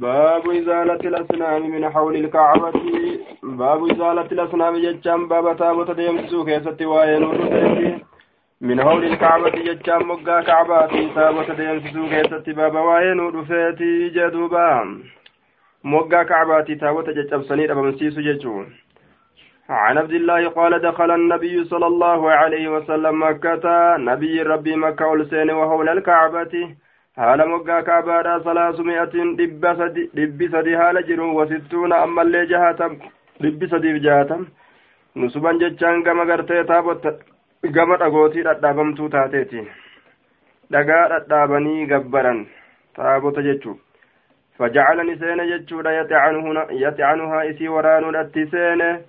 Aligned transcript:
باب 0.00 0.50
إزالة 0.50 1.02
الأصنام 1.10 1.70
من 1.70 1.90
حول 1.90 2.16
الكعبة. 2.16 2.72
باب 3.42 3.90
إزالة 3.90 4.28
الأصنام 4.32 4.76
جتشام 4.76 5.28
باب 5.28 5.56
تابوت 5.56 5.90
ديمسو 5.90 6.44
كيستي 6.44 6.86
وين 6.86 7.22
من 8.60 8.82
حول 8.82 9.04
الكعبة 9.04 9.50
جتشام 9.50 10.08
مقا 10.08 10.40
كعباتي 10.40 11.08
تابوت 11.14 11.50
ديمسو 11.50 12.08
كيستي 12.08 12.52
باب 12.52 12.74
وين 12.74 13.20
ودفيتي 13.20 14.08
جدوبا. 14.08 14.98
مقا 15.84 16.22
كعباتي 16.22 16.74
تابوت 16.74 17.10
جتشام 17.10 17.42
سنير 17.42 17.72
أبمسيسو 17.72 18.20
جتشون 18.20 18.66
عن 19.68 19.98
عبد 19.98 20.12
الله 20.12 20.48
قال 20.48 20.78
دخل 20.82 21.10
النبي 21.10 21.64
صلى 21.64 21.86
الله 21.86 22.30
عليه 22.30 22.68
وسلم 22.68 23.22
مكة. 23.22 23.96
نبي 23.96 24.42
ربي 24.42 24.76
مكة 24.76 25.06
والسين 25.06 25.50
وحول 25.50 25.88
الكعبة. 25.88 26.76
Haala 27.20 27.46
moggaa 27.52 27.80
kaabaadha 27.88 28.34
salaasumi'atiin 28.46 29.30
dhibbi 30.18 30.48
sadi 30.54 30.74
haala 30.82 31.02
jiru 31.08 31.30
wasittuuna 31.38 31.96
ammallee 32.06 32.44
jahatam 32.52 32.94
dhibbi 33.42 33.70
sadiif 33.74 33.98
jahatam 34.06 34.46
nusuban 35.22 35.58
jechaan 35.64 36.04
gama 36.08 36.28
gartee 36.30 36.62
taabotta 36.70 37.12
gama 37.78 37.98
dhagootii 38.04 38.46
dhadhaabamtuu 38.48 39.08
taateeti 39.16 39.66
dhagaa 40.76 41.02
dhadhaabanii 41.14 41.90
gabbaran 41.94 42.46
taabota 43.00 43.46
jechuu 43.50 43.76
فجعلني 44.58 45.14
سينة 45.18 45.44
جتشودا 45.50 45.90
يتعنها 46.70 47.50
إسي 47.50 47.68
ورانو 47.68 48.10
الأتي 48.10 48.46
سينة 48.46 49.00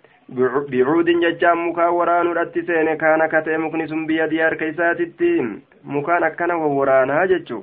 بعود 0.72 1.10
جتشام 1.24 1.58
مكا 1.70 1.88
ورانو 1.88 2.32
الأتي 2.32 2.62
سينة 2.62 2.94
كان 2.94 3.22
كتئ 3.34 3.58
مكنس 3.58 3.92
بيدي 4.08 4.48
أركيسات 4.48 5.00
التيم 5.08 5.62
مكان 5.84 6.24
أكنا 6.24 6.54
وورانها 6.56 7.26
جتشو 7.32 7.60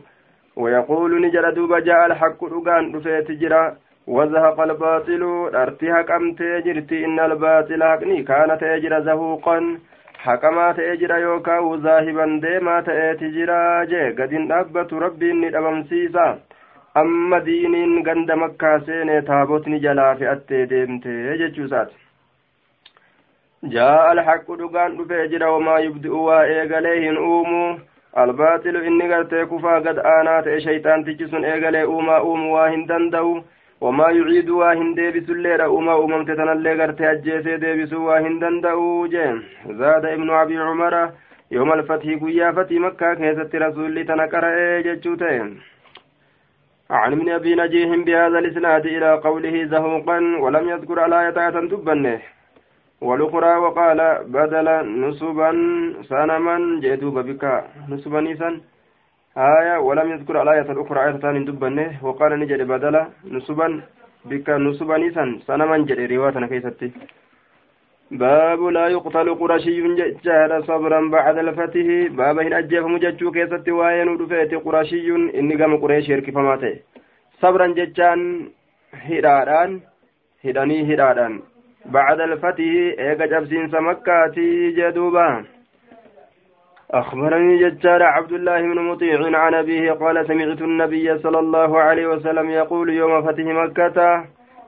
ويقول 0.56 1.22
نجر 1.22 1.50
دوبا 1.50 1.80
جاء 1.80 2.06
الحق 2.06 2.44
رقان 2.44 2.96
رفيت 2.96 3.32
جرا 3.32 3.76
وزهق 4.08 4.60
الباطل 4.62 5.24
ارتها 5.56 6.02
كم 6.02 6.34
تجرتي 6.34 7.06
إن 7.06 7.20
الباطل 7.20 7.84
حقني 7.84 8.24
كان 8.24 8.58
تجر 8.62 9.00
زهوقا 9.02 9.58
حكما 10.18 10.72
تجر 10.72 11.18
يوكا 11.18 11.60
وزاهبا 11.60 12.26
ديما 12.44 12.82
تجرا 13.22 13.84
جي 13.84 14.10
قد 14.18 14.34
أبت 14.52 14.94
ربي 14.94 15.34
ندممسيسا 15.34 16.28
amma 16.94 17.40
diiniin 17.46 18.04
ganda 18.04 18.36
makkaa 18.36 18.80
seene 18.86 19.22
taabotni 19.28 19.78
jalaa 19.84 20.16
fe'attee 20.22 20.64
deemte 20.72 21.14
jechuusaati 21.42 21.96
jaa 23.76 24.02
alhaqu 24.08 24.58
dhugaan 24.62 24.98
dhufee 24.98 25.28
jira 25.34 25.52
wamaa 25.54 25.78
yubdi'u 25.86 26.24
waa 26.26 26.42
eegalee 26.56 26.98
hin 27.04 27.20
uumuu 27.28 27.70
albaaxilu 28.24 28.84
inni 28.92 29.08
gartee 29.14 29.46
kufaa 29.54 29.80
gad 29.88 30.00
aanaa 30.14 30.42
ta'e 30.48 30.60
shayxaantichi 30.68 31.28
sun 31.34 31.46
eegalee 31.54 31.84
uumaa 31.96 32.22
uumu 32.30 32.54
waa 32.56 32.70
hin 32.76 32.86
danda'u 32.94 33.34
wamaa 33.86 34.10
yuciidu 34.18 34.58
waa 34.62 34.74
hin 34.80 34.90
deebisulleedha 35.00 35.70
uumaa 35.76 35.98
uumamte 36.04 36.36
tanallee 36.40 36.76
gartee 36.84 37.08
ajjeesee 37.12 37.58
deebisuu 37.66 38.06
waa 38.08 38.20
hin 38.28 38.40
danda'u 38.46 38.88
jee 39.16 39.30
zaada 39.84 40.14
ibnu 40.18 40.36
abii 40.42 40.60
cumara 40.70 41.04
yooma 41.58 41.74
alfatii 41.80 42.16
guyyaa 42.26 42.54
fatii 42.60 42.80
makkaa 42.88 43.16
keessatti 43.22 43.64
rasuulli 43.66 44.06
tana 44.12 44.28
qara'ee 44.36 44.84
jechuu 44.90 45.18
ta'e 45.26 45.42
عن 46.92 47.14
ابن 47.14 47.30
أبي 47.30 47.56
نجيح 47.56 47.90
بهذا 48.06 48.40
الإسناد 48.40 48.86
إلى 48.86 49.10
قوله 49.26 49.66
زهوقا 49.66 50.18
ولم 50.44 50.70
يذكر 50.70 51.06
الآية 51.06 51.50
تنتبنه 51.50 52.20
والأخرى 53.01 53.57
وقال 53.57 54.01
بدل 54.37 54.69
نصبا 55.05 55.51
سنما 56.11 56.81
جئتوب 56.83 57.19
بك 57.19 57.45
نصبا 57.89 58.21
نيسا 58.21 58.61
آية 59.37 59.77
ولم 59.79 60.07
يذكر 60.13 60.43
الآية 60.43 60.69
الأخرى 60.73 60.99
آية 61.07 61.17
ثانية 61.23 61.45
دبنه. 61.49 61.89
وقال 62.03 62.41
نجد 62.41 62.63
بدل 62.63 62.97
نصبا 63.35 63.69
بك 64.25 64.49
نصبا 64.51 64.97
نيسا 64.99 65.25
سنما 65.47 65.77
جئ 65.89 66.07
رواية 66.17 66.47
كيستي 66.47 66.89
باب 68.11 68.61
لا 68.77 68.87
يقتل 68.89 69.35
قرشي 69.35 69.77
جهد 70.25 70.53
صبرا 70.69 71.01
بعد 71.11 71.39
الفتح. 71.39 71.87
باب 72.19 72.39
هنا 72.39 72.59
أجيف 72.59 72.85
مججو 72.85 73.31
كيستي 73.33 73.73
وين 73.73 74.09
ودفيت 74.09 74.55
قرشي. 74.65 75.09
إني 75.39 75.55
قام 75.61 75.77
قريش 75.83 76.09
يركفماته 76.09 76.75
صبرا 77.41 77.67
ججان 77.67 78.21
هداران 79.09 79.81
هداني 80.45 80.95
هداران 80.95 81.35
بعد 81.91 82.21
الفتح 82.21 82.59
إيقا 82.99 83.27
جبسين 83.27 83.69
سمكاتي 83.69 84.71
جدوبا. 84.71 85.45
أخبرني 86.91 87.59
ججار 87.59 88.03
عبد 88.03 88.33
الله 88.33 88.61
بن 88.61 88.79
مطيع 88.81 89.39
عن 89.39 89.55
أبيه 89.55 89.93
قال 89.93 90.27
سمعت 90.27 90.63
النبي 90.63 91.19
صلى 91.19 91.39
الله 91.39 91.79
عليه 91.79 92.07
وسلم 92.07 92.51
يقول 92.51 92.91
يوم 92.91 93.23
فتح 93.23 93.45
مكة 93.45 94.25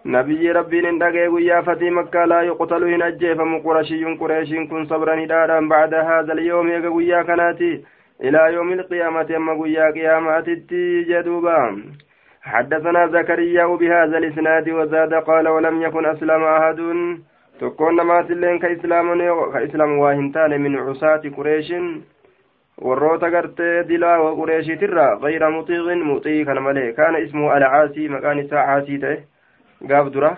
نبي 0.06 0.52
ربي 0.52 0.80
ندقى 0.80 1.28
ويا 1.28 1.60
فتح 1.60 1.82
مكة 1.82 2.24
لا 2.24 2.42
يقتل 2.42 2.84
إن 2.84 3.02
أجيفم 3.02 3.58
قرشي 3.58 4.04
قريش 4.04 4.50
كن 4.70 4.86
صبرا 4.86 5.14
ندارا 5.14 5.60
بعد 5.60 5.94
هذا 5.94 6.32
اليوم 6.32 6.68
يقى 6.68 6.88
ويا 6.88 7.22
كناتي 7.22 7.84
إلى 8.22 8.40
يوم 8.54 8.72
القيامة 8.72 9.36
أما 9.36 9.52
ويا 9.52 9.90
قيامتي 9.90 11.02
جدوبا. 11.02 11.58
حدثنا 12.48 13.06
زكريا 13.06 13.66
بهذا 13.66 14.18
الإسناد 14.18 14.68
وزاد 14.68 15.14
قال 15.14 15.48
ولم 15.48 15.82
يكن 15.82 16.06
أسلم 16.06 16.42
أحد 16.44 16.80
تكون 17.60 17.96
نمات 17.96 18.30
اللين 18.30 18.58
كإسلام 18.58 19.06
كإسلام 19.52 19.98
واهنتان 19.98 20.60
من 20.60 20.76
عصاة 20.76 21.22
قريش 21.36 21.72
gartee 23.30 23.84
dilaa 23.88 24.18
wa 24.22 24.36
qureeshiitirra 24.36 25.18
gayra 25.22 25.50
muxiiqin 25.50 26.04
muxii 26.10 26.44
kana 26.44 26.60
malee 26.60 26.92
kaana 26.92 27.18
ismuhu 27.18 27.50
alcaasii 27.50 28.08
maqaan 28.08 28.38
isaa 28.38 28.66
caasii 28.66 28.98
ta'e 29.04 29.16
gaaf 29.88 30.12
dura 30.12 30.30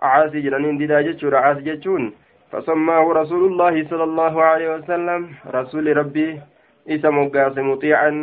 caasii 0.00 0.42
jedhaniin 0.46 0.78
didaa 0.78 1.02
jechuudha 1.06 1.40
caasii 1.40 1.64
jechuun 1.68 2.12
fasammaahu 2.50 3.14
rasuulullaahi 3.20 3.86
sala 3.88 4.04
allaahu 4.10 4.44
aleyhi 4.48 4.72
wasalam 4.72 5.24
rasuli 5.56 5.94
rabbii 5.94 6.40
isa 6.86 7.10
moggaase 7.10 7.62
muxiican 7.62 8.20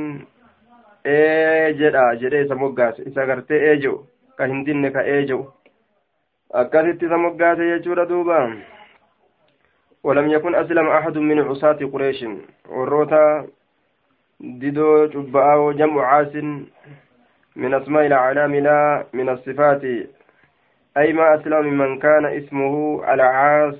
jedha 1.79 2.15
jedhee 2.15 2.45
isa 2.45 2.55
moggaase 2.55 3.03
isa 3.09 3.25
gartee 3.25 3.59
ee 3.71 3.91
ka 4.37 4.45
hin 4.45 4.91
ka 4.93 5.01
ee 5.05 5.25
akkasitti 6.53 7.05
isa 7.05 7.17
moggaase 7.17 7.65
jechuudha 7.71 8.05
duuba 8.05 8.51
ولم 10.03 10.29
يكن 10.29 10.55
أسلم 10.55 10.87
أحد 10.87 11.17
من 11.17 11.39
عصاة 11.39 11.79
قريش 11.93 12.25
وروتا 12.69 13.47
ديدو 14.39 15.05
جبعة 15.05 15.71
جمع 15.71 16.05
عاس 16.05 16.35
من 17.55 17.73
أسماء 17.73 18.05
الأعلام 18.05 18.55
لا 18.55 19.05
من 19.13 19.29
الصفات 19.29 19.83
أي 20.97 21.13
ما 21.13 21.35
أسلم 21.35 21.77
من 21.77 21.99
كان 21.99 22.25
اسمه 22.25 23.03
العاص 23.13 23.75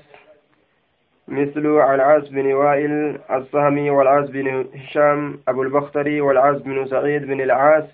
مثل 1.28 1.66
العاص 1.94 2.28
بن 2.28 2.52
وائل 2.52 3.18
السهمي 3.30 3.90
والعاص 3.90 4.30
بن 4.30 4.66
هشام 4.74 5.38
أبو 5.48 5.62
البختري 5.62 6.20
والعاص 6.20 6.62
بن 6.62 6.86
سعيد 6.86 7.26
بن 7.26 7.40
العاص 7.40 7.84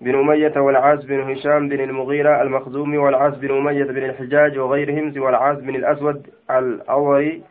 بن 0.00 0.14
أمية 0.14 0.60
والعاص 0.60 1.04
بن 1.04 1.20
هشام 1.20 1.68
بن 1.68 1.80
المغيرة 1.80 2.42
المخزومي 2.42 2.98
والعاص 2.98 3.34
بن 3.34 3.56
أمية 3.56 3.84
بن 3.84 4.04
الحجاج 4.04 4.58
وغيرهم 4.58 5.12
سوى 5.14 5.28
العاص 5.28 5.58
بن 5.58 5.74
الأسود 5.74 6.26
الأوري 6.50 7.42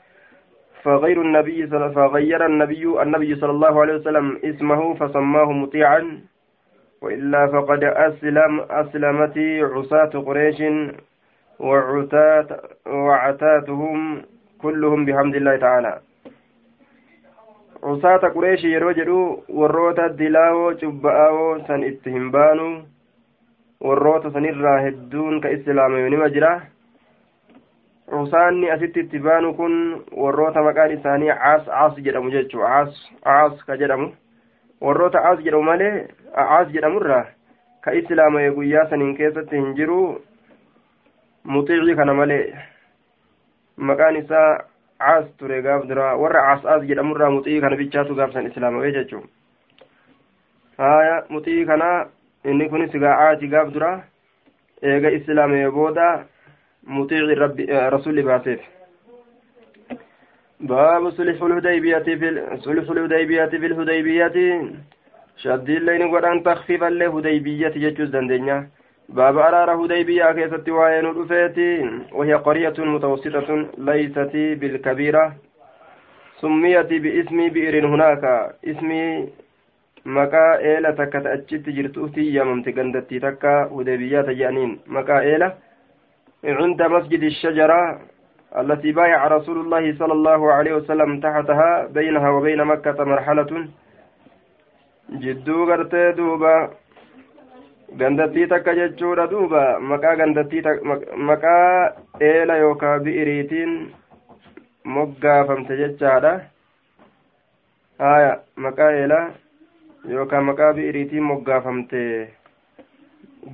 فغير 0.83 1.21
النبي 1.21 1.67
فغير 1.67 2.45
النبي 2.45 3.01
النبي 3.01 3.35
صلى 3.35 3.51
الله 3.51 3.81
عليه 3.81 3.93
وسلم 3.93 4.39
اسمه 4.43 4.93
فسماه 4.93 5.51
مطيعا. 5.51 6.21
وإلا 7.01 7.47
فقد 7.47 7.83
أسلم 7.83 8.59
أسلمت 8.69 9.37
عصاة 9.61 10.05
قريش 10.05 10.63
وعتات 11.59 12.47
وعتاتهم 12.87 14.21
كلهم 14.61 15.05
بحمد 15.05 15.35
الله 15.35 15.55
تعالى 15.57 15.99
عصاة 17.83 18.17
قريش 18.17 18.65
warroota 23.81 24.31
sanirraa 24.31 24.79
hedduun 24.85 25.41
ka 25.41 25.49
islaamayo 25.49 26.09
nima 26.09 26.29
jira 26.29 26.49
cusaanni 28.09 28.69
asitti 28.69 28.99
itti 28.99 29.19
baanu 29.27 29.53
kun 29.59 29.73
warroota 30.23 30.61
maqaan 30.67 30.91
isaanii 30.95 31.31
caas 31.43 31.63
caas 31.69 31.97
jedhamu 32.07 32.33
jechuu 32.35 32.61
caas 32.61 32.99
caas 33.23 33.63
ka 33.69 33.77
jedhamu 33.81 34.11
warroota 34.87 35.23
caas 35.23 35.41
jedhamu 35.45 35.65
malee 35.69 35.93
caas 36.35 36.69
jedhamurraa 36.75 37.25
ka 37.87 37.95
islaamaye 38.01 38.51
guyyaa 38.59 38.85
saniin 38.93 39.17
keessatti 39.21 39.61
hin 39.61 39.73
jiru 39.79 39.97
muxiicii 41.55 41.97
kana 42.01 42.13
malee 42.21 42.43
maqaan 43.77 44.15
isaa 44.15 44.49
caas 44.99 45.25
ture 45.37 45.61
gaaf 45.61 45.85
dura 45.87 46.15
warra 46.17 46.41
caas 46.47 46.61
caas 46.63 46.87
jedhamurraa 46.89 47.29
muxii 47.37 47.61
kana 47.61 47.75
bichaatu 47.75 48.15
gaafsan 48.15 48.49
islaamawee 48.51 48.91
jechuun 48.97 49.23
haya 50.77 51.23
muxii 51.29 51.65
kana 51.65 51.89
inni 52.45 52.69
kunis 52.69 52.91
gaa 52.91 53.15
caati 53.21 53.47
gaaf 53.47 53.73
dura 53.73 54.03
eega 54.81 55.09
islaamee 55.17 55.69
booda 55.79 56.07
muxiici 56.83 57.41
rabbi 57.43 57.65
rasuli 57.95 58.23
baaseef 58.29 58.61
باب 60.61 61.09
صلح 61.09 61.41
الهديبية 61.43 61.97
في 61.99 62.57
صلح 62.61 62.89
الهديبية 62.89 63.45
في 63.45 63.65
الهديبية 63.65 64.61
شد 65.37 65.69
اللين 65.69 66.03
ودان 66.03 66.43
تخفيفا 66.43 66.89
لهديبية 66.89 67.73
يجوز 67.75 68.09
دندنيا 68.09 68.69
باب 69.11 69.37
أرار 69.37 69.69
هديبية 69.85 70.31
كيست 70.31 70.69
وين 70.69 71.05
رفيتي 71.05 71.89
وهي 72.11 72.33
قرية 72.33 72.73
متوسطة 72.77 73.49
ليست 73.77 74.33
بالكبيرة 74.59 75.35
سميت 76.41 76.93
باسم 77.03 77.37
بئر 77.49 77.85
هناك. 77.87 78.23
اسمي 78.65 79.27
maqaa 80.05 80.57
eela 80.61 80.93
takka 80.93 81.19
achitti 81.33 81.73
jirtuuti 81.73 82.23
yamamte 82.35 82.71
gandatti 82.73 83.19
takka 83.19 83.51
hudaybiyaata 83.69 84.33
jedhaniin 84.39 84.79
maqaa 84.87 85.21
eela 85.23 85.51
عند 86.43 86.81
مسجد 86.81 87.23
الشجرة 87.23 87.99
التي 88.57 88.91
بايع 88.91 89.27
رسول 89.27 89.57
الله 89.61 89.93
صلى 89.99 90.13
الله 90.13 90.53
عليه 90.53 90.73
وسلم 90.73 91.19
تحتها 91.19 91.87
بينها 91.93 92.29
وبين 92.29 92.65
مكة 92.65 93.03
مرحلة 93.03 93.67
جدو 95.09 95.63
غرتي 95.69 96.11
دوبا. 96.11 96.69
Gandattii 97.99 98.47
takka 98.47 98.73
jechuudha 98.75 99.27
duuba 99.31 99.79
maqaa 99.79 100.15
gandattii 100.15 100.61
maqaa 101.29 101.91
eela 102.29 102.55
yookaa 102.63 102.99
bi'iriitiin 103.05 103.73
moggaafamte 104.97 105.77
jechaadha 105.81 106.31
haya 107.99 108.31
maqaa 108.65 108.91
eelaa 108.99 109.25
yookaan 110.13 110.45
maqaa 110.51 110.73
bi'iriitiin 110.77 111.23
moggaafamte 111.31 112.01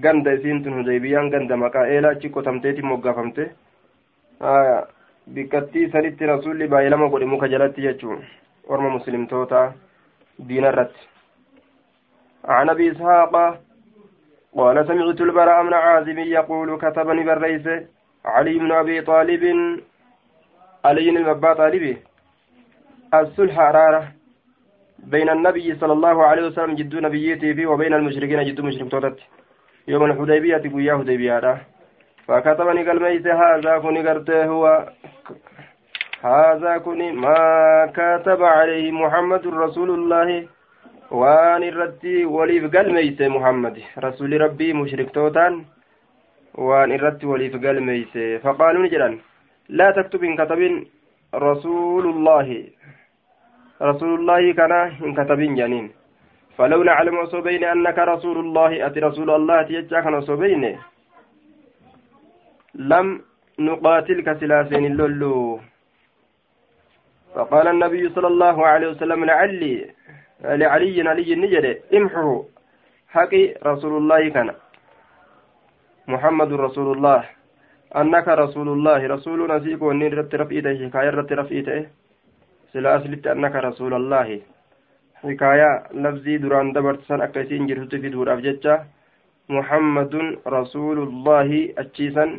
ganda 0.06 0.32
isiin 0.38 0.64
tun 0.64 0.78
hudaybiyyaan 0.80 1.30
ganda 1.36 1.58
maqaa 1.66 1.88
eelaa 1.96 2.12
achi 2.18 2.30
qotamteetiin 2.38 2.86
moggaafamte 2.94 3.50
haya 4.40 4.78
bikkattii 5.34 5.90
sanitti 5.92 6.26
rasuulli 6.34 6.68
baay'ee 6.74 6.90
lama 6.96 7.10
godhe 7.10 7.26
muka 7.34 7.48
jalatti 7.56 7.82
jechuun 7.90 8.24
orma 8.68 8.90
muslimtoota 8.98 9.68
diina 10.50 10.70
irratti 10.74 11.08
عن 12.48 12.70
ابي 12.70 12.92
اسحاق 12.92 13.34
قال 14.58 14.88
سمعت 14.88 15.22
البراء 15.22 15.64
بن 15.64 15.74
عازب 15.74 16.18
يقول 16.18 16.78
كتبني 16.78 17.24
بالرئيس 17.24 17.68
علي 18.26 18.60
بن 18.60 18.72
أبي 18.72 19.02
طالب. 19.02 19.44
علي 20.86 21.12
بن 21.12 21.26
أبي 21.30 21.54
طالب. 21.54 21.98
الصلح 23.14 23.60
اراره 23.60 24.04
بين 25.00 25.30
النبي 25.30 25.76
صلى 25.76 25.94
الله 25.94 26.24
عليه 26.26 26.44
وسلم 26.48 26.76
جد 26.76 26.96
نبيته 26.96 27.54
فيه 27.54 27.68
وبين 27.68 27.94
المشركين 27.94 28.44
جد 28.44 28.62
مشرك 28.62 28.92
توتت. 28.92 29.20
يوم 29.88 30.04
الحديبية 30.06 30.64
قويا 30.74 30.98
حديبية 30.98 31.58
فكتبني 32.28 32.90
قلميس 32.90 33.28
هذا 33.28 33.78
كوني 33.78 34.02
قرته 34.08 34.46
هو. 34.46 34.64
هذا 36.22 36.78
كوني 36.78 37.12
ما 37.12 37.38
كتب 37.98 38.44
عليه 38.44 38.92
محمد 38.92 39.48
رسول 39.48 39.90
الله. 39.92 40.48
Waan 41.12 41.64
irratti 41.64 42.26
waliif 42.26 42.70
galmeeyse 42.72 43.30
muhammad 43.30 43.78
rasuli 44.06 44.38
rabbii 44.38 44.74
mushriktotaan 44.74 45.66
waan 46.70 46.92
irratti 46.92 47.26
waliif 47.32 47.56
galmeeyse 47.66 48.40
faqaaluu 48.44 48.84
ni 48.84 48.90
jedhan 48.96 49.20
laa 49.70 49.92
taktub 50.00 50.24
hin 50.30 50.38
katabin 50.38 50.76
rasuulullaahi 51.34 52.60
الله 53.82 54.52
كان 54.54 54.72
إن 55.06 55.14
كتبين 55.14 55.56
جانين 55.56 55.92
فلو 56.58 56.84
نعلم 56.84 57.16
أصوبين 57.18 57.64
أنك 57.64 57.98
رسول 58.00 58.38
الله 58.40 58.88
أتي 58.88 59.00
رسول 59.00 59.30
الله 59.30 59.62
تيجا 59.62 60.02
كان 60.02 60.14
أصوبين 60.14 60.78
لم 62.76 63.22
نقاتلك 63.60 64.28
سلاسين 64.40 64.86
اللولو 64.86 65.60
فقال 67.36 67.68
النبي 67.68 68.10
صلى 68.10 68.28
الله 68.28 68.58
عليه 68.68 68.88
وسلم 68.88 69.26
لعلي 69.26 69.97
لعلي 70.42 71.10
علي 71.10 71.34
النجد 71.34 71.66
امحه 71.94 72.44
حقي 73.10 73.44
رسول 73.66 73.94
الله 73.98 74.30
كان 74.30 74.50
محمد 76.08 76.52
رسول 76.54 76.98
الله 76.98 77.24
أنك 77.96 78.28
رسول 78.28 78.68
الله 78.70 79.08
رسول 79.08 79.40
نسيك 79.56 79.82
ونين 79.82 80.14
رت 80.14 80.36
رفئته 80.36 80.90
حكاية 80.90 81.10
رت 81.10 81.32
رفئته 81.34 81.86
sila 82.74 82.94
aslitti 83.00 83.30
annaka 83.32 83.62
rasuulallaahi 83.64 84.44
hikaayaa 85.24 85.76
lafzii 86.06 86.38
duraan 86.44 86.74
dabarsan 86.76 87.22
akka 87.26 87.42
isiin 87.46 87.68
jirtutti 87.70 88.00
fiduudhaaf 88.04 88.42
jecha 88.46 88.76
muhammadun 89.56 90.28
rasuulullaahi 90.56 91.62
achiisan 91.84 92.34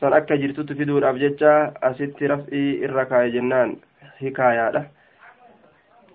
san 0.00 0.16
akka 0.18 0.38
jirtutti 0.42 0.74
fiduudhaaf 0.80 1.20
jecha 1.24 1.52
asitti 1.90 2.30
raf'ii 2.32 2.64
irra 2.88 3.04
kaaye 3.12 3.30
jennaan 3.36 3.76
hikaayaadha 4.22 4.82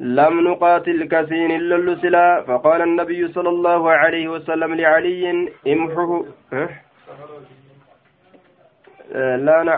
لم 0.01 0.33
نقاتل 0.47 0.99
كثير 1.13 1.49
إلا 1.55 1.95
سلا. 2.01 2.41
فقال 2.49 2.81
النبي 2.81 3.21
صلى 3.27 3.49
الله 3.49 3.81
عليه 3.91 4.27
وسلم 4.27 4.73
لعلي 4.73 5.23
امحه. 5.67 6.11
لا 9.45 9.57
نع... 9.63 9.77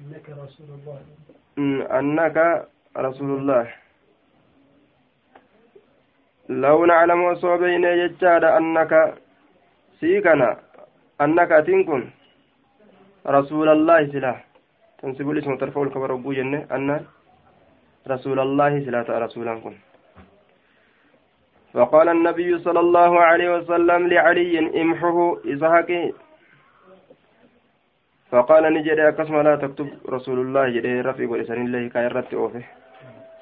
إنك 0.00 0.26
رسول 0.44 0.68
الله. 0.76 0.98
أنك 1.98 2.36
رسول 2.96 3.30
الله 3.38 3.66
لو 6.48 6.84
نعلم 6.84 7.20
وصوبين 7.22 7.84
يجاد 7.84 8.44
أنك 8.44 8.92
سيكنا 10.00 10.50
أنك 11.20 11.52
أتنكن 11.52 12.02
رسول 13.26 13.68
الله 13.68 14.00
سلا. 14.12 14.34
تنسب 14.98 15.30
الاسم 15.30 15.56
ترفع 15.56 15.82
الكبر 15.82 16.12
أبو 16.12 16.32
جنة 16.32 16.66
أن 16.76 16.88
رسول 18.08 18.38
الله 18.40 18.80
سلا 18.84 19.00
رسولا 19.08 19.54
كن 19.64 19.74
فقال 21.74 22.08
النبي 22.08 22.58
صلى 22.58 22.80
الله 22.80 23.20
عليه 23.20 23.48
وسلم 23.56 24.00
لعلي 24.08 24.82
امحه 24.82 25.36
إسحاق 25.52 25.90
فقال 28.30 28.62
نجد 28.74 28.98
أكسم 28.98 29.36
لا 29.40 29.56
تكتب 29.56 29.88
رسول 30.08 30.38
الله 30.44 30.64
جده 30.68 30.94
رفيق 31.10 31.30
ولسان 31.30 31.66
الله 31.66 31.88
كايرت 31.88 32.34
أوفه. 32.34 32.62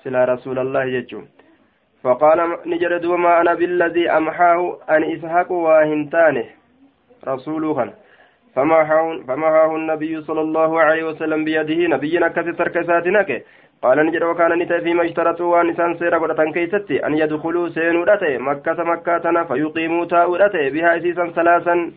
سلا 0.05 0.25
رسول 0.25 0.58
الله 0.58 0.84
يجو 0.84 1.20
فقال 2.02 2.38
نجد 2.67 3.05
وما 3.05 3.40
أنا 3.40 3.55
بالذي 3.55 4.10
أمحاه 4.10 4.78
أن 4.90 5.02
إسحاق 5.14 5.52
واهنتانه 5.52 6.44
رسولها 7.28 7.94
فما 8.55 9.49
هاه 9.56 9.76
النبي 9.76 10.22
صلى 10.22 10.40
الله 10.40 10.81
عليه 10.81 11.05
وسلم 11.05 11.44
بيده 11.44 11.81
نبينا 11.94 12.28
كثير 12.28 12.55
تركساتنك 12.55 13.44
قال 13.84 14.06
نجد 14.06 14.22
وكان 14.22 14.58
نتا 14.58 14.81
فيما 14.81 15.04
اشترطوا 15.04 15.60
ونسان 15.60 15.94
سيرا 15.98 16.19
قدتان 16.19 16.52
أن 17.06 17.19
يدخلوا 17.19 17.69
سينو 17.69 18.04
مكة 18.38 18.84
مكة 18.84 19.44
فيقيموا 19.44 20.04
تاء 20.04 20.31
بها 20.70 20.96
إسيسا 20.96 21.26
ثلاثا. 21.36 21.92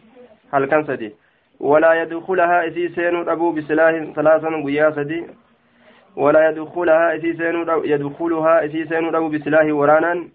هل 0.54 0.66
كان 0.66 0.84
سدي. 0.84 1.16
ولا 1.60 1.94
يدخلها 2.02 2.68
إسي 2.68 2.90
سينو 2.90 3.22
أبو 3.22 3.52
بسلاح 3.52 4.14
ثلاثا 4.16 4.50
قياسدي 4.66 5.28
ولا 6.16 6.50
يدخلها 6.50 7.16
إسي 7.16 7.34
سينو 7.34 7.84
يدخلها 7.84 8.66
إسي 8.66 8.86
سينو 8.86 9.18
أبو 9.18 9.30
بسلاح 9.30 9.66
ورانا. 9.72 10.28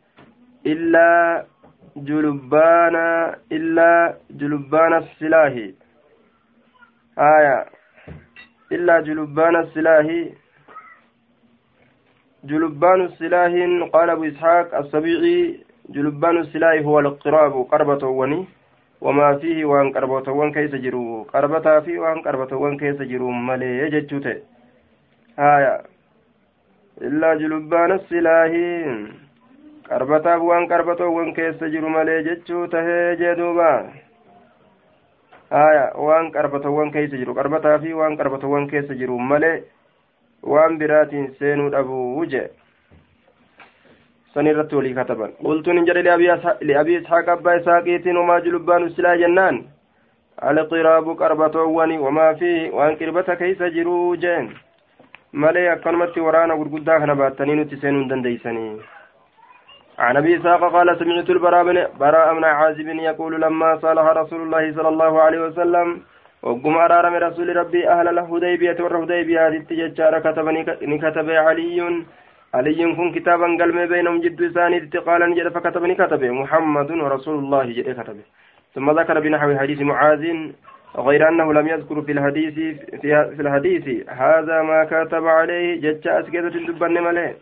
إلا 0.66 1.44
جلبان 1.97 2.97
إلا 3.52 4.14
جلبان 4.30 4.92
السلاح. 4.94 5.52
آية. 7.18 7.64
إلا 8.73 9.00
جلبان 9.00 9.56
السلاح. 9.56 10.06
جلبان 12.44 13.00
السلاح 13.00 13.52
قال 13.92 14.11
أبو 14.11 14.25
إسحاق 14.25 14.75
السبيعي 14.75 15.58
جلبان 15.94 16.37
السلاح 16.38 16.82
هو 16.84 17.00
القراب 17.00 17.52
قربة 17.72 18.06
وني 18.08 18.46
wamaa 19.02 19.34
fiihi 19.42 19.64
waan 19.66 19.90
qarbatawwan 19.92 20.52
keessa 20.54 20.78
jiru 20.78 21.25
qarbataa 21.32 21.80
fi 21.82 21.99
waan 21.99 22.22
qarbatawwan 22.22 22.76
keessa 22.78 23.04
jiru 23.04 23.32
malee 23.49 23.90
jechuu 23.90 24.20
ta'e 24.26 24.34
haya 25.37 25.72
illaa 27.08 27.32
julubbaana 27.40 27.96
silaahi 28.11 28.62
qarbataaf 29.88 30.42
waan 30.50 30.68
qarbatawwan 30.75 31.34
keessa 31.38 31.70
jiru 31.75 31.90
malee 31.96 32.22
jechuu 32.28 32.62
tahee 32.76 33.16
jee 33.22 33.34
duuba 33.40 33.70
haya 35.50 35.84
waan 36.06 36.30
qarbatawwan 36.38 36.94
keessa 36.99 37.16
jiru 37.25 37.34
qarbataa 37.40 37.78
fi 37.87 37.92
waan 38.02 38.16
qarbatawwan 38.22 38.70
keessa 38.75 38.94
jiru 39.02 39.18
malee 39.18 39.56
waan 40.42 40.78
biraatiin 40.78 41.34
seenuu 41.38 41.70
dhabuu 41.75 42.25
jee 42.34 42.49
sanirratti 44.34 44.76
walii 44.76 44.94
kataban 44.94 45.32
qultuun 45.44 45.76
hin 45.78 45.87
jedhe 45.90 46.02
liabii 46.70 46.96
isxaaq 46.96 47.28
abbaa 47.37 47.54
isaaqiitiin 47.61 48.16
wamaa 48.22 48.40
julubbaan 48.46 48.88
usilaa 48.88 49.16
jennaan 49.22 49.61
alqiraabu 50.50 51.16
qarbatoowwani 51.22 51.99
wamaa 52.06 52.34
fi 52.40 52.54
waan 52.78 52.96
qirbata 53.02 53.37
keeysa 53.42 53.70
jiruu 53.76 54.16
jeen 54.25 54.50
malee 55.44 55.68
akkanumatti 55.75 56.26
waraana 56.30 56.56
gurguddaa 56.62 56.99
kana 57.04 57.14
baattanii 57.22 57.61
nutti 57.61 57.80
seenuu 57.84 58.00
hin 58.02 58.11
dandeeysanii 58.14 58.72
عن 59.99 60.16
ابي 60.16 60.37
اسحاق 60.37 60.72
قال 60.72 60.99
سمعت 60.99 61.30
البراء 61.30 61.64
بن 61.64 61.87
براء 61.99 62.34
بن 62.34 62.44
عازب 62.44 62.88
يقول 62.88 63.40
لما 63.40 63.76
صالح 63.76 64.02
رسول 64.02 64.40
الله 64.42 64.72
صلى 64.76 64.88
الله 64.88 65.22
عليه 65.22 65.40
وسلم 65.46 66.00
وقم 66.42 66.76
أرارم 66.76 67.14
رسول 67.14 67.56
ربي 67.56 67.88
أهل 67.88 68.08
الهديبية 68.08 68.76
والهديبية 68.80 69.58
تججار 69.70 70.18
كتب 70.18 70.46
كتب 71.04 71.30
علي 71.30 72.04
علي 72.54 72.94
كن 72.96 73.12
كتابا 73.12 73.46
قلم 73.61 73.87
بينهم 73.87 74.20
جد 74.20 74.52
ثاني 74.54 74.78
قال 75.06 75.30
نجد 75.30 75.49
فكتبني 75.49 75.94
كتبه 75.94 76.30
محمد 76.30 76.90
ورسول 76.90 77.37
الله 77.38 77.64
جد 77.76 78.00
كتبه 78.00 78.25
ثم 78.75 78.90
ذكر 78.99 79.20
بنحو 79.20 79.58
حديث 79.58 79.80
معاذ 79.80 80.25
غير 80.96 81.28
أنه 81.28 81.52
لم 81.52 81.66
يذكر 81.68 82.02
في 82.02 82.12
الحديث 82.12 82.54
في, 83.00 83.08
في 83.37 83.42
الحديث 83.42 84.08
هذا 84.08 84.62
ما 84.62 84.84
كتب 84.84 85.26
عليه 85.26 85.80
جج 85.80 86.08
أسكتة 86.08 86.49
دبن 86.49 87.02
ملئ 87.06 87.32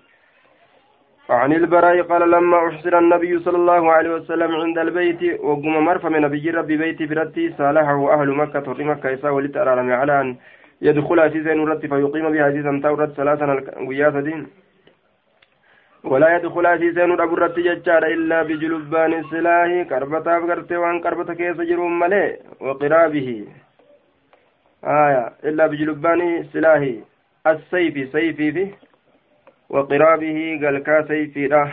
عن 1.30 1.52
البراء 1.52 2.02
قال 2.02 2.30
لما 2.30 2.68
أحسن 2.68 2.94
النبي 2.94 3.38
صلى 3.38 3.56
الله 3.56 3.92
عليه 3.92 4.10
وسلم 4.10 4.50
عند 4.56 4.78
البيت 4.78 5.40
وقم 5.40 5.84
مرفى 5.84 6.08
من 6.08 6.20
نبي 6.20 6.50
ربي 6.50 6.76
بيتي 6.76 7.06
برتي 7.06 7.54
صالحه 7.58 8.14
أهل 8.14 8.28
مكة 8.28 8.60
تري 8.60 8.84
مكة 8.84 9.14
إساء 9.14 9.32
ولتأرى 9.32 9.92
على 9.92 10.20
أن 10.20 10.36
يدخل 10.82 11.20
عزيزا 11.20 11.54
نرتي 11.54 11.88
فيقيم 11.88 12.32
بها 12.32 12.44
عزيزا 12.44 12.80
تورت 12.82 13.12
ثلاثا 13.12 13.46
وياسة 13.88 14.20
دين. 14.20 14.46
ولا 16.04 16.36
يدخل 16.36 16.66
عزيزا 16.66 17.06
نرتي 17.06 17.62
ججار 17.62 18.06
إلا 18.06 18.42
بجلبان 18.42 19.12
السلاح 19.12 19.88
كربتا 19.90 20.38
بقرتي 20.38 20.76
وان 20.76 21.00
كربتا 21.00 21.34
كيس 21.34 21.56
جرون 21.56 21.98
ملي 21.98 22.36
وقرابه. 22.60 23.28
آية 24.84 25.32
إلا 25.44 25.66
بجلبان 25.66 26.20
السلاح. 26.20 26.82
السيف 27.46 27.94
سيفي 28.12 28.52
فيه. 28.52 28.89
وقرابه 29.70 30.38
قلكا 30.62 30.96
سيفيرا. 31.08 31.72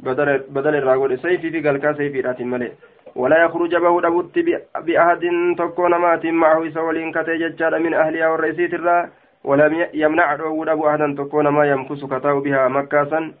بدل 0.00 0.38
بدل 0.56 0.74
الراغول 0.74 1.18
سيفي 1.18 1.50
في 1.50 1.68
قلكا 1.68 1.92
سيفيرا 1.92 2.36
ملئ 2.40 2.70
ولا 3.16 3.44
يخرج 3.44 3.76
به 3.76 4.00
دبوت 4.00 4.38
بأحد 4.86 5.22
تكون 5.58 5.92
مات 6.04 6.24
معه 6.26 6.70
سولين 6.70 7.12
كتججال 7.12 7.82
من 7.82 7.94
أهلها 7.94 8.28
والرئيسيت 8.28 8.74
الرا. 8.74 9.08
ولم 9.44 9.86
يمنع 9.94 10.34
داود 10.36 10.68
أبو 10.68 10.88
أحدا 10.88 11.14
تكون 11.18 11.48
ما 11.48 11.64
يمكس 11.66 12.04
كتاو 12.04 12.40
بها 12.40 12.68
مكاسا. 12.68 13.32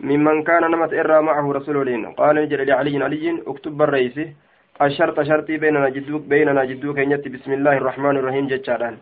ممن 0.00 0.42
كان 0.42 0.70
نمت 0.70 0.92
إرى 0.94 1.22
معه 1.22 1.52
رسول 1.52 2.14
قال 2.16 2.36
نجل 2.36 2.66
لعلي 2.66 3.04
علي 3.04 3.42
اكتب 3.46 3.82
الرئيس. 3.82 4.16
الشرط 4.82 5.20
شرطي 5.20 5.56
بيننا 5.56 5.88
جدوك 5.88 6.22
بيننا 6.22 6.64
جدوك. 6.64 6.98
بسم 7.34 7.52
الله 7.52 7.76
الرحمن 7.76 8.16
الرحيم 8.16 8.46
ججالان 8.46 8.96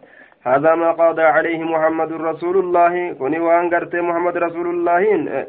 هذا 0.45 0.75
ما 0.75 0.91
قضى 0.93 1.23
عليه 1.23 1.65
محمد 1.65 2.13
رسول 2.13 2.57
الله. 2.59 3.13
كوني 3.19 3.39
وان 3.39 3.71
قرت 3.75 3.95
محمد 3.97 4.37
رسول 4.37 4.67
الله 4.75 5.03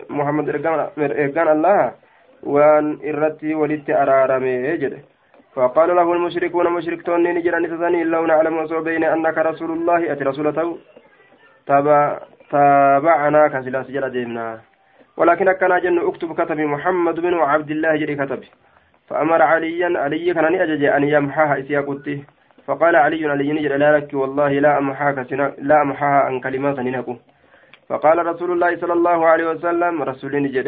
محمد 0.10 0.50
إرقان 0.50 1.48
الله. 1.56 1.92
وان 2.44 2.86
إرتي 3.10 3.56
ولدت 3.56 3.90
أرارمي 3.90 4.56
يجد 4.72 4.94
فقال 5.56 5.90
له 5.96 6.14
المشركون 6.14 6.68
مشركتون 6.78 7.24
نجرا 7.24 7.60
نسسني 7.60 8.04
لو 8.04 8.25
نعلم 8.25 8.56
بين 8.88 9.04
أنك 9.04 9.38
رسول 9.38 9.72
الله. 9.72 10.12
أتي 10.12 10.24
رسولته 10.24 10.78
تابع 11.68 12.20
تابعنا 12.52 13.48
كسلا 13.48 13.84
سجل 13.84 14.10
ديمنا. 14.10 14.60
ولكن 15.18 15.52
كان 15.52 15.82
جن 15.84 16.00
أكتب 16.08 16.30
كتب 16.40 16.60
محمد 16.60 17.20
بن 17.20 17.34
عبد 17.34 17.72
الله 17.72 17.96
جري 17.96 18.16
كتب 18.16 18.42
فأمر 19.08 19.42
عليا 19.42 20.00
علي 20.00 20.34
كان 20.34 20.46
أجج 20.46 20.84
أن 20.84 21.04
يمحاها 21.04 21.60
إسيا 21.60 21.80
قلته 21.88 22.20
فقال 22.67 22.95
علي 22.95 23.25
علي 23.25 23.53
نجد 23.53 23.72
لا 23.72 23.98
لك 23.98 24.13
والله 24.13 24.51
لا 24.65 24.77
أمحاك 24.77 25.17
لا 25.69 25.81
أمحاها 25.81 26.19
عن 26.27 26.39
كلمات 26.39 26.79
ننكو 26.79 27.15
فقال 27.89 28.25
رسول 28.25 28.51
الله 28.51 28.77
صلى 28.81 28.93
الله 28.93 29.25
عليه 29.25 29.48
وسلم 29.51 30.03
رسول 30.03 30.34
نجد 30.43 30.67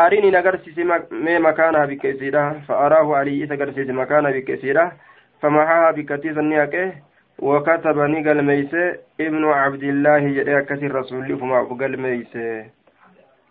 أريني 0.00 0.30
نقرسيس 0.30 0.78
ما 0.78 1.38
مكانها 1.38 1.84
بكثيرة 1.86 2.44
فأراه 2.68 3.16
علي 3.16 3.46
تقرسيس 3.46 3.88
مكانها 3.88 4.30
بكثيرة 4.30 4.92
فمحاها 5.40 5.90
بكثيرة 5.90 6.40
نياكه 6.40 6.92
وكتب 7.38 7.98
نقل 7.98 8.42
ميسى 8.42 8.96
ابن 9.20 9.44
عبد 9.44 9.82
الله 9.82 10.60
كثير 10.60 10.94
رسول 10.94 11.38
فما 11.38 11.62
بقل 11.62 11.96
ميسى 11.96 12.66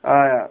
آية. 0.05 0.49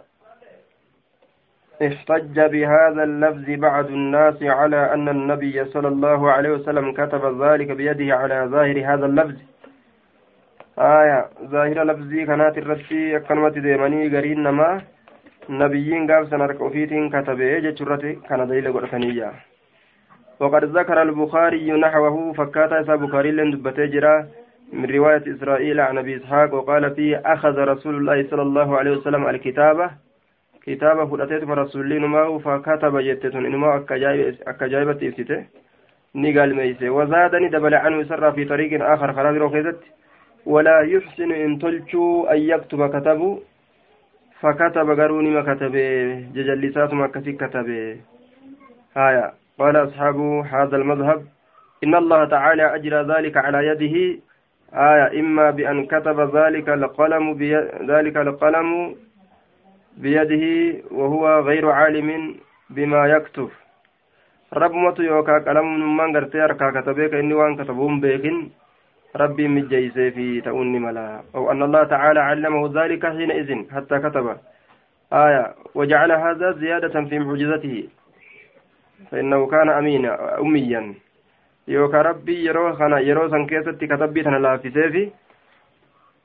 احتج 1.81 2.39
بهذا 2.39 3.03
اللفظ 3.03 3.45
بعض 3.49 3.85
الناس 3.85 4.43
على 4.43 4.93
أن 4.93 5.09
النبي 5.09 5.65
صلى 5.65 5.87
الله 5.87 6.31
عليه 6.31 6.49
وسلم 6.49 6.91
كتب 6.93 7.43
ذلك 7.43 7.71
بيده 7.71 8.15
على 8.15 8.47
ظاهر 8.51 8.77
هذا 8.93 9.05
اللفظ. 9.05 9.35
آية 10.79 11.25
ظاهر 11.53 11.83
لفظي 11.83 12.25
كانت 12.25 12.57
الرسي 12.57 13.19
كلمة 13.19 13.49
ديماني 13.49 14.17
قرين 14.17 14.43
نما 14.43 14.81
نبيين 15.49 16.11
قاب 16.11 16.25
سنرك 16.31 16.61
أفيتين 16.61 17.09
كتب 17.09 17.37
جتشرتي 17.41 18.13
كان 18.29 18.47
دليل 18.47 18.73
قرثنية 18.73 19.31
وقد 20.39 20.63
ذكر 20.63 21.01
البخاري 21.01 21.71
نحوه 21.71 22.33
فكاتا 22.33 22.81
إسا 22.81 22.95
بخاري 22.95 23.31
لن 23.31 23.51
دبتجرا 23.51 24.27
من 24.73 24.85
رواية 24.85 25.23
إسرائيل 25.35 25.79
عن 25.79 25.97
أبي 25.97 26.17
إسحاق 26.17 26.53
وقال 26.53 26.95
فيه 26.95 27.21
أخذ 27.25 27.57
رسول 27.57 27.95
الله 27.95 28.27
صلى 28.29 28.41
الله 28.41 28.77
عليه 28.77 28.91
وسلم 28.91 29.27
الكتابة 29.29 29.89
kitaaba 30.65 31.07
fudhateetuma 31.07 31.55
rasuulli 31.55 31.99
numaa 31.99 32.39
fakataba 32.43 33.03
jette 33.03 33.31
tun 33.31 33.45
inumaa 33.45 33.75
akka 33.75 33.95
ajaa'ibatti 34.65 35.05
ibsite 35.05 35.37
ni 36.13 36.33
galmeeyse 36.33 36.89
wazaadani 36.89 37.49
dabale 37.49 37.81
canhu 37.83 38.01
isarraa 38.01 38.31
fi 38.31 38.45
tariiqin 38.45 38.81
aakar 38.81 39.13
karaa 39.15 39.33
biroo 39.33 39.49
keessatti 39.49 39.91
walaa 40.45 40.81
yuxsinu 40.93 41.35
in 41.45 41.59
tolchuu 41.59 42.25
an 42.35 42.41
yaktuba 42.47 42.89
katabu 42.89 43.29
fakataba 44.41 44.95
garuu 44.95 45.21
nima 45.21 45.43
katabe 45.43 45.85
jajallisaatuma 46.33 47.05
akkasi 47.05 47.33
katabe 47.45 47.79
haya 48.95 49.31
قال 49.59 49.75
أصحاب 49.75 50.17
هذا 50.49 50.75
المذهب 50.77 51.25
إن 51.83 51.95
الله 51.95 52.25
تعالى 52.25 52.75
أجرى 52.75 53.01
ذلك 53.13 53.37
على 53.37 53.67
يده 53.67 53.95
آية 54.73 55.19
إما 55.19 55.49
بأن 55.51 55.85
كتب 55.85 56.35
ذلك 56.35 56.69
القلم. 56.69 57.25
ذلك 57.87 58.17
القلم 58.17 58.95
بيده 59.97 60.45
وهو 60.91 61.39
غير 61.39 61.69
عالم 61.69 62.35
بما 62.69 63.07
يكتب. 63.07 63.49
ربمت 64.53 64.99
يوكا 64.99 65.37
قلم 65.47 65.97
من 65.97 66.15
غرتي 66.15 66.43
أركا 66.43 66.81
كتبك 66.81 67.13
إني 67.13 67.33
وان 67.33 67.55
كتبهم 67.55 67.99
بيكن. 67.99 68.49
ربي 69.15 69.47
مجيسي 69.47 70.11
في 70.11 70.41
تؤني 70.41 70.79
ملا. 70.79 71.21
أو 71.35 71.51
أن 71.51 71.63
الله 71.63 71.83
تعالى 71.83 72.19
علمه 72.19 72.83
ذلك 72.83 73.05
حينئذ 73.05 73.49
حتى 73.75 73.99
كتب. 73.99 74.37
آية. 75.13 75.53
وجعل 75.75 76.11
هذا 76.11 76.51
زيادة 76.51 77.01
في 77.09 77.19
معجزته. 77.19 77.87
فإنه 79.11 79.47
كان 79.47 79.69
أمينا 79.69 80.39
أميا. 80.39 80.93
يوكا 81.67 82.01
ربي 82.01 82.45
يرو 82.45 82.73
خنا 82.73 82.99
يرو 82.99 83.29
سنكيستي 83.29 83.87
كتبي 83.87 84.23
تنا 84.23 84.57
في 84.57 84.69
سيفي. 84.69 85.09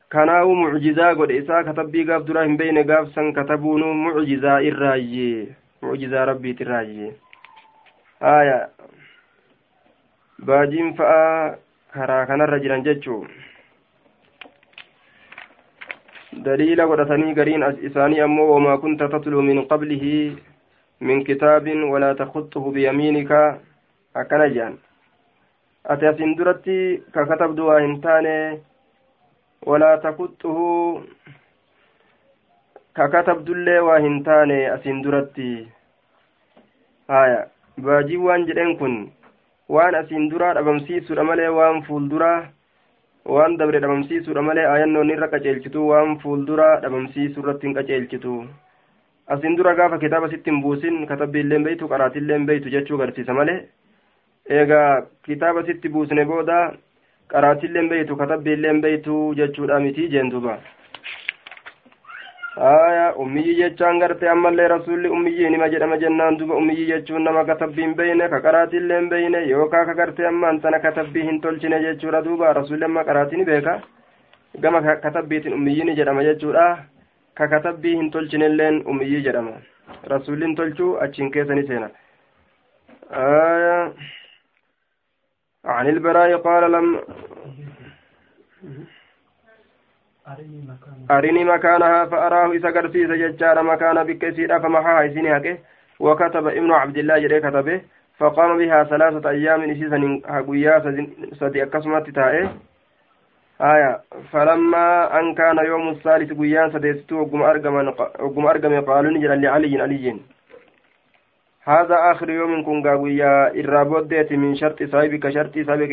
Kanaawu 0.09 0.55
mucjizaa 0.57 1.15
godhe 1.15 1.37
isaa 1.43 1.65
katabbii 1.65 2.05
gaaf 2.11 2.25
duraa 2.29 2.45
hin 2.49 2.57
beeyne 2.61 2.85
gaaf 2.91 3.09
san 3.15 3.33
katabuunu 3.39 3.95
mucjizaa 4.05 4.61
irraayye 4.71 5.29
mucjizaa 5.83 6.25
rabbiit 6.31 6.61
irraayye 6.67 7.09
aya 8.33 8.57
baajiin 10.51 10.95
fa'a 11.01 11.21
karaa 11.97 12.25
kanarra 12.31 12.59
jiran 12.65 12.85
jechuu 12.89 13.21
daliila 16.49 16.87
godhatanii 16.87 17.35
gariin 17.41 17.65
isaanii 17.91 18.21
ammoo 18.29 18.49
wamaa 18.55 18.79
kunta 18.85 19.09
tatluu 19.15 19.43
min 19.43 19.63
qablihi 19.73 20.15
min 21.01 21.25
kitaabin 21.25 21.85
walaa 21.93 22.15
takuxuhu 22.23 22.73
biyamiinika 22.79 23.43
akkana 24.23 24.49
jedhan 24.57 24.79
ati 25.95 26.07
asin 26.07 26.37
duratti 26.41 26.79
ka 27.13 27.27
katabdu 27.27 27.67
waa 27.69 27.81
hin 27.85 28.01
taane 28.07 28.35
ولا 29.63 29.97
تكته 29.97 30.59
ككتب 32.97 33.45
دلي 33.45 33.79
وهنتان 33.79 34.51
أسين 34.51 35.03
درتي 35.03 35.67
هايا 37.11 37.47
باجي 37.79 38.17
وان 38.17 38.45
جدين 38.47 38.77
كن 38.77 38.95
waan 39.69 39.95
asiin 39.95 40.31
duraa 40.33 40.55
dhabamsiisuudha 40.57 41.25
malee 41.29 41.49
waan 41.57 41.83
fuulduraa 41.87 42.37
waan 43.33 43.57
dabre 43.61 43.81
dhabamsiisuudha 43.85 44.43
malee 44.47 44.65
ayannoon 44.75 45.11
irra 45.15 45.29
qaceelchitu 45.33 45.83
waan 45.89 46.15
fuulduraa 46.23 46.81
dhabamsiisuu 46.85 47.43
irratti 47.43 47.69
hin 47.69 47.75
qaceelchitu 47.79 48.37
asiin 49.37 49.59
dura 49.59 49.75
gaafa 49.81 49.99
kitaaba 50.05 50.31
sitti 50.35 50.51
hin 50.51 50.63
buusin 50.63 50.97
katabbiilleen 51.11 51.67
beeytu 51.69 51.91
qaraatilleen 51.93 52.47
beeytu 52.51 52.73
jechuu 52.77 53.01
garsiisa 53.03 53.37
malee 53.41 53.59
eegaa 54.61 55.03
kitaaba 55.29 55.67
sitti 55.69 55.93
buusne 55.99 56.25
booda 56.33 56.57
qaraatilleen 57.35 57.89
beeytu 57.93 58.17
katabbiilleen 58.23 58.81
beeytu 58.85 59.15
jechuudha 59.41 59.81
miti 59.87 60.09
jeen 60.15 60.31
duba 60.35 60.59
aya 62.69 63.07
ummiyyi 63.25 63.55
jechaan 63.59 63.99
gartee 64.03 64.29
ammallee 64.31 64.69
rasuulli 64.75 65.09
ummiyyi 65.17 65.51
nima 65.55 65.69
jedhama 65.75 65.97
jennaan 66.05 66.39
duba 66.39 66.55
ummiyyi 66.61 66.87
jechuun 66.89 67.23
nama 67.29 67.45
katabbiin 67.51 67.95
beeyne 68.01 68.29
ka 68.33 68.41
qaraatilleen 68.47 69.09
beeyne 69.13 69.43
yookaa 69.51 69.85
ka 69.91 69.95
gartee 70.01 70.27
ammaan 70.31 70.61
tana 70.65 70.81
katabbii 70.87 71.27
hin 71.29 71.41
tolchine 71.45 71.81
jechuudha 71.87 72.23
duuba 72.25 72.53
rasuulli 72.61 72.85
amma 72.91 73.05
qaraatii 73.11 73.39
ni 73.43 73.45
beeka 73.51 73.77
gama 74.65 74.81
katabbiitiin 75.07 75.55
ummiyyiin 75.61 75.95
jedhama 76.01 76.25
jechuudha 76.31 76.67
ka 77.41 77.49
katabbii 77.55 77.97
hin 78.01 78.11
tolchinelleen 78.17 78.83
ummiyyi 78.95 79.23
jedhama 79.29 79.53
rasuulliin 80.15 80.55
tolchuu 80.63 80.93
achiin 81.07 81.31
keessa 81.37 81.55
ni 81.55 81.67
seena 81.67 81.91
aya 83.27 83.77
عن 85.69 85.89
البراء 85.89 86.37
قال 86.37 86.73
لم 86.73 87.01
أرني 91.11 91.45
مكانها. 91.45 92.05
فأراه 92.05 92.53
إذا 92.53 92.71
قرسيس 92.71 93.11
ججار 93.11 93.63
مكان 93.63 94.05
بكسيرا 94.05 94.59
فمحاها 94.59 95.07
إسيني 95.07 95.37
هكي. 95.37 95.59
وكتب 96.01 96.47
ابن 96.47 96.73
عبد 96.73 96.97
الله 96.99 97.19
جري 97.19 97.41
كتبه. 97.41 97.81
فقام 98.19 98.59
بها 98.59 98.85
ثلاثة 98.85 99.31
أيام 99.31 99.71
إسيسا 99.71 100.21
هقويا 100.27 100.79
سدي 101.41 101.63
أكسمت 101.63 102.11
تائه. 102.11 102.49
آية 103.61 104.01
فلما 104.33 105.21
أن 105.21 105.35
كان 105.35 105.59
يوم 105.67 105.89
الثالث 105.89 106.33
قيان 106.33 106.73
سديستو 106.73 107.21
وقم 107.21 107.43
أرقم 107.43 108.81
قالوا 108.81 109.11
نجل 109.11 109.43
لعلي 109.43 109.81
علي. 109.83 110.21
هذا 111.69 111.97
آخر 112.13 112.31
يوم 112.31 112.63
كن 112.65 112.83
قاويا 112.87 113.53
الرابودة 113.61 114.37
من 114.37 114.57
شرط 114.57 114.83
صاحبك 114.83 115.29
شرط 115.29 115.55
صاحبك 115.59 115.93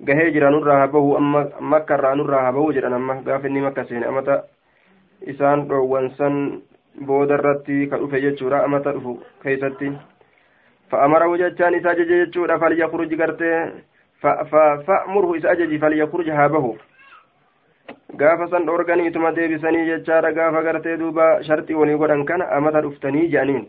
amma 0.00 1.48
makkarraa 1.60 2.14
nurraa 2.16 2.44
habahu 2.46 2.72
jedhan 2.72 2.92
amma 2.92 3.22
gaafa 3.24 3.48
inni 3.48 3.60
makka 3.60 3.84
seene 3.88 4.04
amata 4.06 4.44
isaan 5.32 5.68
dhoowwansan 5.68 6.34
booda 7.08 7.38
irratti 7.38 7.88
ka 7.88 7.96
dhufe 7.98 8.20
jechuudha 8.20 8.64
amata 8.64 8.92
dhufu 8.92 9.14
keeysatti 9.42 9.88
fa'amarahu 10.90 11.38
jechaan 11.38 11.78
isa 11.78 11.90
ajaje 11.90 12.18
jechuudha 12.24 12.58
falyakhruj 12.58 13.14
gartee 13.22 13.56
fa'murhu 14.20 15.36
isa 15.36 15.50
ajaji 15.50 15.78
falyakhruj 15.78 16.28
haa 16.28 16.48
bahu 16.48 16.76
gaafa 18.16 18.50
san 18.50 18.66
dhoorganiituma 18.66 19.32
deebisanii 19.32 19.86
jechaadha 19.86 20.32
gaafa 20.32 20.62
gartee 20.62 20.96
duuba 20.96 21.42
sharxii 21.48 21.80
walii 21.80 21.98
godhan 22.04 22.24
kana 22.24 22.52
amata 22.58 22.84
dhuftanii 22.88 23.28
jedhaniin 23.28 23.66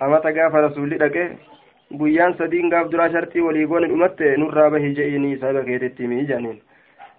amata 0.00 0.32
gaafa 0.32 0.60
rasuulli 0.66 0.98
dhaqe 1.04 1.24
guyyaan 2.00 2.34
sadiin 2.38 2.70
gaaf 2.70 2.90
duraa 2.90 3.08
sharxii 3.14 3.46
walii 3.46 3.66
goone 3.66 3.88
dhumatte 3.92 4.36
nurraa 4.42 4.70
bahi 4.70 4.94
je'inii 4.98 5.38
saba 5.44 5.64
keetitti 5.70 6.06
himii 6.06 6.26
jedhaniin 6.26 6.60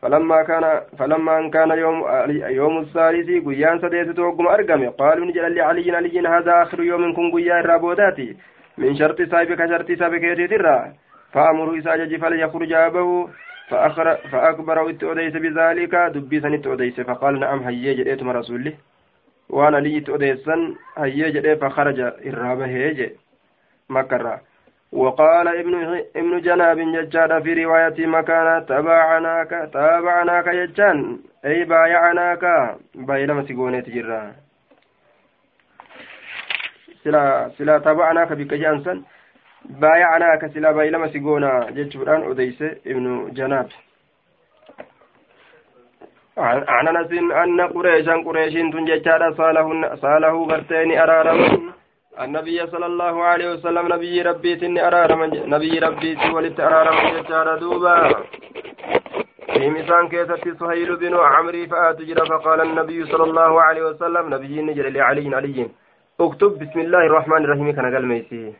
فلما 0.01 0.43
كان 0.43 0.81
فلما 0.99 1.39
ان 1.39 1.49
كان 1.51 1.69
يوم 1.69 2.05
يوم 2.49 2.79
الثالث 2.79 3.47
غيان 3.47 3.79
سديت 3.81 4.09
توغم 4.09 4.47
ارغم 4.47 4.89
قالوا 4.89 5.25
نجل 5.25 5.55
لعلي 5.55 5.91
علي 5.95 6.27
هذا 6.27 6.61
اخر 6.61 6.83
يوم 6.83 7.13
كن 7.13 7.31
غيان 7.35 7.65
رابوداتي 7.65 8.37
من 8.77 8.95
شرط 8.95 9.21
سابك 9.21 9.59
شرط 9.69 9.91
سابك 9.91 10.23
يتدرى 10.23 10.93
فامر 11.33 11.77
اساجج 11.77 12.15
فليخرج 12.21 12.73
ابه 12.73 13.27
فأخر 13.69 14.15
فأكبر 14.31 14.89
اتؤديس 14.89 15.33
بذلك 15.33 15.95
دبي 15.95 16.39
سن 16.39 16.53
اتؤديس 16.53 16.99
فقال 16.99 17.39
نعم 17.39 17.59
هيا 17.59 17.93
جديت 17.93 18.23
رسوله 19.51 19.65
وأنا 19.65 19.77
لي 19.77 19.97
اتؤديسا 19.97 20.75
هيا 20.97 21.29
جدي 21.29 21.55
فخرج 21.55 21.99
الرابه 21.99 22.65
هيج 22.65 23.11
مكرا 23.89 24.41
وقال 24.91 25.47
ابن 25.47 25.73
ابن 26.15 26.41
جناب 26.41 26.79
ججار 26.79 27.41
في 27.41 27.53
رواية 27.63 28.07
مكان 28.07 28.65
تبعناك 28.65 29.69
تابعناك 29.73 30.49
ججان 30.49 31.19
أي 31.45 31.63
بايعناك 31.63 32.43
بايلما 32.95 33.43
سيقوني 33.47 33.81
تجرا 33.81 34.35
سلا 37.03 37.49
سلا 37.57 37.77
تبعناك 37.77 38.33
بكجانسا 38.33 39.01
بايعناك 39.65 40.51
سلا 40.53 40.71
بايلما 40.71 41.07
سيقونا 41.07 41.69
ججوران 41.71 42.31
أديس 42.31 42.61
ابن 42.87 43.31
جناب 43.33 43.69
عن 46.41 46.87
أنس 46.87 47.11
أن 47.43 47.61
قريشا 47.61 48.15
قريش 48.25 48.53
تنججار 48.53 49.33
صاله 49.37 49.95
صاله 49.95 50.35
غرتين 50.49 50.99
أرارمون 50.99 51.73
النبي 52.21 52.67
صلى 52.67 52.85
الله 52.85 53.23
عليه 53.23 53.47
وسلم 53.53 53.85
نبي 53.93 54.21
ربي 54.21 54.55
تني 54.55 54.87
أرارم 54.87 55.21
نبي 55.53 55.79
ربي 55.79 56.17
ولت 56.33 56.59
أرارم 56.59 56.97
جتار 57.15 57.47
دوبا. 57.57 57.95
في 59.53 59.69
مسان 59.69 60.07
كيست 60.07 60.45
سهيل 60.59 60.95
بن 60.95 61.13
عمري 61.15 61.67
فآتجر 61.67 62.25
فقال 62.25 62.61
النبي 62.61 63.05
صلى 63.05 63.23
الله 63.23 63.61
عليه 63.61 63.83
وسلم 63.89 64.33
نبي 64.33 64.61
نجر 64.61 64.89
لعلي 64.89 65.35
علي. 65.35 65.69
اكتب 66.19 66.51
بسم 66.59 66.79
الله 66.79 67.03
الرحمن 67.09 67.41
الرحيم 67.45 67.71
كان 67.71 67.93
قال 67.93 68.05
ميسي. 68.07 68.53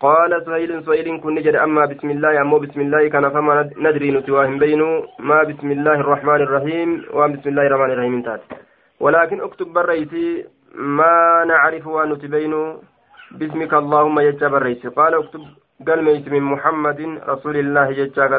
قال 0.00 0.42
سهيل 0.46 0.84
سهيل 0.86 1.20
كن 1.20 1.34
نجر 1.34 1.64
أما 1.64 1.84
بسم 1.86 2.10
الله 2.10 2.40
أمو 2.40 2.58
بسم 2.58 2.80
الله 2.80 3.08
كان 3.08 3.30
فما 3.30 3.70
ندري 3.76 4.10
نتواهم 4.10 4.58
بينه 4.58 4.90
ما 5.18 5.42
بسم 5.42 5.70
الله 5.70 5.94
الرحمن 6.04 6.40
الرحيم 6.46 6.88
وبسم 7.16 7.48
الله 7.50 7.66
الرحمن 7.66 7.90
الرحيم 7.92 8.14
انتهت 8.14 8.42
ولكن 9.00 9.40
اكتب 9.40 9.66
بريتي 9.72 10.44
ما 10.74 11.44
نعرف 11.50 11.86
وأن 11.86 12.08
نتبين 12.12 12.54
باسمك 13.38 13.72
اللهم 13.74 14.16
يجاب 14.28 14.54
الرئيس 14.54 14.86
قال 14.86 15.14
اكتب 15.14 15.42
قال 15.88 16.04
ميت 16.04 16.28
من 16.28 16.42
محمد 16.42 17.00
رسول 17.28 17.56
الله 17.56 17.86
يجاب 17.88 18.32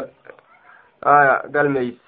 آية 1.06 1.34
قال 1.54 1.70
ميت 1.70 2.00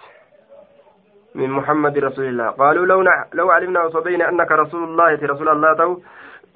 من 1.34 1.50
محمد 1.50 1.98
رسول 1.98 2.24
الله 2.24 2.48
قالوا 2.50 2.86
لو. 2.86 3.00
لو 3.34 3.50
علمنا 3.50 3.80
وصبينا 3.84 4.28
أنك 4.28 4.50
رسول 4.52 4.82
الله 4.84 5.08
رسول 5.32 5.48
الله 5.48 5.70
تو 5.74 5.90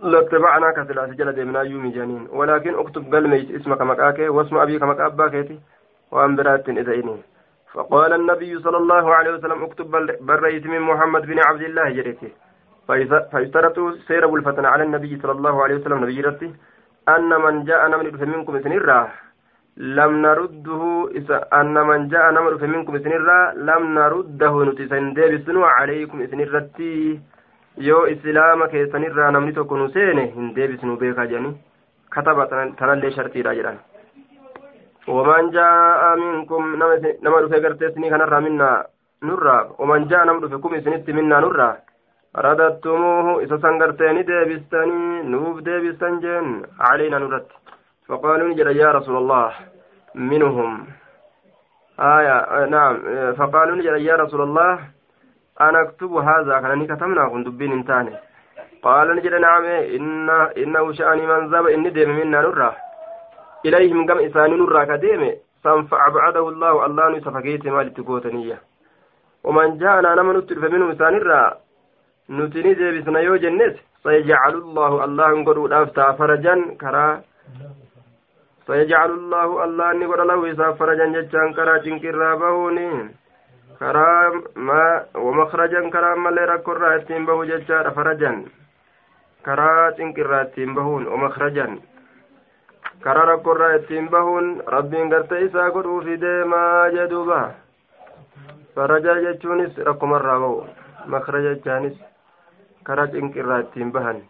لاتبعناك 0.02 0.78
ثلاث 0.88 1.10
جلد 1.10 1.38
من 1.40 1.56
يوم 1.72 1.90
جنين. 1.90 2.28
ولكن 2.32 2.74
اكتب 2.74 3.14
قال 3.14 3.28
ميت 3.28 3.50
اسمك 3.50 3.80
مكاك 3.80 4.18
واسم 4.18 4.56
أبيك 4.56 4.82
مكاباك 4.82 5.58
وأن 6.12 6.36
برات 6.36 6.68
إذا 6.68 6.92
فقال 7.76 8.12
النبي 8.12 8.52
صلى 8.64 8.78
الله 8.82 9.14
عليه 9.14 9.32
وسلم 9.34 9.64
اكتب 9.64 9.90
بالرئيس 10.26 10.64
من 10.66 10.80
محمد 10.90 11.22
بن 11.30 11.38
عبد 11.48 11.62
الله 11.68 11.86
جريته 11.90 12.30
فاشترطوا 13.32 13.90
سير 14.08 14.24
الفتن 14.34 14.64
على 14.72 14.82
النبي 14.88 15.12
صلى 15.22 15.32
الله 15.32 15.62
عليه 15.64 15.74
وسلم 15.78 15.98
نبي 16.04 16.20
رته 16.20 16.50
أن 17.14 17.30
من 17.44 17.54
جاء 17.68 17.88
نمر 17.92 18.06
منكم 18.34 18.54
سنرا 18.64 19.00
لم 19.98 20.12
نرده 20.26 20.82
أن 21.60 21.76
من 21.88 22.08
جاء 22.12 22.24
نمر 22.36 22.52
منكم 22.74 22.94
سنرا 23.04 23.38
لم 23.68 23.82
نرده 23.98 24.54
نتسن 24.68 25.04
ديبسنو 25.16 25.62
عليكم 25.78 26.18
سنرتي 26.30 26.94
yoo 27.76 28.06
islaama 28.06 28.68
keessanirraa 28.68 29.30
namni 29.30 29.52
tokko 29.52 29.76
nu 29.76 29.88
seene 29.88 30.26
hin 30.34 30.54
deebisnu 30.56 30.96
beekaa 30.96 31.26
jedhani 31.32 31.56
kataba 32.10 32.46
tanallee 32.52 33.10
shartiidha 33.16 33.54
jedhan 33.58 33.78
waman 35.16 35.50
jaa'a 35.56 36.16
minkum 36.16 36.76
nama 36.78 37.40
dhufe 37.42 37.60
gartee 37.60 37.88
isinii 37.90 38.10
kanarraa 38.14 38.40
minnaa 38.46 38.84
nurraa 39.30 39.60
waman 39.78 40.08
jaa'a 40.12 40.24
nama 40.30 40.40
dhufe 40.40 40.62
kum 40.62 40.74
isinitti 40.74 41.12
minnaa 41.12 41.40
nurraa 41.40 41.74
رددتموه 42.36 43.42
إذا 43.42 43.56
سنقرتني 43.56 44.22
ديبستني 44.22 45.22
نوف 45.22 45.60
ديبستن 45.60 46.20
جن 46.20 46.62
علينا 46.80 47.18
نرد 47.18 47.46
فقالوا 48.08 48.48
نجد 48.48 48.66
يا 48.76 48.92
رسول 48.92 49.16
الله 49.16 49.52
منهم 50.14 50.86
آية 52.00 52.64
نعم 52.64 52.94
فقالوا 53.38 53.76
نجد 53.76 53.96
يا 54.08 54.16
رسول 54.16 54.40
الله 54.42 54.78
أنا 55.60 55.82
أكتب 55.82 56.12
هذا 56.12 56.60
كان 56.60 56.86
كتمنا 56.86 57.28
كنت 57.28 57.48
بين 57.48 57.72
انتاني 57.72 58.14
قال 58.82 59.16
نجد 59.16 59.34
نعم 59.34 59.64
إن 59.64 60.30
إنه 60.62 60.92
شأني 60.92 61.26
من 61.26 61.50
ذهب 61.50 61.66
إني 61.66 61.90
ديم 61.90 62.10
منا 62.18 62.40
نرى 62.40 62.70
إليهم 63.66 64.06
قم 64.08 64.18
إساني 64.18 64.54
نرى 64.56 64.86
كديم 64.86 65.22
فأبعده 65.90 66.48
الله 66.48 66.86
الله 66.86 67.08
نسفكيت 67.08 67.66
مال 67.66 67.94
تكوتنية 67.94 68.58
ومن 69.44 69.78
جاءنا 69.78 70.14
نمن 70.14 70.40
فمنهم 70.40 70.90
إساني 70.90 71.18
ni 72.28 72.74
deebisna 72.74 73.20
yoo 73.20 73.38
jennes 73.38 73.76
sayajcalu 74.02 74.74
llahu 74.74 74.96
allahan 75.06 75.44
godhuudhaaf 75.46 75.92
ta'a 75.94 76.16
farajan 76.18 76.74
karaa 76.76 77.22
sayajcalu 78.66 79.30
llahu 79.30 79.60
allah 79.62 79.94
ni 79.94 80.06
godha 80.10 80.24
lahu 80.26 80.46
isaaf 80.50 80.74
farajan 80.78 81.14
jechaan 81.14 81.54
karaa 81.54 81.78
cinqirraa 81.84 82.34
bahuuni 82.36 83.14
ma 83.80 85.04
wamakrajan 85.14 85.90
karaa 85.90 86.16
malee 86.16 86.46
rakkorraa 86.46 86.94
ittiin 86.96 87.26
bahu 87.26 87.44
jechaadha 87.44 87.92
farajan 87.92 88.46
karaa 89.42 89.92
cinqirraa 89.92 90.42
ittiin 90.48 90.74
bahuun 90.74 91.06
wamakrajan 91.06 91.82
karaa 93.00 93.24
rakkorraa 93.26 93.74
ittiin 93.76 94.08
bahuun 94.08 94.62
rabbiin 94.66 95.08
garte 95.10 95.40
isaa 95.44 95.70
godhuufi 95.70 96.20
deemaa 96.20 96.90
jeduuba 96.90 97.50
faraja 98.74 99.20
jechuunis 99.20 99.76
rakkumarraa 99.76 100.40
bahu 100.40 100.66
makraja 101.06 101.54
jechaanis 101.54 102.00
karaa 102.84 103.06
cinqirraa 103.12 103.60
ittiin 103.60 103.92
bahan 103.92 104.22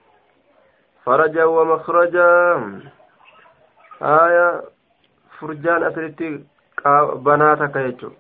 farajan 1.05 1.49
wa 1.49 1.65
makrajaa 1.65 2.61
aya 4.01 4.63
furjaan 5.39 5.83
asiritti 5.87 6.47
banaa 7.23 7.57
takka 7.57 7.83
jechu 7.89 8.17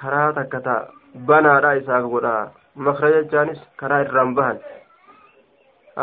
karaa 0.00 0.32
takka 0.38 0.60
ta 0.66 0.74
banaadha 1.28 1.74
isaaf 1.80 2.04
godha 2.14 2.34
makraja 2.86 3.22
jechaanis 3.22 3.60
karaa 3.80 4.00
irraan 4.06 4.34
bahan 4.38 4.58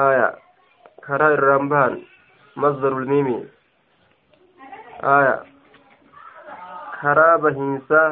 aya 0.05 0.27
karaa 1.07 1.31
irraan 1.37 1.69
bahan 1.73 1.93
masdarul 2.63 3.05
miimi 3.11 3.37
aya 5.15 5.35
karaa 7.01 7.37
bahiinsaa 7.45 8.09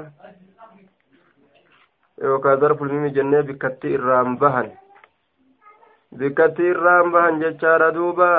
yookaan 2.23 2.59
zarful 2.61 2.89
mimi 2.93 3.11
jennee 3.17 3.43
bikkatti 3.49 3.93
irraan 3.97 4.37
bahan 4.41 4.71
bikkatti 6.19 6.63
irraan 6.73 7.11
bahan 7.15 7.39
jechaadha 7.43 7.91
duuba 7.95 8.29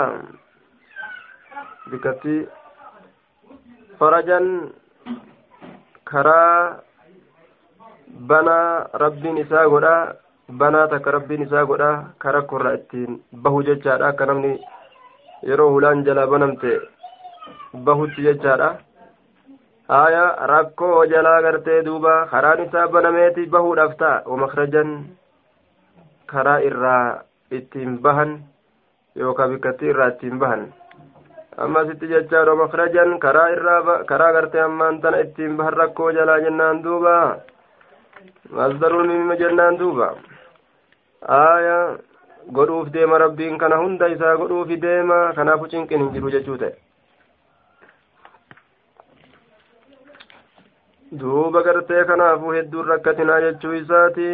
bikkatti 1.90 2.36
farajan 3.98 4.46
karaa 6.10 6.80
banaa 8.14 8.86
rabbiin 9.02 9.38
isaa 9.44 9.66
godha 9.68 10.14
banaa 10.58 10.86
takka 10.88 11.10
rabbiin 11.16 11.42
isaa 11.46 11.64
godha 11.66 11.90
ka 12.18 12.32
rakkoorraa 12.32 12.74
ittiin 12.78 13.20
bahu 13.42 13.62
jechaadha 13.68 14.08
akka 14.08 14.26
namni 14.26 14.52
yeroo 15.48 15.70
hulaan 15.74 16.04
jalaa 16.06 16.26
banamte 16.26 16.72
bahutti 17.88 18.22
jechaadha 18.26 18.68
haya 19.88 20.24
rakkoo 20.52 21.04
jalaa 21.12 21.40
gartee 21.42 21.82
duuba 21.84 22.14
karaan 22.30 22.64
isaa 22.66 22.88
banameeti 22.88 23.46
bahuudhaaf 23.56 23.96
ta'a 24.02 24.22
wamakrajan 24.30 24.92
karaa 26.26 26.58
irraa 26.68 27.22
ittiin 27.50 27.98
bahan 28.06 28.38
yookaan 29.16 29.50
bikkattii 29.54 29.90
irraa 29.94 30.08
ittiin 30.14 30.38
bahan 30.38 30.62
ammasitti 31.66 32.08
jechaadha 32.12 32.52
wamakrajan 32.54 33.18
karaa 33.24 33.48
irraa 33.56 33.98
karaa 34.12 34.32
gartee 34.38 34.62
ammaan 34.68 35.00
tana 35.00 35.20
ittiin 35.26 35.56
bahan 35.56 35.72
rakkoo 35.82 36.10
jalaa 36.20 36.38
jennaan 36.46 36.82
duuba 36.84 37.16
mimma 39.10 39.36
jennaan 39.42 39.78
duuba 39.78 40.08
aya 41.38 41.98
godhuuf 42.52 42.88
deema 42.92 43.18
rabbiin 43.18 43.58
kana 43.58 43.76
hunda 43.82 44.08
isaa 44.08 44.36
godhuufi 44.36 44.80
deema 44.86 45.32
kanaafu 45.34 45.68
cinqin 45.74 46.04
hin 46.04 46.12
jiru 46.16 46.30
jechuu 46.36 46.56
ta'e 46.62 46.74
duuba 51.20 51.62
gartee 51.62 52.04
kanaafuu 52.04 52.56
hedduun 52.56 52.88
rakkatinaa 52.94 53.40
jechuu 53.46 53.74
isaati 53.82 54.30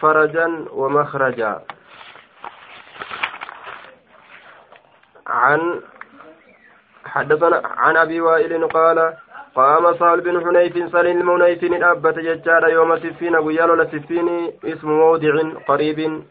farajan 0.00 0.58
wamakraja 0.82 1.52
عن 5.32 5.80
حدثنا 7.04 7.62
عن 7.64 7.96
ابي 7.96 8.20
وائل 8.20 8.68
قال 8.68 9.16
قام 9.54 9.94
سهل 9.98 10.20
بن 10.20 10.44
حنيف 10.44 10.92
سليم 10.92 11.20
المنيف 11.20 11.62
الأبة 11.64 12.10
ججار 12.10 12.68
يوم 12.68 12.96
سفين 12.96 13.36
ويال 13.36 13.70
لسفين 13.78 14.28
اسم 14.64 14.88
موضع 14.88 15.34
قريب 15.68 16.22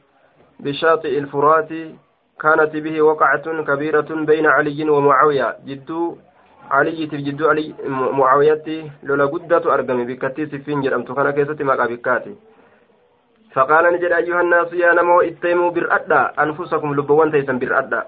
بشاطئ 0.60 1.18
الفرات 1.20 1.70
كانت 2.42 2.74
به 2.76 3.02
وقعة 3.02 3.46
كبيرة 3.68 4.10
بين 4.30 4.46
علي 4.46 4.90
ومعاوية. 4.90 5.56
جدو 5.66 6.18
علي 6.72 7.06
جدو 7.06 7.50
علي 7.50 7.74
معاوية 8.20 8.68
لولا 9.04 9.26
قدة 9.26 9.74
أرقم 9.74 10.00
بكتي 10.06 10.46
سفين 10.46 10.82
جرمت. 10.82 11.12
كان 11.12 11.32
كيستي 11.32 11.64
مقا 11.64 11.86
بكاتي 11.86 12.36
فقال 13.54 13.94
نجد 13.94 14.12
أيها 14.12 14.42
الناس 14.42 14.74
يا 14.74 14.94
نمو 14.94 15.22
اتيموا 15.22 15.70
برأدا 15.72 16.22
أنفسكم 16.44 16.96
لبوان 16.96 17.32
تيسن 17.32 17.60
برأدا 17.60 18.06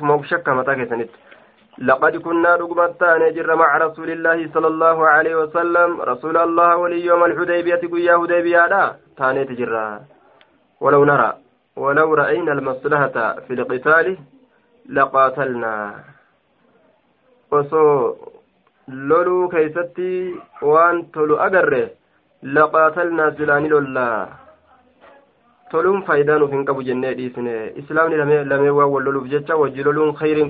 فما 0.00 0.16
بشكا 0.16 0.52
متى 0.52 0.74
كيسنت 0.74 1.10
لقد 1.78 2.16
كنا 2.16 2.56
رقبتان 2.56 3.34
جر 3.34 3.54
مع 3.56 3.76
رسول 3.78 4.10
الله 4.10 4.48
صلى 4.54 4.66
الله 4.66 5.06
عليه 5.06 5.34
وسلم 5.36 6.00
رسول 6.00 6.36
الله 6.36 6.76
ولي 6.76 7.04
يوم 7.04 7.24
الحديبية 7.24 7.82
قيا 7.92 8.14
هديبية 8.14 8.66
لا 8.66 8.94
تاني 9.16 9.44
تجرى 9.44 10.00
ولو 10.80 11.04
نرى 11.04 11.32
ولو 11.76 12.14
رأينا 12.14 12.52
المصلحة 12.52 13.16
في 13.48 13.52
القتال 13.54 14.18
لقاتلنا 14.88 15.94
osoo 17.54 18.16
loluu 19.08 19.48
keeysatti 19.52 20.34
waan 20.70 20.96
tolu 21.14 21.34
agarre 21.46 21.82
laqaatalnaa 22.56 23.30
silaani 23.38 23.68
lollaa 23.74 24.18
toluun 25.70 26.02
faayidaa 26.08 26.38
nuuf 26.42 26.50
hin 26.56 26.64
qabu 26.68 26.82
jennee 26.88 27.14
dhiisne 27.18 27.54
islaamni 27.82 28.16
lamee 28.52 28.74
waan 28.78 28.90
wal 28.94 29.06
loluuf 29.08 29.30
jecha 29.34 29.60
wajji 29.62 29.86
loluun 29.86 30.16
khayrii 30.20 30.48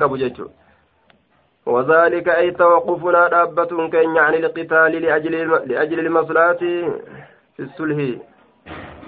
وذلك 1.66 2.29
أي 2.29 2.50
توقفنا 2.50 3.29
دابة 3.29 3.88
كين 3.88 4.18
عن 4.18 4.35
القتال 4.35 4.92
لأجل 5.03 5.35
لأجل 5.70 5.98
المصلحة 6.07 6.62
في 7.55 7.61
الصلح 7.61 7.98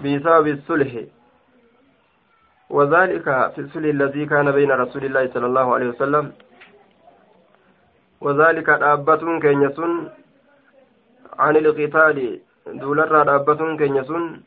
بسبب 0.02 0.46
الصلح. 0.46 0.92
وذلك 2.70 3.24
في 3.54 3.60
الصلح 3.60 3.84
الذي 3.84 4.26
كان 4.26 4.50
بين 4.50 4.70
رسول 4.70 5.04
الله 5.04 5.30
صلى 5.34 5.46
الله 5.46 5.74
عليه 5.74 5.88
وسلم. 5.88 6.32
وذلك 8.20 8.70
دابة 8.70 9.40
كين 9.40 9.62
يسن 9.62 10.08
عن 11.38 11.56
القتال. 11.56 12.40
دولر 12.66 13.22
دابة 13.22 13.76
كين 13.76 13.96
يسن 13.96 14.40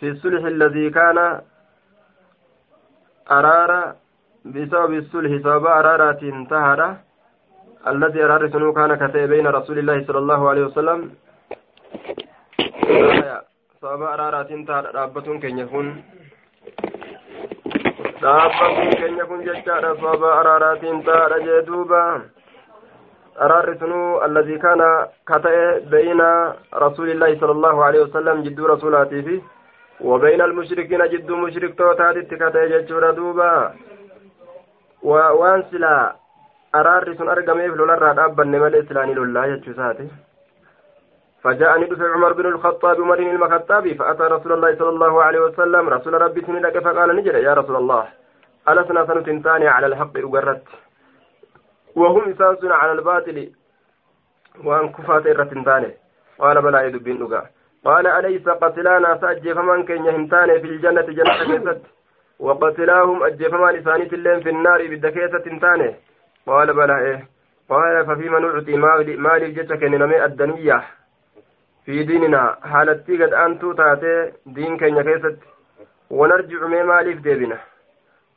في 0.00 0.08
الصلح 0.08 0.42
الذي 0.44 0.90
كان 0.90 1.40
أرار 3.30 3.94
بسبب 4.44 4.92
الصلح 4.94 5.30
سبب 5.42 5.66
أرارات 5.66 6.22
انتهر 6.22 6.96
الذي 7.86 8.24
أرار 8.24 8.42
سنو 8.48 8.72
كان 8.72 8.94
كتئ 8.94 9.26
بين 9.26 9.46
رسول 9.46 9.78
الله 9.78 10.04
صلى 10.06 10.18
الله 10.18 10.48
عليه 10.48 10.64
وسلم. 10.68 11.00
سبب 13.82 14.02
أرارات 14.02 14.50
انتهر 14.50 14.84
رابة 14.94 15.26
كن 15.42 15.58
يكون 15.58 15.86
رابة 18.22 18.68
كن 19.00 19.18
يكون 19.22 19.40
ججار 19.44 19.84
سبب 19.96 20.22
أرارات 20.24 20.84
انتهر 20.84 21.32
جدوبا. 21.46 22.04
أرار 23.40 23.66
سنو 23.80 24.24
الذي 24.24 24.58
كان 24.58 24.80
كتئ 25.28 25.80
بين 25.94 26.20
رسول 26.74 27.08
الله 27.10 27.30
صلى 27.40 27.52
الله 27.52 27.84
عليه 27.84 28.00
وسلم 28.00 28.36
جد 28.42 28.60
رسولاته. 28.60 29.20
فيه 29.20 29.40
وبين 30.00 30.40
المشركين 30.40 31.02
جد 31.12 31.30
مشرك 31.30 31.74
توتات 31.78 32.16
كتئ 32.30 32.64
ججور 32.72 33.10
دوبا. 33.10 33.52
Waan 35.02 35.62
silaa 35.70 36.14
araarri 36.72 37.16
sun 37.16 37.28
argameef 37.28 37.76
lolarraa 37.76 38.14
dhaabbanne 38.14 38.58
malee 38.58 38.82
silaanii 38.82 39.14
lollaa 39.14 39.46
jechuu 39.52 39.76
isaati. 39.76 40.10
فجاءني 41.42 41.86
دفع 41.86 42.12
عمر 42.14 42.32
بن 42.32 42.46
الخطاب 42.46 43.00
عمر 43.00 43.16
بن 43.16 43.42
الخطاب 43.42 43.92
فأتى 43.92 44.22
رسول 44.22 44.52
الله 44.52 44.76
صلى 44.78 44.88
الله 44.88 45.22
عليه 45.22 45.40
وسلم 45.40 45.88
رسول 45.88 46.22
ربي 46.22 46.40
سندك 46.40 46.78
فقال 46.78 47.16
نجد 47.16 47.34
يا 47.34 47.54
رسول 47.54 47.76
الله 47.76 48.04
ألسنا 48.68 49.06
سنتنتاني 49.06 49.68
على 49.68 49.86
الحق 49.86 50.16
أقرت 50.16 50.62
وهم 51.96 52.30
إسانسنا 52.30 52.74
على 52.74 52.92
الباطل 52.92 53.50
وأن 54.64 54.88
كفات 54.88 55.26
الرتنتاني 55.26 55.90
قال 56.38 56.62
بلا 56.62 56.82
يدبين 56.82 57.18
قال 57.84 58.06
أليس 58.06 58.48
قتلانا 58.48 59.18
سأجي 59.20 59.54
فمن 59.54 59.86
كن 59.86 60.04
يهمتاني 60.04 60.60
في 60.60 60.66
الجنة 60.66 61.02
جنة 61.18 61.44
كيست 61.44 61.82
وقتلاهم 62.38 63.22
أجفمان 63.22 63.76
إسانيت 63.76 64.12
اللين 64.12 64.40
في 64.40 64.50
النار 64.50 64.86
بالدكيسة 64.86 65.38
تنتانه 65.38 65.94
قال 66.46 66.72
بلى 66.72 66.98
إيه. 66.98 67.28
قال 67.68 68.06
ففيما 68.06 68.38
نعطي 68.38 68.76
مالي 69.16 69.50
جتك 69.50 69.82
نمي 69.82 70.24
الدنية. 70.24 70.84
في 71.84 72.02
ديننا 72.02 72.56
حالتي 72.62 73.22
قد 73.22 73.32
أنتو 73.32 73.72
تاتي 73.72 74.32
دين 74.46 74.76
كينيا 74.78 75.02
كيست. 75.02 75.38
ونرجع 76.10 76.66
من 76.66 76.82
مالي 76.82 77.14
في 77.14 77.20
ديبنا. 77.20 77.58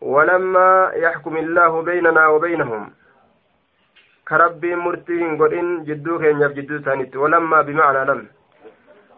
ولما 0.02 0.92
يحكم 0.96 1.38
الله 1.38 1.82
بيننا 1.82 2.28
وبينهم. 2.28 2.94
كربي 4.28 4.76
مرتين 4.76 5.38
قرين 5.38 5.84
جدو 5.84 6.20
كينيا 6.20 6.48
في 6.48 6.54
جدو 6.62 6.78
ثانيت. 6.78 7.16
ولما 7.16 7.62
بمعنى 7.62 8.12
لم. 8.12 8.28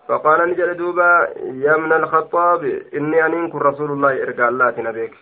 فقال 0.08 0.50
نجد 0.50 0.78
دوبا 0.78 1.28
يا 1.66 1.78
من 1.78 1.94
الخطاب 1.94 2.64
إني 2.94 3.26
أنكر 3.26 3.62
رسول 3.66 3.92
الله 3.92 4.24
إرقى 4.24 4.48
الله 4.50 4.74
نبيك 4.78 5.14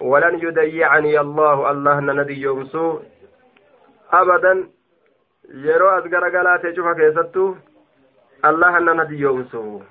ولن 0.00 0.38
يضيعني 0.38 1.20
الله 1.20 1.70
الله 1.70 2.00
ندي 2.00 2.40
يومسو 2.40 3.00
أبدا 4.12 4.68
yeroo 5.54 5.90
as 5.90 6.04
garagalaatee 6.10 6.72
cufa 6.74 6.94
keessattu 6.94 7.56
allahan 8.42 8.84
nana 8.84 9.04
diyyoomsu 9.10 9.82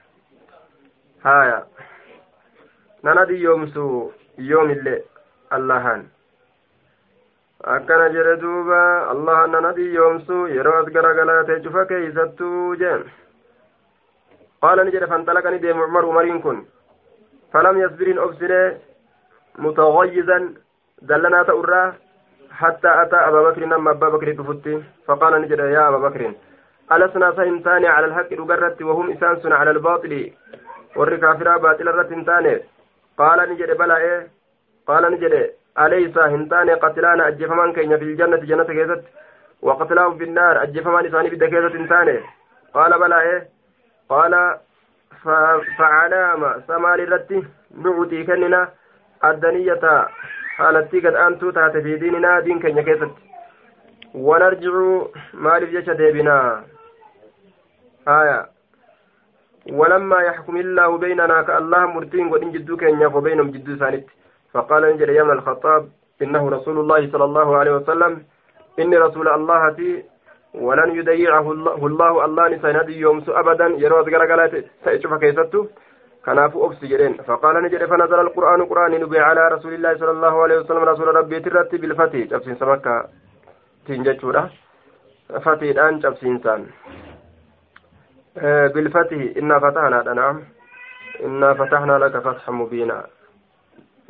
haya 1.23 1.65
nana 3.03 3.25
diyyoomsu 3.29 3.85
yoomille 4.49 4.95
allahan 5.49 6.03
akkana 7.75 8.09
jedhe 8.15 8.35
duuba 8.41 8.81
allahan 9.13 9.51
nana 9.51 9.71
diyyoomsu 9.79 10.47
yeroo 10.57 10.75
as 10.81 10.91
garagalaatee 10.97 11.59
cufa 11.67 11.85
keeysattu 11.85 12.75
jeen 12.83 13.07
قال 14.61 14.85
نجد 14.85 15.05
فانطلقني 15.05 15.57
ديم 15.57 15.81
عمر 15.81 16.05
عمرين 16.05 16.41
كن. 16.41 16.65
فلم 17.53 17.81
يصبر 17.81 18.23
أبسنه 18.23 18.77
متغيزا. 19.57 20.53
دلنا 21.01 21.43
تأرى 21.43 21.93
حتى 22.51 22.87
أتى 23.01 23.15
أبا 23.15 23.49
بكر 23.49 23.65
نما 23.65 23.91
أبا 23.91 24.09
بكر 24.09 24.33
تفتي 24.33 24.83
فقال 25.07 25.41
نجد 25.41 25.59
يا 25.59 25.87
أبا 25.87 25.97
بكر 25.97 26.33
ألسنا 26.91 27.31
سهمتان 27.31 27.85
على 27.85 28.05
الحق 28.05 28.33
رقرت 28.33 28.81
وهم 28.81 29.11
إسانسون 29.11 29.53
على 29.53 29.71
الباطل. 29.71 30.31
والركافرة 30.95 31.57
باطل 31.57 31.87
الرتنتان 31.87 32.59
قال 33.17 33.49
نجد 33.49 33.77
بلا 33.77 33.97
إيه؟ 33.97 34.27
قال 34.87 35.11
نجد 35.11 35.33
أليس 35.79 36.17
هنتان 36.17 36.69
قتلان؟ 36.69 37.21
أجفمان 37.21 37.73
كين 37.73 37.97
في 37.97 38.03
الجنة 38.03 38.37
جنة 38.37 38.63
كيست. 38.63 39.03
وقتلاهم 39.61 40.17
في 40.17 40.23
النار 40.23 40.63
أجفمان 40.63 41.05
إساني 41.05 41.29
بدكيزة 41.29 41.69
تنتان 41.69 42.23
قال 42.73 42.99
بلا 42.99 43.21
إيه؟ 43.21 43.54
قال 44.09 44.57
فعلام 45.77 46.61
سمال 46.67 46.99
الرتي 47.01 47.43
نعطي 47.83 48.23
كننا 48.23 48.69
الدنية 49.25 50.07
حالتي 50.55 50.99
قد 50.99 51.15
أنتو 51.15 51.49
تات 51.51 51.77
في 51.77 51.95
ديننا 51.97 52.39
دين 52.39 52.59
كن 52.59 52.77
يكيست 52.77 53.11
ونرجع 54.13 54.73
مالف 55.33 55.69
جيش 55.69 55.89
ديبنا. 55.89 56.63
آية. 58.07 58.45
ولما 59.71 60.19
يحكم 60.21 60.57
الله 60.57 60.97
بيننا 60.97 61.41
كالله 61.41 61.85
مرتين 61.85 62.27
ودين 62.31 62.51
جدو 62.51 62.77
كين 62.77 63.05
وبينهم 63.05 63.51
جدو 63.51 63.75
سانت 63.77 64.05
فقال 64.53 64.83
نجد 64.93 65.09
يا 65.09 65.23
الخطاب 65.23 65.89
إنه 66.21 66.49
رسول 66.49 66.79
الله 66.79 67.11
صلى 67.11 67.23
الله 67.23 67.57
عليه 67.57 67.71
وسلم 67.75 68.23
إني 68.79 68.97
رسول 68.97 69.27
الله 69.27 69.69
تي 69.69 70.03
ولن 70.61 70.95
يضيعه 70.95 71.51
الله 71.51 71.87
الله 71.87 72.25
الله 72.25 72.47
نسينادي 72.47 72.99
يومس 72.99 73.29
أبدا. 73.29 73.67
يروز 73.77 74.09
غرغلات 74.09 74.65
سيشوف 74.83 75.13
كيستو. 75.13 75.67
كنافو 76.25 76.65
أبس 76.65 76.85
جرين 76.85 77.13
فقال 77.27 77.63
نجد 77.63 77.85
فنزل 77.85 78.19
القرآن 78.19 78.65
قرآن 78.65 78.91
نبي 78.91 79.19
على 79.19 79.47
رسول 79.47 79.73
الله 79.73 79.97
صلى 79.97 80.11
الله 80.11 80.43
عليه 80.43 80.57
وسلم. 80.57 80.83
رسول 80.83 81.07
ربي 81.15 81.39
ترتي 81.39 81.77
بالفتي. 81.77 82.21
جبسين 82.23 82.55
سمكة 82.55 83.05
تنجتشورا 83.87 84.49
فتي 85.45 85.71
الآن 85.71 85.99
جبسين 85.99 86.39
سان. 86.43 86.65
بالفتح 88.73 89.19
إنا 89.37 89.59
فتحنا 89.59 90.13
نعم 90.13 90.43
إنا 91.25 91.53
فتحنا 91.53 91.97
لك 91.97 92.17
فتحا 92.17 92.51
مبينا. 92.51 93.07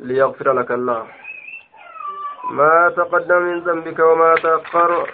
ليغفر 0.00 0.52
لك 0.52 0.70
الله. 0.70 1.06
ما 2.50 2.92
تقدم 2.96 3.42
من 3.42 3.60
ذنبك 3.60 3.98
وما 3.98 4.34
تأخر. 4.34 5.10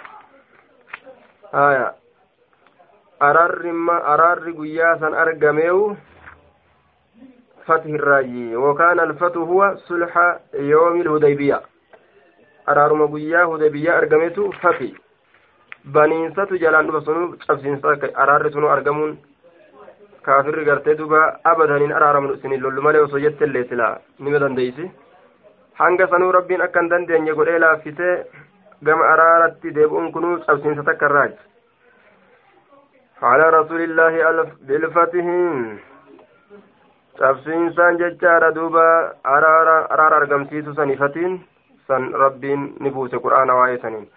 أرار 3.22 3.72
ما 3.72 4.14
أرار 4.14 4.50
قياسا 4.50 5.08
أرقميو 5.22 5.96
فتح 7.66 7.84
الراجي 7.84 8.56
وكان 8.56 9.00
الفتح 9.00 9.36
هو 9.36 9.76
صلح 9.88 10.38
يوم 10.54 11.00
الهديبية 11.00 11.60
أرار 12.68 12.92
ما 12.94 13.06
قيا 13.06 13.44
هديبية 13.44 13.98
أرقميتو 13.98 14.50
فتح 14.50 14.80
baniinsatu 15.84 16.58
jalaan 16.62 16.86
dhufa 16.86 17.00
sunu 17.06 17.36
cabsiinsa 17.42 17.94
araarri 18.22 18.52
sunu 18.54 18.68
argamuun 18.70 19.16
kaafirri 20.22 20.64
gartee 20.64 20.94
duba 20.94 21.40
abadaniin 21.44 21.92
araaramu 21.92 22.34
isinin 22.34 22.62
lollu 22.62 22.82
malee 22.86 23.00
osoo 23.06 23.18
jettellee 23.24 23.64
silaa 23.70 23.98
nima 24.18 24.38
dandeeysi 24.42 24.86
hanga 25.80 26.06
sanuu 26.12 26.30
rabbiin 26.36 26.62
akka 26.66 26.80
hin 26.80 26.90
dandeenye 26.92 27.34
godhee 27.40 27.58
laaffisee 27.64 28.14
gama 28.84 29.08
araaratti 29.14 29.74
deebi'uun 29.78 30.12
kunuu 30.12 30.36
cabsiinsa 30.46 30.82
takka 30.90 31.06
irraaji 31.10 31.40
على 33.22 33.50
رسول 33.50 33.80
الله 33.80 34.14
بالفتح 34.66 35.26
cabsiinsaan 37.18 37.98
jechaadha 38.00 38.54
duuba 38.54 39.14
araara 39.34 40.16
argamsiisu 40.16 40.74
sanifatiin 40.74 41.38
san 41.86 42.10
rabbiin 42.22 42.74
ni 42.80 42.90
buuse 42.90 43.22
qur'aana 43.26 43.54
waa'ee 43.54 43.78
saniin 43.78 44.10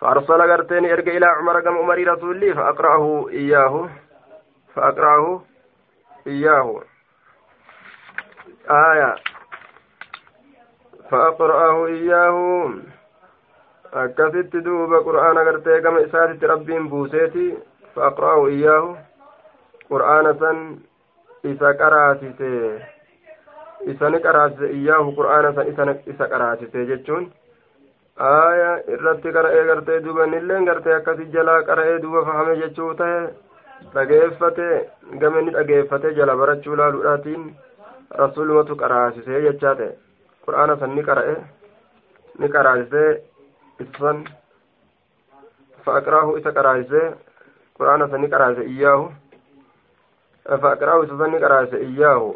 فأرسل 0.00 0.42
قرتين 0.42 0.84
إرجع 0.84 1.12
إلى 1.12 1.26
عمر 1.26 1.60
كم 1.60 1.78
عمر 1.78 1.98
رسول 2.12 2.54
فأقرأه 2.54 3.28
إياه 3.28 3.88
فأقرأه 4.74 5.42
إياه 6.26 6.82
آية 8.70 9.14
فأقرأه 11.10 11.86
إياه 11.86 12.70
أكثت 13.94 14.56
دوب 14.56 14.94
قرآن 14.94 15.38
قرتي 15.38 15.80
كم 15.80 15.96
إساتي 15.96 16.46
ربين 16.46 16.88
بوسيتي 16.88 17.58
فأقرأه 17.94 18.46
إياه 18.46 18.96
قرآن 19.90 20.38
سن 20.40 20.58
إسا 21.46 21.68
قراتي 21.80 22.30
إسا 23.90 24.08
نقراتي 24.08 24.64
إياه 24.66 25.14
قرآن 25.16 25.44
سن 25.76 25.88
إسا 26.08 26.24
قراتي 26.24 26.84
جتشون 26.84 27.30
aya 28.18 28.82
irratti 28.90 29.30
qara'ee 29.30 29.64
gartee 29.66 30.00
duuba 30.04 30.24
innilleen 30.26 30.64
gartee 30.66 30.94
akkasi 30.94 31.26
jalaa 31.34 31.62
qara'ee 31.68 32.00
duuba 32.02 32.24
fahame 32.26 32.56
jechuu 32.60 32.94
ta'e 33.00 33.18
dhageeffate 33.94 34.66
game 35.20 35.42
ni 35.42 35.52
dhageeffate 35.56 36.14
jala 36.16 36.34
barachuu 36.40 36.76
laaluudhaatiin 36.80 37.44
rasulumatu 38.22 38.76
qaraasisee 38.80 39.42
jechaa 39.46 39.74
ta'e 39.80 39.94
qur'aana 40.46 40.76
san 40.80 40.94
ni 40.96 41.02
qara'e 41.10 41.36
ni 42.38 42.48
qaraasisee 42.56 43.10
isa 46.38 46.50
qaraasisee 46.58 47.06
qur'aana 47.78 48.08
san 48.10 48.20
ni 48.20 48.28
qaraasise 48.34 48.64
iyyaahu 48.72 49.04
fa'aqraahu 50.62 51.04
isa 51.06 51.18
san 51.18 51.30
ni 51.32 51.38
qaraasise 51.46 51.78
iyyaahu 51.88 52.30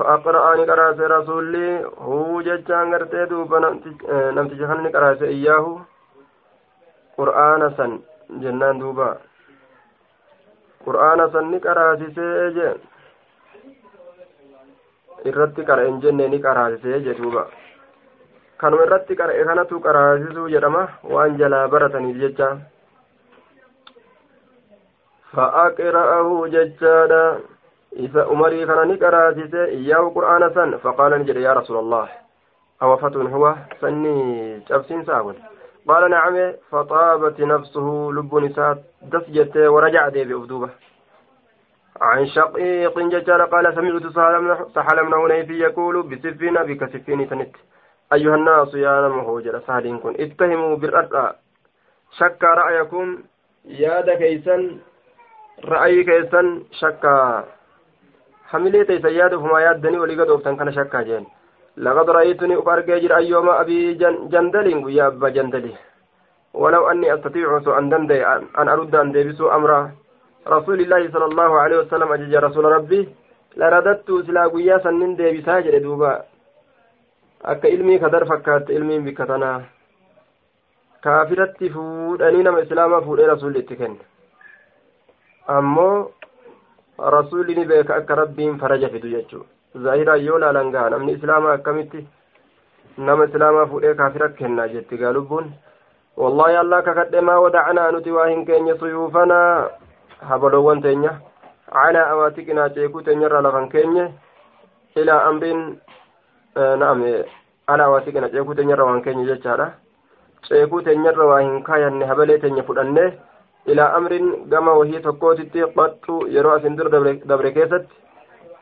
فأقرأني 0.00 0.64
قرأت 0.64 1.00
رسولي 1.00 1.84
هو 2.08 2.40
ججان 2.40 2.94
قرتي 2.94 3.24
دوبا 3.30 3.58
نمتج 4.36 4.60
خلني 4.64 4.88
قرأت 4.88 5.22
إياه 5.22 5.66
قرآن 7.18 7.62
سن 7.76 7.92
جنان 8.42 8.78
دوبا 8.78 9.10
قرآن 10.86 11.20
سن 11.32 11.44
نقرأت 11.52 12.02
سيجي 12.16 12.68
irratti 15.28 15.62
qara'en 15.68 16.00
jenne 16.02 16.24
ni 16.32 16.38
qaraasisee 16.44 17.00
jedhuuba 17.06 17.42
kanuma 18.60 18.84
irratti 18.86 19.16
qara'e 19.16 19.44
kanatu 19.44 19.80
qaraasisuu 19.86 20.48
jedhama. 20.54 20.88
Waan 21.04 21.38
jalaa 21.38 21.68
barataniif 21.68 22.20
jecha. 22.24 22.50
Fa'aqra'ahu 25.32 26.44
jechaadha. 26.56 27.24
إذا 27.96 28.30
أمري 28.30 28.66
كان 28.66 28.88
نقرأت 28.88 29.54
إياه 29.54 30.12
قرآن 30.14 30.54
سن 30.54 30.76
فقال 30.78 31.12
نجد 31.12 31.36
يا 31.36 31.52
رسول 31.52 31.76
الله 31.78 32.08
أو 32.82 32.96
فتن 32.96 33.26
هو 33.26 33.54
سني 33.80 34.58
جبسين 34.70 35.04
ساول 35.04 35.34
قال 35.88 36.10
نعم 36.10 36.52
فطابت 36.70 37.40
نفسه 37.40 38.10
لب 38.14 38.34
نساء 38.34 38.78
دسجت 39.02 39.56
ورجع 39.56 40.08
دي 40.08 40.24
بأفدوبة 40.24 40.70
عن 42.00 42.26
شقيق 42.26 42.98
ججال 42.98 43.42
قال 43.42 43.74
سمعت 43.74 44.06
سحل 44.74 45.02
من 45.04 45.14
هنيفي 45.14 45.58
يقول 45.58 46.02
بسفين 46.02 46.54
بك 46.54 46.84
سفين 46.92 47.28
تنت 47.28 47.54
أيها 48.12 48.34
الناس 48.34 48.74
يا 48.74 49.08
نمه 49.08 49.40
جل 49.40 49.62
سهل 49.66 49.86
كن. 50.02 50.14
اتهموا 50.24 50.76
بالرأى 50.76 51.26
شك 52.18 52.42
رأيكم. 52.44 53.06
يا 53.64 54.00
دكيسا 54.00 54.56
رأي 55.64 56.04
كيسا 56.04 56.42
شك 56.80 57.04
yaaduufuma 58.50 59.62
yaaddanii 59.62 60.02
olii 60.04 60.16
gad 60.16 60.30
ooftan 60.30 60.56
kana 60.56 60.72
shakkaa 60.72 61.04
jeen 61.08 61.26
laqad 61.76 62.08
ra'aytuni 62.16 62.56
uf 62.60 62.68
argee 62.68 63.00
jira 63.00 63.16
ayyooma 63.16 63.52
abii 63.62 63.94
jandaliin 64.32 64.82
guyyaa 64.82 65.06
abbaa 65.12 65.30
jandali 65.30 65.76
ولو 66.54 66.90
أني 66.90 67.14
أستطيع 67.14 67.62
أن 67.78 67.88
دندي 67.88 68.26
أن 68.58 68.68
أرد 68.68 68.94
أن 68.94 69.12
ديبسوا 69.12 69.54
أمر 69.54 69.90
رسول 70.48 70.80
الله 70.80 71.10
صلى 71.10 71.24
الله 71.24 71.60
عليه 71.60 71.78
وسلم 71.78 72.12
أجج 72.12 72.34
رسول 72.34 72.64
ربي. 72.64 73.08
لرددت 73.56 74.10
سلا 74.26 74.46
قيا 74.46 74.78
سنن 74.78 75.16
ديبسا 75.16 75.60
جل 75.60 75.82
دوبا. 75.82 76.24
Akka 77.44 77.68
ilmii 77.68 77.98
kadar 77.98 78.26
fakkaatte 78.26 78.74
ilmiin 78.74 79.04
bikka 79.04 79.26
tanaa 79.26 79.60
kaafiratti 81.06 81.70
fuudhanii 81.74 82.42
nama 82.42 82.60
islaamaa 82.66 83.00
fuudhee 83.06 83.26
rasuulli 83.32 83.58
itti 83.64 83.76
kenne 83.76 84.04
ammoo 85.56 86.10
rasuulli 87.16 87.54
ni 87.54 87.64
beeka 87.72 87.94
akka 87.96 88.14
rabbiin 88.22 88.58
faraja 88.58 88.88
fidu 88.94 89.08
jechuudha 89.14 89.82
zaahiraan 89.86 90.24
yoo 90.26 90.38
laalan 90.44 90.70
gaha 90.76 90.90
namni 90.96 91.12
islaamaa 91.18 91.52
akkamitti 91.58 92.06
nama 93.08 93.24
islaamaa 93.30 93.66
fuudhee 93.72 93.94
kaafira 94.02 94.28
kennaa 94.40 94.68
jetti 94.76 94.98
gaa 95.02 95.12
lubbuun 95.18 95.50
wallaahi 96.22 96.56
allah 96.62 96.82
kakadhe 96.84 97.20
maa 97.28 97.40
wadacnaa 97.46 97.90
nuti 97.96 98.10
waa 98.16 98.26
hin 98.32 98.46
keenye 98.46 98.74
suyuufanaa 98.78 99.70
habaloowwan 100.32 100.82
teenya 100.86 101.12
calaa 101.74 102.08
awaatiqinaa 102.14 102.68
ceekuu 102.76 103.02
teenyarraa 103.08 103.42
lafan 103.46 103.68
keenye 103.74 104.04
ilaa 105.02 105.22
amriin 105.30 105.62
naam 106.56 107.02
alaa 107.66 107.86
awaatiqina 107.86 108.28
ceekuu 108.34 108.54
teenyarra 108.54 108.84
waan 108.90 109.02
keenye 109.02 109.26
jechaadha 109.30 109.66
ceekuu 110.48 110.82
teenyarra 110.82 111.26
waa 111.32 111.40
hin 111.40 111.62
kaayanne 111.68 112.06
habalee 112.12 112.38
teenya 112.44 112.62
fudhannee 112.70 113.08
ilaa 113.72 113.90
amrin 113.98 114.30
gama 114.54 114.72
wahii 114.78 115.00
tokkootitti 115.08 115.62
qaxxu 115.76 116.16
yeroo 116.36 116.54
asin 116.58 116.76
dur 116.78 116.88
dabre 117.32 117.52
keessatti 117.58 117.94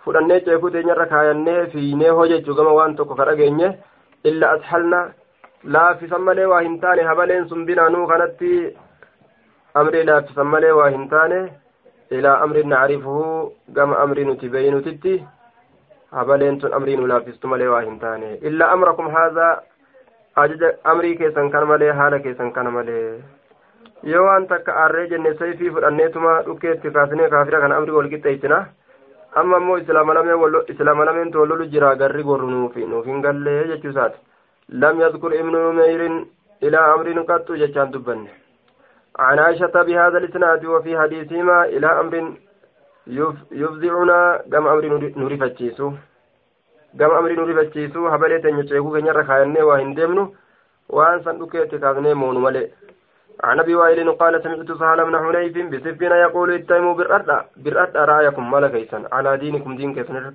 fudhannee 0.04 0.40
ceekuu 0.48 0.70
teenyarra 0.74 1.06
kaayannee 1.14 1.60
fiinee 1.76 2.10
hojjechuu 2.18 2.54
gama 2.60 2.72
waan 2.80 2.96
tokko 2.96 3.14
ka 3.20 3.24
dhageenye 3.30 3.70
illa 4.32 4.50
ashalna 4.56 5.00
laaffisan 5.76 6.22
malee 6.28 6.46
waa 6.52 6.60
hin 6.66 6.76
taane 6.84 7.02
habaleen 7.10 7.48
sun 7.48 7.64
binaanuu 7.70 8.06
kanatti 8.12 8.52
amrii 9.80 10.04
laaffisan 10.10 10.46
malee 10.56 10.70
waa 10.80 10.88
hin 10.96 11.08
taane 11.14 11.40
ilaa 12.18 12.36
amrin 12.44 12.68
nacrifuhu 12.74 13.52
gama 13.80 13.98
amrii 14.04 14.24
nuti 14.28 14.48
beeynutitti 14.54 15.14
habaleen 16.16 16.58
tun 16.60 16.72
amrii 16.78 16.96
nu 17.00 17.06
laaffistu 17.12 17.50
malee 17.52 17.68
waa 17.74 17.80
hin 17.88 17.98
taane 18.04 18.30
illa 18.50 18.70
amrakum 18.76 19.10
haadhaa 19.16 19.50
ajaja 20.42 20.70
amrii 20.92 21.16
keessan 21.20 21.50
kana 21.54 21.70
malee 21.72 21.90
haala 22.00 22.20
keessan 22.26 22.52
kana 22.58 22.70
malee 22.76 23.04
yoo 24.12 24.24
waan 24.28 24.48
takka 24.54 24.78
aarree 24.84 25.06
jenne 25.12 25.34
sayfii 25.42 25.74
fudhanneetuma 25.76 26.34
dhukkeetti 26.48 26.94
kaasnee 26.96 27.28
kaafira 27.36 27.60
kana 27.66 27.78
amri 27.82 27.96
wal 27.98 28.10
qixxeessina 28.14 28.64
amma 29.42 29.60
ammoo 29.62 29.78
islaama 29.82 31.06
lameen 31.10 31.32
tollolu 31.38 31.70
jira 31.76 31.94
garri 32.02 32.26
gorru 32.32 32.50
nuuf 32.56 33.06
hin 33.12 33.22
gallee 33.28 33.60
jechuu 33.70 34.10
lam 34.82 35.00
yadkur 35.06 35.34
ibnu 35.40 35.64
numeyrin 35.68 36.20
ilaa 36.68 36.90
amrin 36.96 37.24
qattu 37.32 37.62
jechaan 37.64 37.96
dubbanne 37.96 38.30
عن 39.18 39.38
عائشة 39.38 39.82
بهذا 39.82 40.18
الإسناد 40.18 40.64
وفي 40.64 40.98
حديثهما 40.98 41.64
إلى 41.64 41.86
أمر 41.86 42.32
yufzicunaa 43.60 44.38
gama 44.48 44.70
amri 44.72 44.88
nu 44.90 45.28
rifachiisu 45.28 45.92
gama 46.94 47.18
amri 47.18 47.36
nu 47.36 47.46
rifachiisu 47.50 48.04
habalee 48.04 48.42
teenya 48.44 48.68
ceekuu 48.72 48.92
keenyarra 48.96 49.24
kaayannee 49.30 49.68
waa 49.70 49.78
hin 49.84 49.94
deemnu 50.00 50.26
waan 50.98 51.24
san 51.24 51.38
dhukeetti 51.38 51.82
kaafnee 51.86 52.14
moonu 52.24 52.40
malee 52.48 52.68
عن 53.38 53.60
أبي 53.60 53.74
وائل 53.74 54.12
قال 54.12 54.42
سمعت 54.42 54.72
سهل 54.72 55.04
بن 55.04 55.14
حنيف 55.18 55.54
بسفين 55.72 56.12
يقول 56.12 56.48
اتهموا 56.54 56.94
بالردى 56.94 57.38
بالردى 57.62 57.98
رأيكم 57.98 58.50
ملكيسا 58.50 58.98
على 59.12 59.36
دينكم 59.36 59.76
دين 59.76 59.94
كيسن 59.94 60.34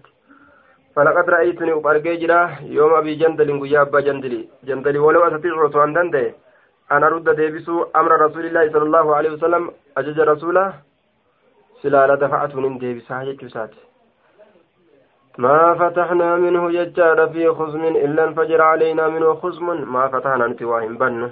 فلقد 0.95 1.29
رأيتني 1.29 1.73
ارجي 1.73 2.15
جرا 2.21 2.39
يوم 2.77 2.93
أبي 2.93 3.15
جندل 3.15 3.49
يا 3.73 3.81
أبا 3.81 3.99
جندلي. 4.07 4.41
جندلي 4.67 4.99
ولو 4.99 5.21
أستطيع 5.27 5.83
ان 5.83 5.93
دندي 5.93 6.25
أنا 6.91 7.07
رد 7.07 7.29
ديبسو 7.39 7.75
أمر 7.99 8.11
رسول 8.25 8.45
الله 8.45 8.63
صلى 8.73 8.85
الله 8.87 9.15
عليه 9.15 9.31
وسلم. 9.35 9.63
أجج 9.97 10.19
رسوله. 10.19 10.73
سلا 11.83 12.15
دفعت 12.15 12.55
من 12.55 12.77
ديبسا 12.77 13.21
يجوسات 13.21 13.73
ما 15.37 15.73
فتحنا 15.79 16.35
منه 16.35 16.71
يجار 16.71 17.27
في 17.33 17.49
خزم 17.49 17.83
إلا 18.05 18.23
انفجر 18.23 18.61
علينا 18.61 19.07
منه 19.07 19.33
خزم. 19.33 19.67
ما 19.93 20.07
فتحنا 20.07 20.45
انتواهم 20.45 20.97
بنه 20.97 21.31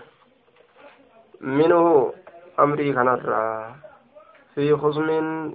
منه 1.41 2.13
أمري 2.59 2.93
كنرى 2.93 3.75
في 4.55 4.75
خصم 4.75 5.07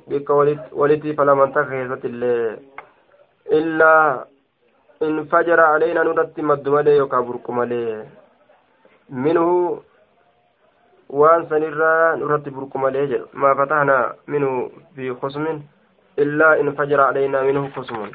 بك 0.08 0.30
ولدي 0.72 1.12
فلم 1.12 1.52
تخيزت 1.52 2.04
إلا 3.52 4.24
انفجر 5.02 5.60
علينا 5.60 6.02
ندت 6.02 6.40
مد 6.40 6.68
ملي 6.68 6.96
يكابرك 6.96 7.50
ملي 7.50 8.06
منه 9.10 9.80
waan 11.08 11.48
sanirraa 11.48 12.16
nurratti 12.16 12.50
burku 12.50 12.78
malee 12.78 13.06
jedhu 13.12 13.28
maa 13.32 13.54
fatahna 13.54 13.96
minhu 14.26 14.50
fi 14.94 15.12
khusmin 15.20 15.62
illaa 16.24 16.56
in 16.62 16.72
fajara 16.80 17.06
calaynaa 17.12 17.44
minhu 17.50 17.68
khusmun 17.76 18.10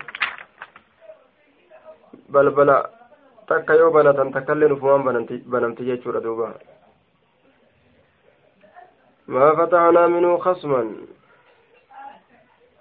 balbala 2.31 2.77
takka 3.47 3.79
yoo 3.79 3.91
banatan 3.91 4.33
takkaillee 4.35 4.71
ufumaan 4.71 5.25
banamti 5.51 5.89
jechuudha 5.89 6.23
duuba 6.27 6.53
ما 9.31 9.55
فتحنا 9.55 10.07
منه 10.07 10.37
خصما 10.37 10.95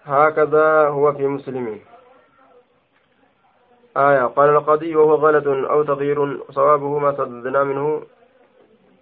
هكذا 0.05 0.89
هو 0.89 1.13
في 1.13 1.27
مسلم 1.27 1.81
آية 3.97 4.25
قال 4.27 4.49
القاضي 4.51 4.97
وهو 4.97 5.15
غلط 5.15 5.47
أو 5.47 5.83
تغيير 5.83 6.41
صوابه 6.51 6.99
ما 6.99 7.13
سددنا 7.13 7.65
منه 7.65 8.03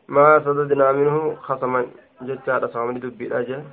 ما 0.08 0.40
سددنا 0.44 0.92
منه 0.92 1.34
خصما. 1.34 1.86
على 2.48 2.68
صامد 2.68 3.00
دبي 3.00 3.26
الأجل 3.26 3.64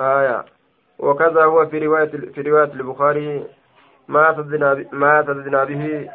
آية. 0.00 0.44
وكذا 0.98 1.44
هو 1.44 1.66
في 1.66 1.78
رواية 1.78 2.06
في 2.06 2.40
رواية 2.42 2.72
البخاري. 2.72 3.44
ما 4.08 4.34
سددنا 4.36 4.86
ما 4.92 5.22
سددنا 5.22 5.64
به. 5.64 6.10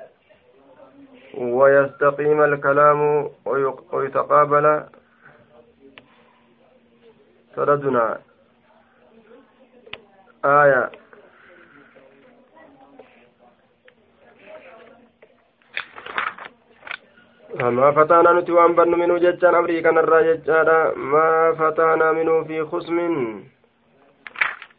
ويستقيم 1.38 2.44
الكلام 2.44 3.30
ويتقابل 3.94 4.84
تردنا 7.56 8.20
آية. 10.46 11.05
ما 17.56 17.92
فتانا 17.92 18.32
نتي 18.34 18.52
وان 18.52 18.76
بن 18.76 18.92
منه 19.00 19.18
ججان 19.18 19.56
أمريكا 19.56 19.92
نرى 19.92 20.20
ججانا 20.34 20.94
ما 20.96 21.54
فتانا 21.60 22.12
منه 22.12 22.44
في 22.44 22.64
خصم 22.66 22.98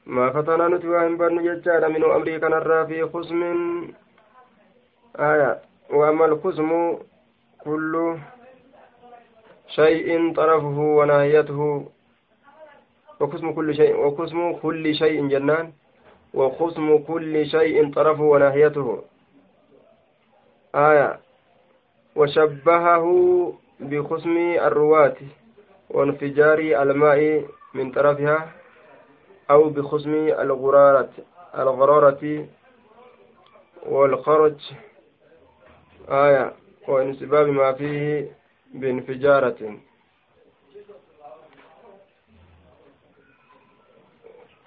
ما 0.06 0.30
فتانا 0.30 0.68
نتي 0.68 0.88
وان 0.88 1.16
بن 1.16 1.42
ججانا 1.42 1.88
منه 1.88 2.16
أمريكا 2.16 2.48
نرى 2.48 2.86
في 2.86 3.04
خصم 3.12 3.40
آية 5.16 5.60
وأما 5.90 6.24
القسم 6.26 6.98
كل 7.64 8.16
شيء 9.68 10.34
طرفه 10.34 10.78
ونهايته 10.78 11.60
وقسم 13.20 13.52
كل 13.52 13.74
شيء 13.74 13.96
وقسم 13.96 14.52
كل 14.52 14.94
شيء 14.94 15.28
جنان 15.28 15.72
وقسم 16.34 16.98
كل 16.98 17.46
شيء 17.46 17.92
طرفه 17.92 18.22
ونهايته 18.22 19.02
آية 20.74 21.25
وشبهه 22.16 23.04
بقسم 23.80 24.36
الرواة 24.68 25.16
وانفجار 25.90 26.58
الماء 26.58 27.44
من 27.74 27.92
طرفها 27.92 28.52
أو 29.50 29.68
بقسم 29.68 30.14
الغرارة 30.14 31.10
الغرارة 31.58 32.46
والخرج. 33.86 34.60
آية 36.08 36.52
وانسباب 36.88 37.46
ما 37.48 37.72
فيه 37.72 38.30
بانفجارة. 38.74 39.76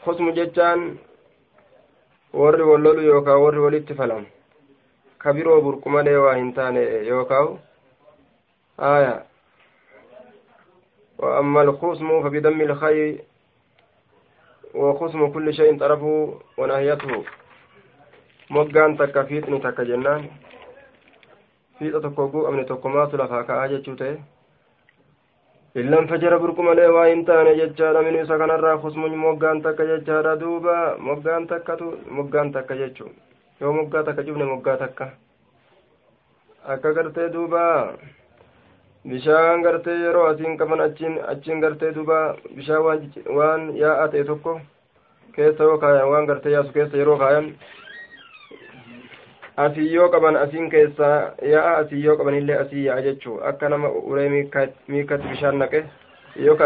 خصم 0.05 0.29
جتان 0.29 0.97
warri 2.33 2.62
wallolu 2.62 3.01
yookaan 3.01 3.41
warri 3.41 3.59
ka 5.21 5.34
biroo 5.34 5.62
burqu 5.62 5.89
malee 5.95 6.17
waa 6.25 6.36
hin 6.41 6.53
taane 6.53 6.84
yookaan 7.12 7.58
aya 8.77 9.15
وأما 11.19 11.62
الخصم 11.62 12.10
فبدم 12.23 12.62
الخير 12.62 13.17
وخصم 14.75 15.21
كل 15.34 15.53
شيء 15.53 15.79
طرفه 15.79 16.34
ونهيته 16.58 17.12
مجان 18.49 18.97
تكفيتني 18.97 19.60
تكجنان 19.60 20.21
fiixa 21.79 21.99
tokko 22.03 22.23
oguu 22.23 22.43
qabne 22.45 22.63
tokkomaatu 22.69 23.17
lafaa 23.19 23.43
ka'aa 23.49 23.67
jechuu 23.71 23.95
ta'e 23.99 24.15
illan 25.82 26.08
fajara 26.08 26.39
burqu 26.39 26.63
malee 26.67 26.88
waa 26.95 27.05
hin 27.12 27.21
taane 27.29 27.51
jechaadha 27.60 28.01
minu 28.08 28.23
isa 28.23 28.38
kanarraa 28.41 28.77
kusmuñ 28.84 29.15
moggaan 29.25 29.62
takka 29.65 29.86
jechaadha 29.91 30.34
duuba 30.41 30.75
moggaan 31.08 31.47
takkatu 31.51 31.88
moggaan 32.17 32.51
takka 32.55 32.75
jechuu 32.82 33.12
yoo 33.62 33.74
moggaa 33.74 34.04
takka 34.04 34.24
cufne 34.24 34.45
moggaa 34.52 34.78
takka 34.84 35.08
akka 36.74 36.93
gartee 36.98 37.30
duuba 37.34 37.63
bishaan 39.10 39.62
gartee 39.65 39.98
yeroo 40.04 40.26
asiin 40.32 40.58
qaban 40.58 40.82
achiin 40.86 41.19
achiin 41.34 41.60
gartee 41.63 41.91
duuba 41.95 42.17
bishaan 42.56 42.84
waan 42.84 43.02
waan 43.38 43.62
yaa'aa 43.82 44.08
ta'e 44.15 44.24
tokko 44.32 44.60
keessa 45.36 45.63
yoo 45.69 45.78
kaayan 45.84 46.10
waan 46.12 46.26
gartee 46.32 46.52
yaasu 46.56 46.74
keessa 46.78 46.98
yeroo 46.98 47.17
kaayan 47.24 47.48
asiyyoo 49.65 50.10
qaban 50.10 50.36
asiin 50.43 50.69
keessaa 50.69 51.15
yaa'a 51.54 51.78
asiyyoo 51.78 52.17
qabanillee 52.17 52.58
asii 52.65 52.86
yaa'a 52.86 53.02
jechuu 53.08 53.39
akka 53.52 53.69
nama 53.69 53.89
uree 54.12 54.30
miikatti 54.30 55.28
bishaan 55.32 55.60
naqe 55.63 55.84
yoo 56.45 56.56
ka 56.62 56.65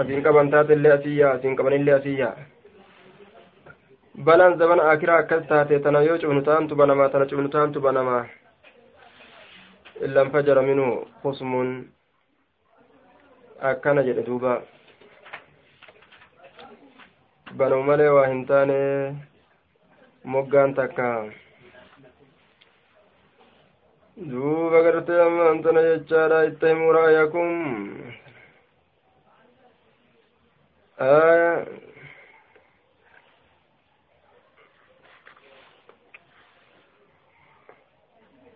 asiin 0.00 0.22
qaban 0.28 0.50
taatellee 0.56 0.92
asii 0.98 1.18
yaa'a 1.18 1.38
asiin 1.38 1.56
qabanillee 1.60 1.94
asii 1.98 2.18
yaa'a 2.18 2.53
balaan 4.14 4.58
zaban 4.58 4.80
akiraa 4.80 5.18
akkas 5.26 5.46
taate 5.48 5.78
tana 5.82 6.02
yoo 6.06 6.18
cufnu 6.22 6.42
taantu 6.48 6.74
banamaa 6.78 7.08
tana 7.12 7.26
cufnu 7.26 7.48
taantu 7.54 7.80
banamaa 7.86 8.24
illan 10.06 10.30
fajara 10.30 10.62
minhu 10.62 10.88
husmun 11.22 11.68
akkana 13.70 14.02
jedhe 14.06 14.22
duuba 14.28 14.52
banuu 17.58 17.82
malee 17.88 18.08
waa 18.16 18.26
hin 18.32 18.46
taane 18.50 18.78
moggaan 20.34 20.74
takka 20.78 21.08
duuba 24.30 24.82
gartee 24.86 25.20
ammaan 25.26 25.62
tana 25.66 25.82
jechaadha 25.90 26.44
itti 26.50 26.66
himuu 26.72 26.92
ra'ayakum 26.98 27.50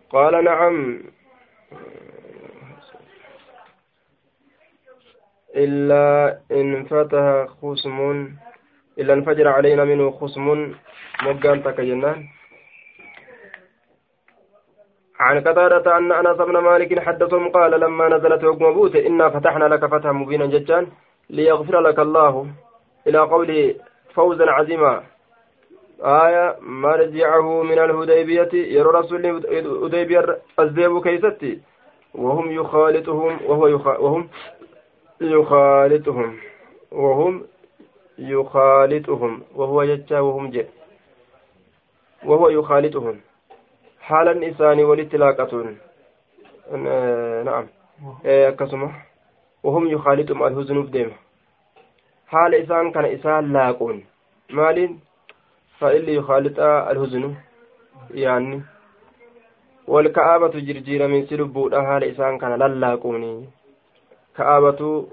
قال 0.09 0.43
نعم. 0.43 1.03
إلا 5.55 6.39
إن 6.51 6.85
فتح 6.85 7.45
خصم 7.61 8.27
إلا 8.99 9.13
انفجر 9.13 9.47
علينا 9.47 9.83
منه 9.83 10.11
خصم. 10.11 10.73
مقام 11.23 11.61
تكجنان 11.61 12.27
عن 15.19 15.39
قتادة 15.39 15.97
أن 15.97 16.11
أنس 16.11 16.37
بن 16.37 16.57
مالك 16.57 16.99
حدثهم 16.99 17.49
قال 17.49 17.79
لما 17.79 18.09
نزلت 18.09 18.41
حكم 18.45 18.73
بوت 18.73 18.95
إنا 18.95 19.29
فتحنا 19.29 19.65
لك 19.65 19.85
فتحا 19.85 20.11
مبينا 20.11 20.45
جدا 20.45 20.87
ليغفر 21.29 21.79
لك 21.79 21.99
الله. 21.99 22.47
إلى 23.07 23.19
قوله 23.19 23.75
فوزا 24.13 24.51
عظيما. 24.51 25.03
آية 26.01 26.55
مرجعه 26.61 27.63
من 27.63 27.79
الهديبية 27.79 28.49
يرى 28.53 28.89
رسول 28.99 29.25
الهديبية 29.25 30.39
الزيب 30.59 31.01
كيستي. 31.03 31.59
وهم 32.15 32.51
يخالطهم 32.51 33.39
وهو 33.45 33.67
يخ... 33.67 33.87
وهم 33.87 34.29
يخالطهم. 35.21 36.37
وهم 36.91 37.43
يخالطهم. 38.19 39.43
وهو 39.55 39.81
يجا 39.81 40.19
وهم 40.19 40.49
جئ 40.49 40.65
وهو 42.25 42.49
يخالطهم. 42.49 43.19
حالا 44.01 44.49
إساني 44.49 44.83
ولتلاقة 44.83 45.75
نعم. 47.45 47.67
akkasuma 48.23 48.89
وهم 49.63 49.87
يخالطهم 49.87 50.43
الهزن 50.43 50.81
بديمه 50.81 51.13
حال 52.27 52.55
إسان 52.55 52.91
كان 52.91 53.05
إسان 53.05 53.53
لاقون. 53.53 54.05
مالين؟ 54.49 54.99
فإلي 55.79 56.13
يخالط 56.15 56.59
الهزن 56.59 57.35
يعني 58.11 58.61
والكآبة 59.87 60.53
جرجير 60.67 61.07
من 61.07 61.25
سلبودا 61.27 61.81
حال 61.81 62.03
إسان 62.03 62.37
كان 62.37 62.53
للاقوني. 62.59 63.49
كآبة 64.37 65.07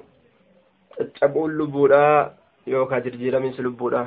تقول 1.20 1.58
لبودا 1.58 2.32
يوكا 2.66 2.98
جرجير 2.98 3.38
من 3.38 3.52
سلبودا 3.52 4.06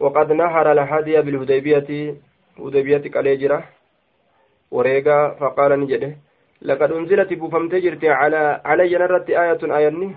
وقد 0.00 0.32
نهر 0.32 0.72
الهدي 0.72 1.22
بالهديبية. 1.22 2.14
هديبية 2.58 2.98
كاليجرة 3.14 3.64
وريقا 4.70 5.28
فقال 5.40 5.80
نجده 5.80 6.16
لقد 6.62 6.92
أنزلت 6.92 7.32
بفمت 7.32 7.74
جرتي 7.74 8.10
على 8.10 8.60
علي 8.64 8.94
نرت 8.98 9.30
آية 9.30 9.62
آية 9.76 10.14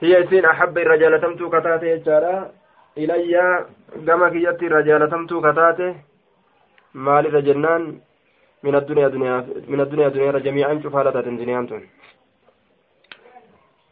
هي 0.00 0.26
سين 0.28 0.44
أحب 0.44 0.78
الرجال 0.78 1.20
تمتو 1.20 1.50
كتاتي 1.50 1.86
يجارا 1.86 2.52
كما 4.06 4.28
كيت 4.28 4.62
الرجال 4.62 5.10
تمتو 5.10 5.40
كتاتي 5.40 5.88
مال 6.94 7.34
رجنان 7.34 7.82
من 8.64 8.74
الدنيا 8.74 9.08
دنيا 9.08 9.36
من 9.68 9.80
الدنيا 9.80 10.08
دنيا 10.08 10.38
جميعا 10.46 10.80
شفالة 10.84 11.20
دنيا 11.20 11.60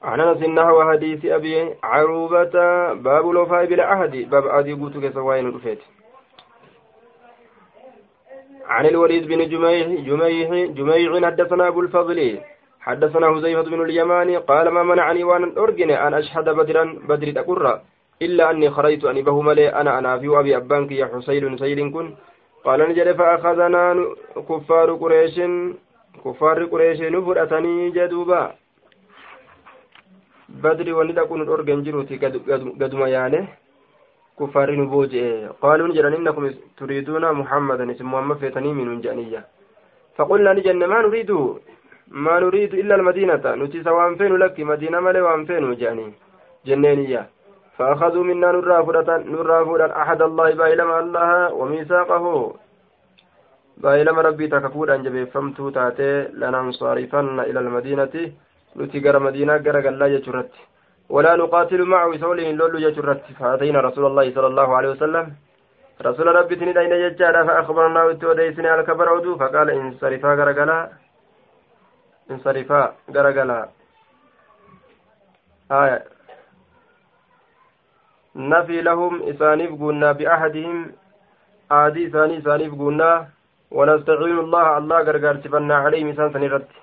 عن 0.03 0.21
انس 0.21 0.43
نحو 0.43 0.77
حديث 0.91 1.25
ابي 1.25 1.75
عروبة 1.83 2.57
باب 3.07 3.31
الوفاء 3.31 3.65
بالعهد 3.67 4.31
باب 4.31 4.47
ادي 4.47 4.73
قوتك 4.73 5.15
سواين 5.15 5.47
رفيت 5.55 5.81
عن 8.67 8.87
الوليد 8.87 9.25
بن 9.27 9.49
جميح 9.53 9.87
جميح 10.09 10.49
جميع 10.79 11.27
حدثنا 11.27 11.69
ابو 11.69 11.81
الفضل 11.81 12.39
حدثنا 12.81 13.27
حذيفة 13.35 13.63
بن 13.63 13.81
اليمان 13.83 14.29
قال 14.51 14.69
ما 14.69 14.83
منعني 14.83 15.25
وان 15.25 15.59
ارجن 15.59 15.91
ان 15.91 16.15
اشهد 16.15 16.49
بدرا 16.49 16.85
بدر 17.09 17.29
تقرا 17.33 17.75
إلا 18.23 18.51
أني 18.51 18.71
خرجت 18.71 19.05
أن 19.05 19.23
به 19.23 19.43
ملي 19.43 19.69
أنا 19.69 19.99
أنا 19.99 20.19
في 20.19 20.29
أبي 20.39 20.57
أبانك 20.57 20.93
يا 20.93 21.07
حسين 21.07 21.59
سيد 21.59 21.81
كن. 21.93 22.15
قال 22.65 22.81
نجد 22.89 23.13
فأخذنا 23.13 23.83
كفار 24.49 24.89
قريش 25.03 25.37
كفار 26.25 26.65
قريش 26.65 27.01
نفرتني 27.01 27.91
جدوبا. 27.91 28.43
بدر 30.49 30.95
وندقون 30.95 31.43
الأورجن 31.43 31.83
جروتي 31.83 32.17
قدما 32.81 33.09
يعني 33.09 33.41
كفارين 34.39 34.91
بوجئ 34.91 35.47
قالوا 35.63 35.89
نجرا 35.89 36.09
إنكم 36.09 36.45
تريدون 36.79 37.25
محمدا 37.33 37.91
اسم 37.91 38.07
محمد 38.13 38.37
فيتني 38.37 38.73
من 38.73 39.01
جانية 39.01 39.45
فقلنا 40.17 40.53
نجن 40.53 40.85
ما 40.85 41.03
نريد 41.03 41.31
ما 42.09 42.41
نريد 42.41 42.75
إلا 42.75 42.95
المدينة. 42.95 43.45
نتي 43.61 43.83
سوان 43.83 44.17
فين 44.17 44.37
لك 44.37 44.61
مدينة 44.61 45.01
ملي 45.01 45.21
وان 45.21 45.45
فين 45.45 45.75
جاني 45.75 46.13
جنينية 46.67 47.23
فأخذوا 47.79 48.25
منا 48.25 48.53
نرى 48.53 48.85
فرة 49.67 50.03
أحد 50.03 50.23
الله 50.23 50.49
بايلما 50.55 50.99
الله 50.99 51.53
وميثاقه. 51.55 52.55
بايلما 53.77 54.23
ربي 54.23 54.47
تكفور 54.49 54.95
أن 54.95 55.03
جبه 55.03 55.25
فمتو 55.25 55.71
تاتي 55.71 56.13
لننصرفن 56.41 57.41
إلى 57.41 57.61
المدينة. 57.61 58.15
نتي 58.77 58.99
غير 58.99 59.19
مدينة 59.19 59.57
غير 59.57 59.77
قلا 59.87 60.07
جرت 60.25 60.53
ولا 61.09 61.37
نقاتل 61.37 61.83
معه 61.83 62.17
سولين 62.17 62.57
لولو 62.57 62.79
جرت 62.97 63.23
فأتينا 63.39 63.81
رسول 63.81 64.05
الله 64.07 64.35
صلى 64.35 64.47
الله 64.47 64.69
عليه 64.77 64.91
وسلم. 64.95 65.27
رسول 66.03 66.27
ربي 66.27 66.55
تني 66.57 66.73
دين 66.73 66.93
يجارا 66.93 67.45
فأخبرنا 67.47 68.05
وتوديسني 68.05 68.69
على 68.69 68.83
كبر 68.83 69.09
عدو 69.09 69.37
فقال 69.39 69.71
انصرفا 69.71 70.35
غير 70.35 70.51
قلا 70.59 70.79
انصرفا 72.31 72.83
غير 73.15 73.27
قلا 73.39 73.69
آية. 75.71 76.14
nafii 78.35 78.83
lahum 78.83 79.23
isaaniif 79.33 79.71
guunnaa 79.83 80.15
biahadihim. 80.15 80.93
Aadii 81.71 82.07
isaanii 82.09 82.39
isaaniif 82.43 82.73
guunnaa. 82.83 83.27
Wanastaciinu 83.71 84.41
allaha 84.47 84.77
allah 84.77 85.05
gargaarsifannaa 85.05 85.83
caleyhim 85.83 86.11
isaan 86.15 86.33
san 86.33 86.43
irratti. 86.43 86.77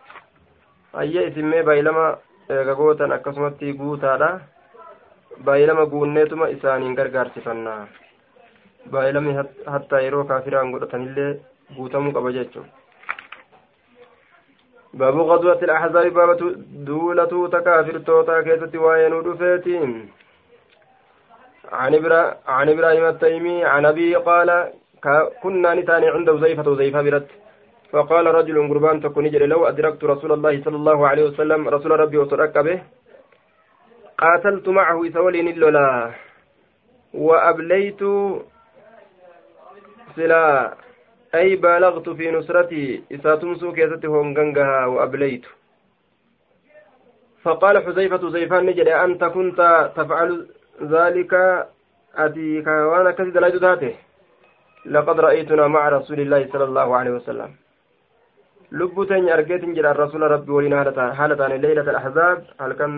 Hayya 0.94 1.28
isinmee 1.32 1.64
baay'ilama 1.64 2.06
eegagootan 2.50 3.12
akkasumatti 3.18 3.74
guutaadha. 3.74 4.30
Baay'ilama 5.46 5.86
guunneetuma 5.86 6.48
isaaniin 6.58 6.96
gargaarsifannaa 6.96 7.82
baay'ilami 8.92 9.34
hattaa 9.66 10.00
yeroo 10.06 10.24
kaafiraan 10.30 10.72
godhatanillee 10.72 11.32
guutamuu 11.76 12.14
qaba 12.14 12.32
jechuun. 12.38 12.66
Baabu 14.98 15.26
qadurratti 15.32 15.66
al-ahzaabi 15.70 16.12
baaba 16.18 16.36
duulatuu 16.88 17.48
ta 17.50 17.62
kaafirtootaa 17.68 18.42
keessatti 18.48 18.78
waa'ee 18.86 19.10
nu 19.10 19.22
dhufeetiin. 19.28 19.94
عن 21.72 22.70
إبراهيم 22.70 23.06
التيمي 23.06 23.66
عن 23.66 23.86
أبي 23.86 24.16
قال 24.16 24.50
كنا 25.44 25.74
نتاني 25.74 26.08
عند 26.10 26.30
وزيفة 26.30 26.70
وزيفة 26.72 27.02
برت. 27.02 27.30
فقال 27.92 28.26
رجل 28.26 28.58
قربان 28.70 29.02
تكون 29.02 29.30
جري 29.30 29.48
لو 29.48 29.68
أدركت 29.68 30.04
رسول 30.04 30.32
الله 30.32 30.64
صلى 30.64 30.76
الله 30.76 31.08
عليه 31.08 31.24
وسلم 31.24 31.70
رسول 31.70 31.92
ربي 31.92 32.18
وصدق 32.18 32.62
به 32.62 32.80
قاتلت 34.18 34.68
معه 34.68 35.08
إسولين 35.08 35.48
اللولا 35.48 36.12
وأبليت 37.14 38.02
سلا. 40.16 40.74
أي 41.36 41.56
بالغت 41.56 42.10
في 42.10 42.32
نصرتي 42.32 43.04
إذا 43.12 43.36
تمسو 43.36 43.72
كيستي 43.72 44.08
هونغنغها 44.08 44.86
وأبليت. 44.86 45.46
فقال 47.44 47.76
حذيفة 47.86 48.30
زيفان 48.30 48.66
نجد 48.66 48.88
أنت 48.88 49.24
كنت 49.24 49.92
تفعل 49.96 50.48
ذلك 50.82 51.34
أتي 52.16 52.62
كوانا 52.62 53.12
كسد 53.12 53.38
لا 53.38 53.94
لقد 54.86 55.20
رأيتنا 55.20 55.68
مع 55.68 55.90
رسول 55.90 56.20
الله 56.20 56.50
صلى 56.54 56.64
الله 56.64 56.96
عليه 56.96 57.12
وسلم. 57.12 57.52
teenya 59.06 59.34
argeetin 59.36 59.76
jedhan 59.76 59.96
rasuula 59.96 60.28
rabbii 60.32 60.52
waliin 60.52 60.74
haala 60.74 61.36
taane 61.36 61.58
leeylata 61.64 61.92
alahzaab 61.92 62.40
halkan 62.58 62.94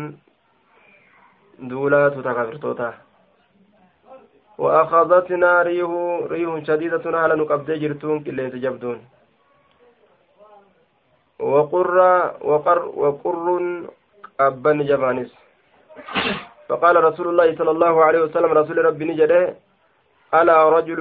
duulaatu 1.70 2.24
takafirtoota 2.24 2.94
وأخذتنا 4.58 5.62
ريح 5.62 5.90
ريح 6.34 6.50
شديدة 6.68 7.06
على 7.20 7.34
نقبض 7.36 7.72
جرتون 7.72 8.24
كلين 8.24 8.50
جبدون. 8.50 9.00
وقر 11.40 11.98
وقر 12.42 12.80
وقر 12.86 13.48
أبن 14.40 14.78
جبانس 14.86 15.32
فقال 16.74 16.96
رسول 17.04 17.28
الله 17.28 17.56
صلى 17.56 17.72
الله 17.72 17.94
عليه 18.06 18.22
وسلم 18.26 18.52
رسول 18.52 18.78
ربي 18.86 19.06
نجده 19.06 19.54
ألا 20.34 20.58
رجل 20.70 21.00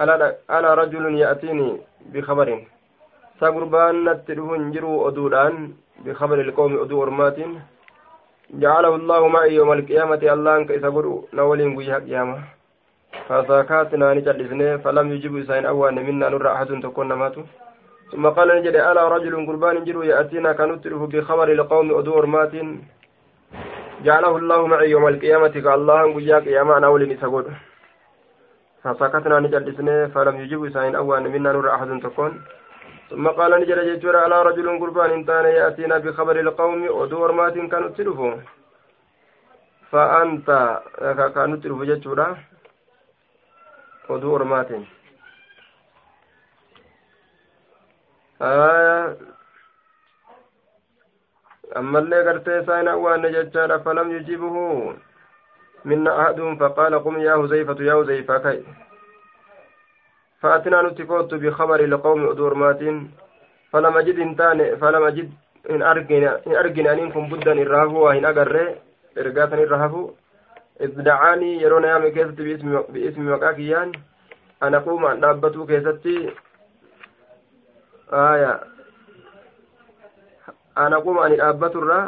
ألا, 0.00 0.16
ألا 0.50 0.70
رجل 0.74 1.04
يأتيني 1.14 1.70
بخبر 2.10 2.48
bikabari 6.04 6.42
ilqoomi 6.48 6.78
oduu 6.80 7.00
ormaatiin 7.04 7.60
jacalahu 8.60 8.94
allahu 9.00 9.28
macii 9.28 9.56
yooma 9.56 9.74
alqiyaamati 9.76 10.30
allahan 10.34 10.64
ka 10.66 10.74
isa 10.74 10.90
godhu 10.90 11.28
na 11.32 11.44
waliin 11.44 11.74
guyyaa 11.76 12.00
qiyaama 12.00 12.36
fasaakaatnaa 13.28 14.14
ni 14.14 14.22
callisne 14.24 14.78
falam 14.84 15.12
yujibu 15.12 15.38
isaa 15.38 15.58
hin 15.58 15.68
awwaanne 15.72 16.04
minnaa 16.06 16.30
nurra 16.34 16.52
ahadun 16.52 16.82
tokkon 16.82 17.08
namaatu 17.08 17.44
ثم 18.10 18.26
قال 18.26 18.48
نجد 18.48 18.74
ألا 18.74 19.08
رجل 19.08 19.46
قربان 19.46 19.84
جرو 19.86 20.02
يأتينا 20.02 20.52
كنتره 20.52 21.06
بخبر 21.06 21.48
القوم 21.52 21.94
أدو 21.98 22.18
أرمات 22.18 22.54
جعله 24.06 24.36
الله 24.36 24.66
معي 24.66 24.90
يوم 24.90 25.08
القيامة 25.08 25.54
كالله 25.66 26.14
قياك 26.16 26.46
يا 26.46 26.62
معنا 26.62 26.88
ولن 26.88 27.16
سقود 27.22 27.46
فسكتنا 28.82 29.40
نجلسنا 29.40 30.08
فلم 30.14 30.36
يجب 30.40 30.62
سائن 30.74 30.94
أوان 30.94 31.24
منا 31.32 31.52
نور 31.52 31.74
أحد 31.74 32.00
تكون. 32.02 32.32
ثم 33.10 33.28
قال 33.28 33.50
نجد 33.60 33.78
جيتشورا 33.78 34.20
على 34.20 34.42
رجل 34.42 34.66
قربان 34.80 35.10
انتان 35.10 35.44
يأتينا 35.44 35.98
بخبر 35.98 36.36
القوم 36.40 36.80
ودور 36.98 37.32
مات 37.32 37.56
كانوا 37.72 37.88
تلفوا 37.88 38.34
فأنت 39.90 40.48
كانوا 41.34 41.56
تلفوا 41.62 41.84
جيتشورا 41.84 42.36
ودور 44.08 44.44
مات. 44.44 44.70
آه 48.42 49.16
اللي 51.76 52.28
قرتي 52.28 52.64
ساين 52.66 52.88
أوان 52.88 53.30
جيتشارا 53.30 53.78
فلم 53.78 54.10
يجيبه 54.16 54.56
منا 55.84 56.22
أحد 56.22 56.40
فقال 56.60 57.04
قم 57.04 57.18
يا 57.20 57.34
هزيفة 57.34 57.76
يا 57.80 57.94
هزيفة 57.94 58.38
كي. 58.38 58.64
فأتنا 60.40 60.82
نتكوت 60.82 61.34
بخبر 61.34 61.86
لقوم 61.86 62.28
أدور 62.28 62.54
ماتين. 62.54 63.10
فلم 63.72 63.96
أجد 63.98 64.18
إنتان 64.18 64.76
فلم 64.76 65.02
أجد 65.02 65.30
إن 65.70 65.82
أرجن 65.82 66.24
إن 66.46 66.52
أرجن 66.56 66.86
أن 66.86 66.98
إنكم 66.98 67.28
بدا 67.28 67.52
الرهبو 67.52 67.98
وإن 68.06 68.24
أجر 68.24 68.74
إرجاتا 69.18 69.54
الرهبو 69.54 70.10
ibdacaanii 70.80 71.62
yeroo 71.62 71.80
na 71.80 71.88
yaame 71.88 72.10
keessatti 72.10 72.42
bi'ismi 72.92 73.30
maqaa 73.30 73.52
kiyyaan 73.54 73.90
ana 74.60 74.80
quuma 74.80 75.10
an 75.10 75.20
dhaabbatuu 75.20 75.66
keessatti 75.66 76.14
aya 78.20 78.52
ana 80.84 81.00
quuma 81.04 81.24
ani 81.28 81.36
dhaabbaturra 81.36 82.00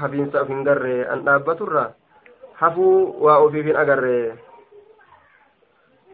hafiinsa 0.00 0.42
of 0.42 0.48
hin 0.48 0.64
garre 0.64 0.96
an 1.12 1.24
dhaabbaturra 1.28 1.84
hafuu 2.60 3.16
waa 3.24 3.38
ofiif 3.46 3.66
hin 3.72 3.76
agarre 3.76 4.18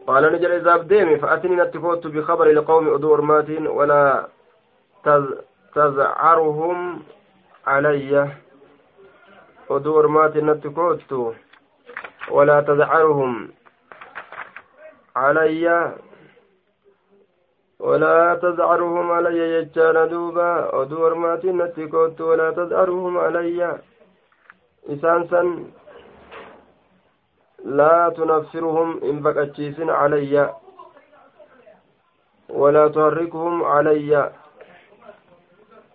قال 0.05 0.21
نجل 0.33 0.51
إذا 0.51 0.75
أبديمي 0.75 1.17
فأتني 1.17 1.55
نتكوت 1.55 2.07
بخبر 2.07 2.47
القوم 2.49 2.93
أدو 2.93 3.15
أرمات 3.15 3.49
ولا 3.49 4.27
تزعرهم 5.75 6.77
علي 7.67 8.29
أدو 9.69 9.99
أرمات 9.99 10.37
نتكوت 10.37 11.33
ولا 12.31 12.61
تزعرهم 12.61 13.49
علي 15.15 15.95
ولا 17.79 18.35
تزعرهم 18.35 19.11
علي 19.11 19.39
يجان 19.55 20.09
دوبا. 20.09 20.81
أدو 20.81 21.07
أرمات 21.07 21.45
نتكوت 21.45 22.21
ولا 22.21 22.51
تزعرهم 22.51 23.17
علي. 23.17 23.79
إسانسا 24.89 25.41
لا 27.65 28.09
تنفرهم 28.09 29.03
إن 29.03 29.19
بكتشيسن 29.19 29.89
علي. 29.89 30.53
ولا 32.49 32.87
تحركهم 32.87 33.63
علي. 33.63 34.31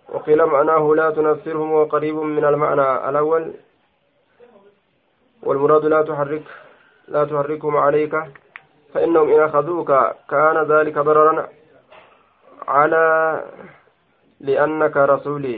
وقيل 0.09 0.45
معناه 0.45 0.95
لا 0.95 1.09
تنفرهم 1.09 1.71
وقريب 1.71 2.15
من 2.15 2.45
المعنى 2.45 3.09
الأول. 3.09 3.53
والمراد 5.43 5.85
لا 5.85 6.01
تحرك 6.01 6.43
لا 7.07 7.25
تحركهم 7.25 7.77
عليك 7.77 8.13
فإنهم 8.93 9.29
إن 9.33 9.39
أخذوك 9.39 9.91
كان 10.29 10.57
ذلك 10.71 10.97
ضررا. 10.97 11.60
على 12.77 13.05
لأنك 14.47 14.95
رسولي. 15.13 15.57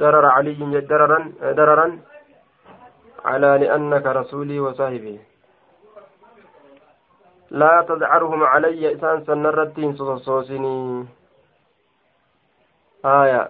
ضرر 0.00 0.26
علي 0.36 0.60
ضررا 0.90 1.18
ضررا 1.58 1.86
على 3.24 3.50
لأنك 3.62 4.06
رسولي 4.20 4.60
وصاحبي. 4.64 5.16
لا 7.60 7.74
تدعرهم 7.88 8.40
علي 8.52 8.82
إسان 8.94 9.24
سنرتين 9.26 9.90
صوصوصني 9.96 10.76
آية. 13.04 13.42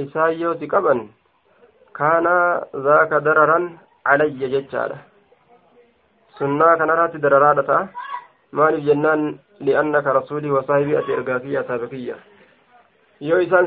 إسان 0.00 0.32
يوتي 0.40 0.66
قبن 0.72 0.98
كان 1.98 2.26
ذاك 2.86 3.12
دررا 3.26 3.58
علي 4.06 4.48
ججالة 4.52 4.98
سنة 6.38 6.68
كان 6.78 6.90
راتي 6.90 7.18
دررادة 7.18 7.88
maaliif 8.52 8.84
jennaan 8.88 9.36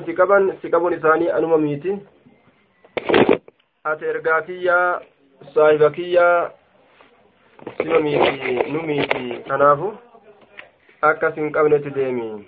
si 0.06 0.14
qaban 0.16 0.52
si 0.62 0.72
qabuun 0.72 0.94
isaanii 0.94 1.32
anuma 1.38 1.58
miiti 1.58 1.98
ati 3.84 4.06
ergaafiyyaa 4.06 5.02
saahiba 5.54 5.90
kiyyaa 5.90 6.52
sima 7.78 8.00
miiti 8.00 8.72
nu 8.72 8.82
miiti 8.90 9.44
kanaafu 9.50 9.94
akkas 11.02 11.36
hin 11.36 11.52
qabnetti 11.52 11.96
deemi 12.00 12.48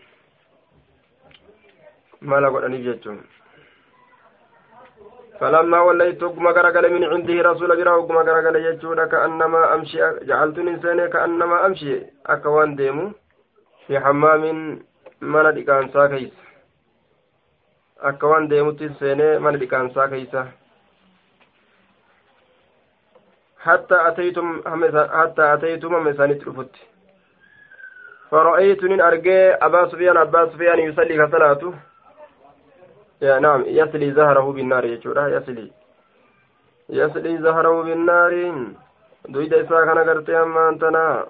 mala 2.22 2.52
godhaniif 2.52 2.86
jechuun 2.90 3.24
فلما 5.40 5.80
وليت 5.82 6.24
وقم 6.24 6.48
غرغل 6.48 6.94
من 6.94 7.04
عنده 7.04 7.38
رسول 7.50 7.72
برا 7.78 7.94
وقم 7.96 8.18
غرغل 8.18 8.56
يجود 8.56 9.00
كأنما 9.12 9.74
أمشي 9.76 10.00
جعلت 10.30 10.58
إنسان 10.58 11.00
كأنما 11.10 11.66
أمشي 11.66 12.02
أكوان 12.26 12.76
ديمو 12.76 13.12
في 13.88 14.00
حمام 14.00 14.42
من 15.22 15.44
دكان 15.56 15.90
ساكيس. 15.90 16.34
أكوان 18.00 18.48
ديمو 18.48 18.72
تنسان 18.72 19.42
من 19.42 19.60
دكان 19.60 19.90
ساكيسة. 19.94 20.48
حتى 23.60 24.08
أتيتم 24.08 24.62
حتى 25.22 25.54
أتيتم 25.54 25.94
مسانيت 26.04 26.48
رفت 26.48 26.76
فرأيت 28.32 28.84
من 28.84 29.02
أرجى 29.02 29.40
أبا 29.54 29.88
سفيان 29.88 30.18
أبا 30.18 30.46
سفيان 30.50 30.80
يصلي 30.80 31.18
كصلاته 31.18 31.74
يا 33.22 33.40
نعم 33.40 33.64
يسلي 33.68 34.12
زهره 34.12 34.52
بالنار 34.52 34.86
يجورا 34.86 35.28
يسلي 35.28 35.72
يسلي 36.90 37.38
زهره 37.38 37.84
بالنار. 37.84 38.34
دويدا 39.30 39.62
إساء 39.62 39.86
كان 39.86 40.10
قرتي 40.10 40.42
أما 40.42 40.70
أنتنا. 40.70 41.26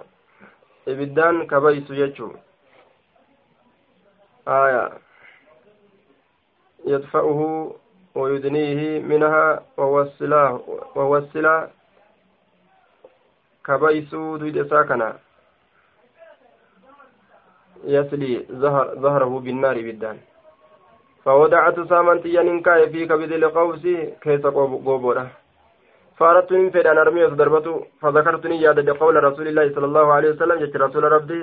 إبدان 0.88 1.48
كبيس 1.48 1.90
يجو 1.90 2.32
آية 4.48 4.90
يدفعه 6.86 7.72
ويدنيه 8.16 9.00
منها 9.00 9.64
وهو 9.78 10.02
السلاح 10.02 10.52
وهو 10.96 11.18
السلاح 11.18 11.68
duyda 13.64 14.66
isaa 14.66 14.84
kana. 14.84 15.16
يسلي 17.86 18.46
ظهر 18.52 18.96
ظهره 18.96 19.40
بالنار 19.40 19.82
بالدان 19.82 20.18
فودعت 21.26 21.80
سامنت 21.80 22.26
ينكاي 22.26 22.90
في 22.90 23.06
كبد 23.06 23.32
القوس 23.32 23.88
كيس 24.22 24.42
قوبورة 24.42 25.28
فأردت 26.18 26.52
من 26.52 26.70
فيد 26.70 26.88
أن 26.88 26.98
أرمي 26.98 27.24
ضربته 27.26 27.86
فذكرتني 28.02 28.62
ياد 28.62 28.90
قول 28.90 29.24
رسول 29.24 29.48
الله 29.48 29.66
صلى 29.76 29.86
الله 29.86 30.14
عليه 30.14 30.30
وسلم 30.30 30.60
جت 30.66 30.76
رسول 30.76 31.04
ربي 31.04 31.42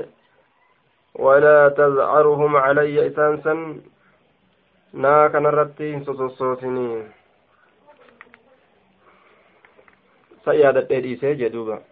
ولا 1.15 1.69
تزعرهم 1.69 2.57
علي 2.57 3.07
إسانسا 3.07 3.55
نا 4.95 5.29
كان 5.29 5.47
رتي 5.47 6.05
سوسوسوسني 6.05 7.03
سيادة 10.45 10.99
ديسي 11.01 11.35
جدوبا 11.35 11.83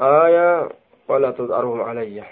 آية 0.00 0.68
ولا 1.08 1.30
تذعرهم 1.30 1.80
علي 1.80 2.24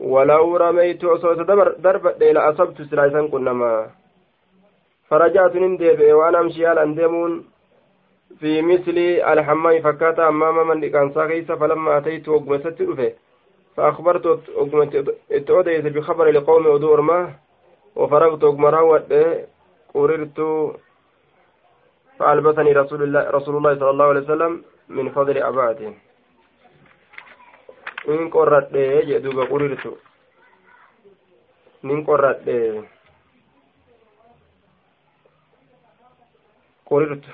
ولو 0.00 0.56
رميت 0.56 1.04
أصوت 1.04 1.38
درب 1.86 2.06
إلى 2.22 2.40
أصبت 2.50 2.82
سلايسا 2.82 3.20
فرجعت 3.32 4.05
نندب 5.12 6.00
وأنا 6.12 6.40
أمشي 6.40 6.66
على 6.66 6.82
أندمون 6.82 7.44
في 8.40 8.62
مثل 8.62 8.98
الحمام 9.32 9.82
فكاتا 9.82 10.28
أمام 10.28 10.68
من 10.68 10.90
كان 10.90 11.12
ساكيس 11.14 11.52
فلما 11.52 11.98
أتيت 11.98 12.28
وقمست 12.28 12.82
رفه 12.82 13.12
فأخبرت 13.76 14.40
اتوديت 15.32 15.84
بخبر 15.84 16.26
لقوم 16.30 16.66
ودور 16.66 17.00
ما 17.00 17.32
وفرغت 17.96 18.44
وقمراوت 18.44 19.12
قررت 19.94 20.40
فألبسني 22.18 22.72
رسول 22.72 23.02
الله 23.02 23.30
رسول 23.30 23.56
الله 23.56 23.74
صلى 23.78 23.90
الله 23.90 24.04
عليه 24.04 24.20
وسلم 24.20 24.62
من 24.88 25.10
فضل 25.10 25.38
أباته. 25.38 25.92
in 28.08 28.30
qorradhe 28.30 29.02
jee 29.06 29.18
duuba 29.20 29.46
qurirtu 29.50 29.98
nin 36.90 36.94
qorradhe 36.94 37.10
qurirtu 37.10 37.30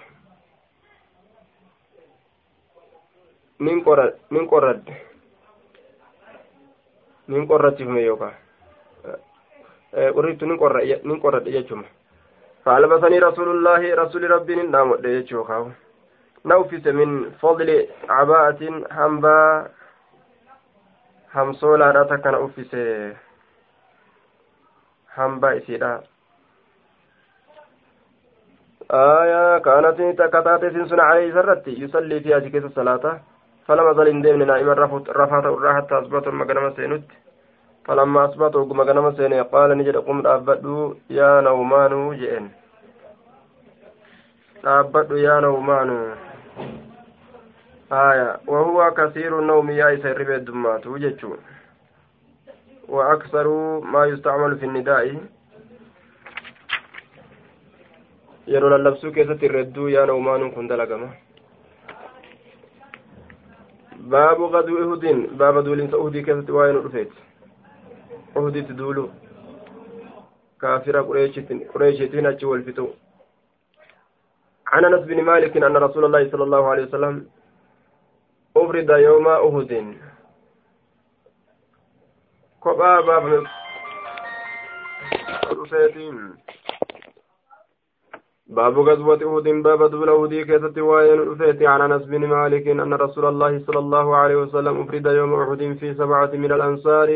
nin 3.60 3.84
qorradhe 3.84 4.18
nin 4.30 4.46
qorradhe 4.50 4.94
nin 7.28 7.46
qorrachiifme 7.48 8.00
yookaan 8.04 8.34
qurirtu 10.14 10.46
nin 10.46 11.20
qorradhe 11.20 11.50
jechuma 11.52 11.88
فألبسني 12.64 13.18
رسول 13.18 13.48
الله 13.48 13.94
رسول 13.94 14.30
ربي 14.30 14.54
نام 14.54 14.94
ديچو 14.94 15.42
نوفس 16.46 16.86
من 16.86 17.30
فضل 17.30 17.88
عباءة 18.08 18.60
حنبا 18.90 19.68
همسولا 21.34 21.90
راتا 21.90 22.16
كان 22.16 22.34
أوفس 22.34 22.72
حنبا 25.08 25.56
إسيرا 25.58 26.02
آية 28.92 29.58
كانت 29.58 29.98
تكتات 30.18 30.62
سنسن 30.72 31.00
عليه 31.00 31.32
سرتي 31.34 31.82
يصلي 31.82 32.20
فيها 32.20 32.38
جكيس 32.38 32.64
الصلاة. 32.64 33.20
فلما 33.66 33.92
ظل 33.92 34.08
اندمن 34.08 34.46
نائما 34.46 34.72
رفعت 34.72 35.44
الراحة 35.44 35.88
أصبت 35.90 36.26
المقنمة 36.26 36.70
سينت 36.76 37.04
فلما 37.84 38.24
أصبحت 38.24 38.56
وقم 38.56 38.80
غنم 38.80 39.12
سيني 39.12 39.40
قال 39.40 39.78
نجد 39.78 39.96
قم 39.96 40.22
dhaabbadhu 40.22 40.96
yaa 41.08 41.40
nawmaanu 41.46 42.14
jeen 42.14 42.50
dhaabbadhu 44.64 45.16
yaa 45.18 45.40
nawmaanu 45.40 45.96
haya 47.90 48.38
wahuwa 48.46 48.90
kasiiru 48.90 49.40
nawmi 49.40 49.78
yaa 49.78 49.90
isa 49.90 50.10
irribe 50.10 50.32
heddummaatu 50.32 50.98
jechuun 50.98 51.38
وأكثر 52.88 53.46
ما 53.80 54.04
يستعمل 54.04 54.58
في 54.58 54.66
النداء. 54.66 55.16
Yeroo 58.46 58.70
lallabsuu 58.70 59.12
keessatti 59.12 59.46
irredduu 59.46 59.88
yaana 59.88 60.14
umaanuun 60.20 60.52
kun 60.54 60.68
dalagama 60.68 61.08
baabu 64.14 64.48
gaduu 64.54 64.78
ihudin 64.84 65.20
baaba 65.42 65.62
duulinsa 65.66 65.98
uhudii 65.98 66.24
keessatti 66.28 66.56
waa'ee 66.56 66.72
nu 66.72 66.82
dhufeeti 66.86 67.16
uhuditti 68.40 68.78
duulu 68.80 69.04
kaafira 70.64 71.04
qureeshitiin 71.04 72.26
achi 72.32 72.46
wal 72.46 72.66
fixu 72.68 72.88
عن 74.72 74.84
انس 74.84 75.04
بن 75.04 75.22
مالك 75.22 75.56
ان 75.56 75.76
رسول 75.76 76.04
الله 76.04 76.30
صلى 76.30 76.44
الله 76.44 76.68
عليه 76.68 76.82
وسلم 76.82 77.26
افرد 78.56 78.90
يوم 78.90 79.26
احد 79.28 79.72
kophaa 82.64 82.92
باب 88.56 88.78
غزوة 88.78 89.22
أحد 89.28 89.48
baaba 89.62 89.90
duula 89.90 90.08
Uhudii 90.08 90.44
keessatti 90.44 90.78
waan 90.78 91.32
dhufeet 91.32 91.62
عن 91.62 91.80
أنس 91.86 92.02
بن 92.12 92.22
مالك 92.26 92.68
أن 92.68 92.94
رسول 92.94 93.24
الله 93.32 93.52
صلى 93.66 93.78
الله 93.78 94.16
عليه 94.16 94.36
وسلم 94.36 94.74
أفرد 94.82 95.06
يوم 95.06 95.32
أحد 95.42 95.62
في 95.80 95.94
سبعة 95.94 96.32
من 96.42 96.52
الأنصار. 96.52 97.08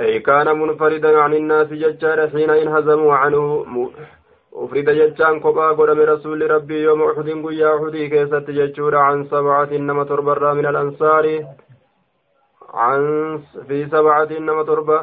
أي 0.00 0.18
كان 0.20 0.58
منفردا 0.60 1.18
عن 1.18 1.32
الناس 1.34 1.68
ججار 1.82 2.28
حين 2.28 2.50
انهزموا 2.50 3.14
عنه. 3.14 3.44
أفرد 4.54 4.88
ججان 5.00 5.40
كبا 5.40 5.66
قدم 5.78 6.00
رسول 6.00 6.50
ربي 6.50 6.78
يوم 6.82 7.02
أحد 7.02 7.28
قيا 7.44 7.68
أحدي 7.76 8.08
كيست 8.08 8.46
ججور 8.58 8.96
عن 8.96 9.24
سبعة 9.24 9.70
إنما 9.78 10.04
تربرا 10.04 10.54
من 10.54 10.66
الأنصار. 10.66 11.26
عن 12.74 13.02
في 13.68 13.86
سبعة 13.94 14.28
إنما 14.38 14.62
تربى 14.62 14.98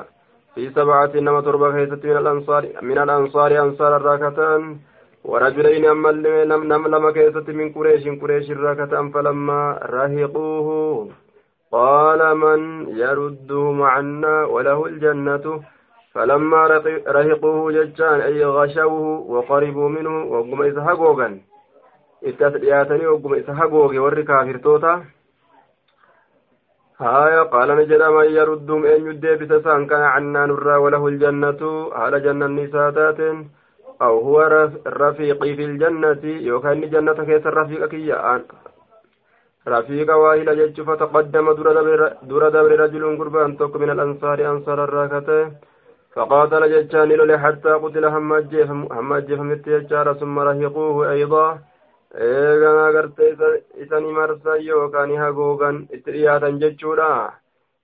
في 0.56 0.70
سبعة 0.70 1.12
إنما 1.16 1.42
تربى 1.42 1.68
كيست 1.78 2.06
من 2.06 2.18
الأنصار 2.18 2.64
من 2.82 2.98
الأنصار 2.98 3.52
أنصار 3.66 3.92
الراكتان 3.98 4.80
ورجلين 5.24 5.86
أما 5.86 6.12
نم 6.72 6.88
لما 6.88 7.12
كيست 7.12 7.50
من 7.50 7.68
قريش 7.74 8.04
قريش 8.22 8.52
الراكة 8.52 8.94
فلما 9.14 9.80
رهقوه. 9.96 11.10
قال 11.72 12.38
من 12.38 12.60
يردهم 13.04 13.82
عنا 13.82 14.46
وله 14.46 14.86
الجنة. 14.86 15.46
فلما 16.14 16.62
رهقوه 17.08 17.72
ججان 17.72 18.20
أي 18.22 18.46
غشوه 18.46 19.20
وقربوا 19.34 19.90
منه 19.90 20.16
وقم 20.34 20.62
إسحقوغا 20.62 21.40
اتسلياتني 22.24 23.08
وقم 23.08 23.34
إسحقوغي 23.34 24.00
ورّي 24.00 24.24
كافرتوتا 24.24 24.94
هايا 27.02 27.44
قال 27.54 27.70
نجد 27.80 28.02
من 28.02 28.28
يردهم 28.38 28.86
أن 28.86 29.00
يدبس 29.08 29.52
سان 29.64 29.82
كان 29.88 30.02
عنا 30.02 30.46
نرى 30.46 30.76
وله 30.84 31.08
الجنة. 31.08 31.62
على 31.94 32.20
جنة 32.20 32.46
النساتات 32.46 33.20
أو 34.03 34.15
هو 34.27 34.39
رفيقي 34.87 35.51
في 35.57 35.65
الجنة 35.65 36.23
يوكان 36.25 36.81
جنة 36.91 37.19
كيس 37.29 37.47
الرفيق 37.47 37.83
كي 37.93 38.13
رفيق 39.69 40.09
واهل 40.17 40.49
جج 40.59 40.77
فتقدم 40.89 41.47
دور 42.29 42.49
دبر 42.55 42.71
رجل 42.83 43.19
قربان 43.19 43.57
توك 43.59 43.77
من 43.77 43.91
الأنصار 43.91 44.39
أنصار 44.53 44.79
الراكته 44.85 45.41
فقاتل 46.15 46.63
ججان 46.73 47.09
لولي 47.09 47.39
حتى 47.39 47.73
قتل 47.83 48.05
هم 48.15 49.13
أجيف 49.13 49.41
متيجار 49.51 50.07
ثم 50.21 50.39
رهقوه 50.39 51.11
أيضا 51.13 51.47
eeganaa 52.27 52.93
gartee 52.93 53.35
isani 53.85 54.13
marsan 54.19 54.63
yookaan 54.67 55.11
hagoogan 55.23 55.81
itti 55.97 56.15
dhiyaatan 56.15 56.61
jechuudha 56.63 57.09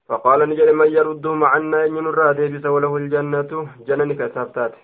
faqaala 0.09 0.47
ni 0.47 0.57
jedhe 0.61 0.73
man 0.81 0.95
yarudduhum 0.95 1.45
cannaa 1.55 1.83
eenyunurraa 1.89 2.33
deebisa 2.39 2.73
walahu 2.75 3.03
ljannatu 3.07 3.69
jannani 3.89 4.17
kasaaf 4.21 4.55
taate 4.55 4.81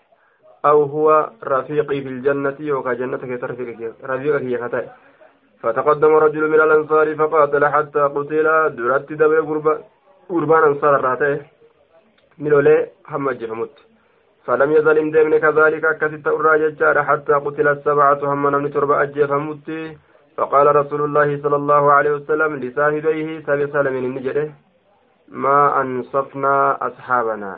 fi 1.89 1.97
ljannati 2.19 2.67
yookaa 2.67 2.95
jannata 3.01 3.27
keessa 3.27 3.47
rafiiqa 3.47 4.39
kiyya 4.39 4.59
ka 4.59 4.69
ta'e 4.69 4.87
فتقدم 5.65 6.13
رجل 6.15 6.43
من 6.53 6.61
الأنصار 6.61 7.15
فقاتل 7.15 7.65
حتى 7.65 7.99
قتل 8.15 8.47
درت 8.77 9.13
دبي 9.21 9.39
قربان 10.29 10.63
أنصار 10.63 10.95
الراته 10.95 11.33
من 12.37 12.53
ولي 12.53 12.87
هم 13.09 13.31
جفمت 13.31 13.75
فلم 14.45 14.71
يزل 14.71 14.97
اندمن 14.97 15.37
كذلك 15.37 15.85
كست 16.01 16.27
الراججار 16.27 17.03
حتى 17.03 17.33
قتل 17.45 17.67
السبعة 17.67 18.21
هم 18.33 18.43
نمن 18.53 18.71
تربة 18.73 19.01
أجيفمت 19.03 19.67
فقال 20.37 20.75
رسول 20.75 21.01
الله 21.01 21.41
صلى 21.43 21.55
الله 21.55 21.83
عليه 21.97 22.11
وسلم 22.17 22.51
لصاحبيه 22.63 23.27
سبي 23.47 23.67
سلم 23.75 23.95
النجده 23.97 24.45
ما 25.43 25.81
أنصفنا 25.81 26.55
أصحابنا. 26.87 27.53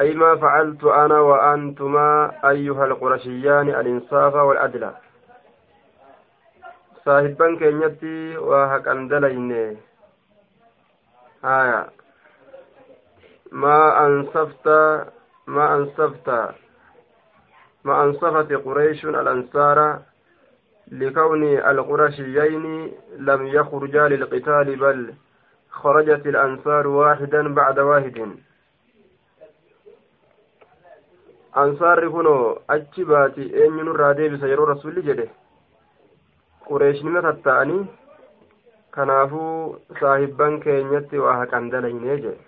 أي 0.00 0.14
ما 0.14 0.36
فعلت 0.36 0.84
أنا 0.84 1.20
وأنتما 1.20 2.32
أيها 2.50 2.84
القرشيان 2.84 3.68
الإنصاف 3.68 4.34
والعدل. 4.34 4.90
صاحبان 7.04 7.58
كينيتي 7.58 8.36
وهكذا 8.38 9.08
دليني 9.08 9.76
آية. 11.44 11.86
ما 13.52 14.06
أنصفت 14.06 14.68
ما 15.46 15.74
أنصفت. 15.76 16.28
ما 17.84 18.04
أنصفت 18.04 18.52
قريش 18.52 19.04
الأنصار 19.04 19.98
لكون 20.88 21.42
القرشيين 21.44 22.92
لم 23.16 23.46
يخرجا 23.46 24.08
للقتال 24.08 24.76
بل 24.76 25.14
خرجت 25.70 26.26
الأنصار 26.26 26.86
واحدا 26.86 27.54
بعد 27.54 27.78
واحد. 27.78 28.36
أنصار 31.56 32.08
كنو 32.08 32.58
أجباتي 32.70 33.66
أن 33.66 33.78
ينرى 33.78 34.14
ديبس 34.14 34.42
يرو 34.42 34.64
رسول 34.64 35.02
جده 35.02 35.28
قريش 36.66 37.04
نمتتاني 37.04 37.86
kanaafuu 38.94 39.78
saahibban 40.00 40.60
keenyatti 40.62 41.18
waa 41.24 41.36
haqan 41.40 41.70
dalaynee 41.70 42.16
jedhe. 42.22 42.38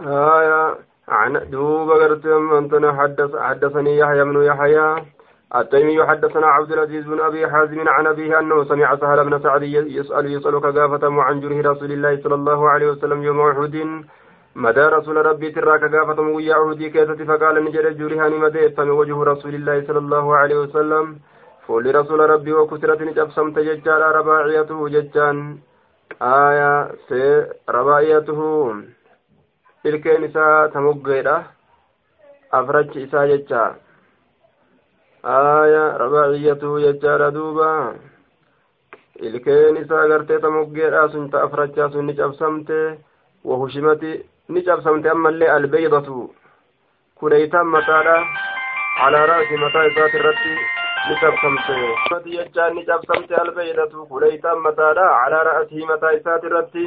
آية 0.00 0.76
عن 1.08 1.50
دوب 1.50 1.90
قرتم 1.90 2.52
أنتنا 2.52 2.92
حدث 2.92 3.36
حدثني 3.36 3.98
يحيى 3.98 4.24
بن 4.24 4.42
يحيى 4.42 5.04
التيمي 5.58 6.06
حدثنا 6.06 6.46
عبد 6.46 6.72
العزيز 6.72 7.04
بن 7.04 7.20
أبي 7.20 7.48
حازم 7.48 7.88
عن 7.88 8.06
أبيه 8.06 8.38
أنه 8.38 8.64
سمع 8.64 8.96
سهل 8.96 9.24
بن 9.24 9.42
سعد 9.42 9.62
يسأل 9.62 10.32
يسألك 10.32 10.64
قافة 10.78 11.22
عن 11.22 11.40
جره 11.40 11.70
رسول 11.72 11.92
الله 11.92 12.22
صلى 12.22 12.34
الله 12.34 12.68
عليه 12.68 12.90
وسلم 12.90 13.22
يوم 13.22 13.40
أحد. 13.40 13.76
مدى 14.54 14.80
رسول 14.80 15.26
ربي 15.26 15.50
تراك 15.50 15.94
قافة 15.94 16.20
ويا 16.20 16.54
أحدي 16.62 16.90
كيست 16.90 17.22
فقال 17.22 17.64
نجد 17.64 17.98
جرهاني 17.98 18.38
مدى 18.38 18.74
وجه 18.78 19.22
رسول 19.32 19.54
الله 19.54 19.86
صلى 19.86 19.98
الله 19.98 20.36
عليه 20.36 20.58
وسلم. 20.60 21.18
فول 21.66 21.94
رسول 21.94 22.20
ربي 22.30 22.52
وكسرت 22.52 23.02
نجبسمت 23.02 23.58
ججال 23.58 24.02
رباعيته 24.18 24.88
ججان. 24.88 25.58
آية 26.22 26.72
سي 27.08 27.46
رباعيته. 27.68 28.40
ilkeen 29.84 30.24
isaa 30.24 30.68
ta 30.72 30.80
moggeedha 30.80 31.34
afrachi 32.52 33.02
isaa 33.06 33.24
duuba 37.34 37.94
ilkeen 39.20 39.76
isaa 39.82 40.08
gartee 40.08 40.38
ta 40.40 40.50
moggeedha 40.50 41.08
sun 41.12 41.30
ta 41.30 41.42
afrachaa 41.46 41.90
sun 41.92 42.06
ni 42.06 42.14
cabsamte 42.14 42.78
wahushimati 43.44 44.12
ni 44.48 44.62
cabsamte 44.62 45.08
ammallee 45.10 45.48
albeydatu 45.56 46.34
kuleeytaan 47.18 47.66
mataadha 47.66 48.16
calaa 49.00 49.26
ra'si 49.32 49.56
mataa 49.64 49.84
isaati 49.90 50.16
irratti 50.20 50.54
ni 51.08 51.14
cabsamte 51.20 51.76
mati 52.10 52.30
jechaan 52.36 52.74
ni 52.74 52.84
cabsamte 52.88 53.34
albeydatu 53.44 54.06
kuleeytaan 54.10 54.58
mataadha 54.66 55.06
calaa 55.20 55.44
ra'sihi 55.50 55.86
mataa 55.92 56.12
isaati 56.20 56.46
irratti 56.46 56.84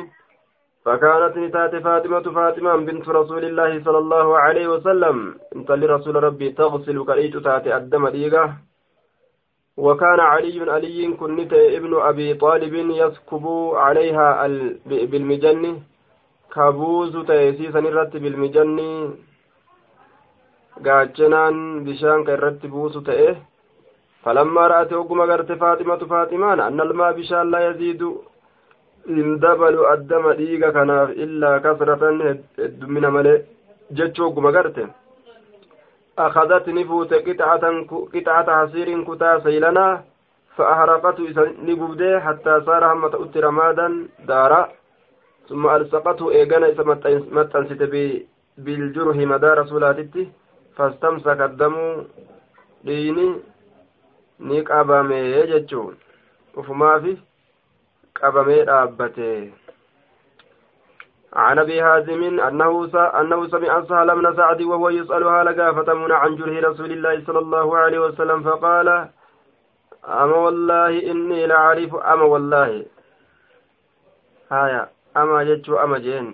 فكانت 0.86 1.38
نتات 1.38 1.76
فاطمة 1.76 2.26
فاطمة 2.38 2.76
بنت 2.76 3.10
رسول 3.10 3.44
الله 3.46 3.84
صلى 3.86 3.98
الله 3.98 4.28
عليه 4.38 4.68
وسلم. 4.68 5.36
انت 5.56 5.72
لرسول 5.72 6.16
ربي 6.24 6.50
تغسل 6.50 7.06
كريت 7.06 7.38
تأتي 7.38 7.78
الدم 7.78 8.10
ديقة 8.10 8.54
وكان 9.78 10.20
علي 10.20 10.72
علي 10.72 11.14
كنت 11.20 11.54
ابن 11.54 11.94
أبي 12.10 12.34
طالب 12.34 12.74
يسكب 12.74 13.46
عليها 13.76 14.48
بالمجن. 14.86 15.64
كابوز 16.54 17.14
تيسيسا 17.28 17.80
الرت 17.80 18.14
بالمجن. 18.18 18.80
gaachanaan 20.82 21.86
bishaan 21.86 22.26
ka 22.26 22.34
irratti 22.34 22.68
buusu 22.68 23.02
ta'e 23.08 23.28
falammaa 24.24 24.68
ra'ate 24.72 24.96
ogguma 24.98 25.28
garte 25.32 25.54
faaximatu 25.64 26.08
faaximaan 26.14 26.60
annalmaa 26.60 27.14
bishaan 27.14 27.52
laa 27.54 27.62
yaziidu 27.66 28.10
hin 29.08 29.40
dabalu 29.40 29.88
addama 29.94 30.34
dhiiga 30.40 30.72
kanaaf 30.78 31.10
illaa 31.26 31.60
kasratan 31.66 32.22
heddumina 32.58 33.12
malee 33.12 33.38
jechuu 34.00 34.26
ogguma 34.28 34.52
garte 34.52 34.84
akadat 36.26 36.68
ni 36.68 36.86
fuute 36.86 37.16
qixacata 37.26 38.60
hasiirin 38.60 39.06
kutaa 39.06 39.38
saylanaa 39.48 39.94
فأحرقته 40.58 41.26
نبوده 41.68 42.20
حتى 42.20 42.62
صار 42.66 42.84
هم 42.94 43.08
تؤتي 43.08 43.40
رمادا 43.40 43.88
دارا 44.30 44.70
ثم 45.50 45.68
ألصقته 45.68 46.32
إيغانا 46.32 46.68
إذا 46.68 46.84
متنسيت 47.38 47.84
بالجرح 48.58 49.16
مدى 49.32 49.48
رسولاتي 49.62 50.24
فاستمسك 50.78 51.42
الدم 51.42 51.76
ديني 52.84 53.28
ni 54.40 54.64
qabame 54.64 55.48
jechuun 55.48 55.96
ufumaafi 56.56 57.18
qabamee 58.20 58.64
dhaabbate 58.66 59.54
عن 61.34 61.60
ابي 61.60 61.82
هازم 61.82 62.24
انه 62.24 62.90
انه 63.20 63.48
سمع 63.48 63.82
سهل 63.90 64.16
بن 64.16 64.36
سعد 64.36 64.62
وهو 64.62 64.90
يسال 64.90 65.24
هال 65.24 65.62
قافتمون 65.62 66.12
عن 66.12 66.36
جره 66.36 66.70
رسول 66.70 66.92
الله 66.92 67.24
صلى 67.26 67.40
الله 67.40 67.78
عليه 67.78 68.00
وسلم 68.00 68.44
فقال 68.44 68.88
اما 70.06 70.36
والله 70.36 71.12
اني 71.12 71.46
لعارف 71.48 71.96
اما 71.96 72.24
والله 72.24 72.86
هايا 74.52 74.90
اما 75.18 75.44
جتشو 75.44 75.78
اما 75.78 75.98
جين 75.98 76.28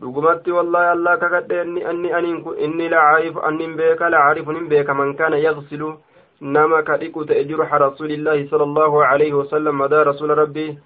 dhugumatti 0.00 0.50
wallaahi 0.54 0.90
allah 0.96 1.14
kakadhe 1.18 1.56
inni 1.62 1.82
anni 1.90 2.10
aniin 2.18 2.42
kun 2.44 2.58
inni 2.64 2.86
lacaarifu 2.92 3.40
annin 3.48 3.72
beeka 3.78 4.10
lacaarifu 4.14 4.52
nin 4.56 4.68
beeka 4.72 4.94
man 4.94 5.16
kaana 5.18 5.38
yagsilu 5.46 5.88
nama 6.40 6.82
ka 6.82 6.96
dhiqu 6.96 7.26
ta'e 7.26 7.44
jurxa 7.44 7.78
rasuulillaahi 7.78 8.48
sala 8.48 8.64
allahu 8.64 9.02
alayhi 9.02 9.32
wasalam 9.32 9.74
madaa 9.76 10.04
rasuula 10.04 10.34
rabbii 10.34 10.78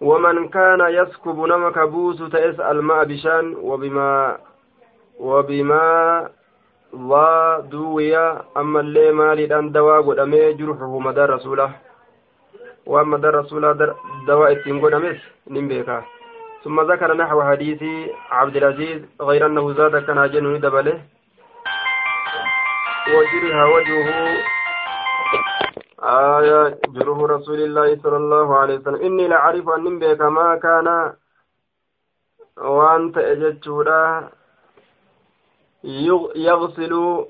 ومن 0.00 0.48
كان 0.48 0.80
يسكب 0.80 1.38
نمك 1.40 1.78
بوس 1.78 2.18
تأس 2.30 2.60
الماء 2.60 3.04
بشان 3.04 3.54
وبما 3.58 4.38
وبما 5.18 5.82
ضا 6.94 7.60
دويا. 7.60 8.42
أما 8.56 8.80
اللي 8.80 9.12
مالي 9.12 9.46
دان 9.46 9.72
دواء 9.72 10.02
قدامي 10.02 10.52
جرحه 10.52 10.98
مدى 10.98 11.20
رسوله. 11.20 11.70
وأما 12.86 13.16
مدى 13.16 13.26
رسوله 13.26 13.72
دواء 14.26 14.52
التين 14.52 14.80
قدامي 14.80 15.18
نمبيكا. 15.50 16.02
ثم 16.64 16.80
ذكر 16.80 17.14
نحو 17.16 17.42
حديث 17.42 17.82
عبد 18.30 18.56
العزيز 18.56 19.02
غير 19.20 19.46
أنه 19.46 19.72
زاد 19.72 20.04
كان 20.06 20.30
جنون 20.30 20.60
دبله. 20.60 21.02
وجرها 23.08 23.64
وجهه 23.64 24.08
آية 26.02 26.78
جروه 26.88 27.28
رسول 27.28 27.60
الله 27.60 27.96
صلى 28.02 28.16
الله 28.16 28.58
عليه 28.58 28.78
وسلم. 28.78 28.94
إني 28.94 29.28
لعرف 29.28 29.68
أن 29.68 29.98
بك 29.98 30.20
ما 30.20 30.56
كان 30.56 31.12
وأنت 32.56 33.18
أجتشورا 33.18 34.30
يغسل 36.36 37.24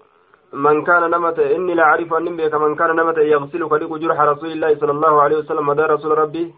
من 0.52 0.84
كان 0.84 1.10
نمت. 1.10 1.38
إني 1.38 1.74
لعرف 1.74 2.14
أن 2.14 2.36
بك 2.36 2.54
من 2.54 2.74
كان 2.76 2.96
نمت. 2.96 3.18
يغسل 3.18 3.68
كلك 3.68 3.92
جرح 3.92 4.20
رسول 4.20 4.50
الله 4.52 4.70
صلى 4.80 4.92
الله 4.92 5.22
عليه 5.22 5.36
وسلم. 5.36 5.66
مدى 5.66 5.82
رسول 5.82 6.18
ربي. 6.18 6.54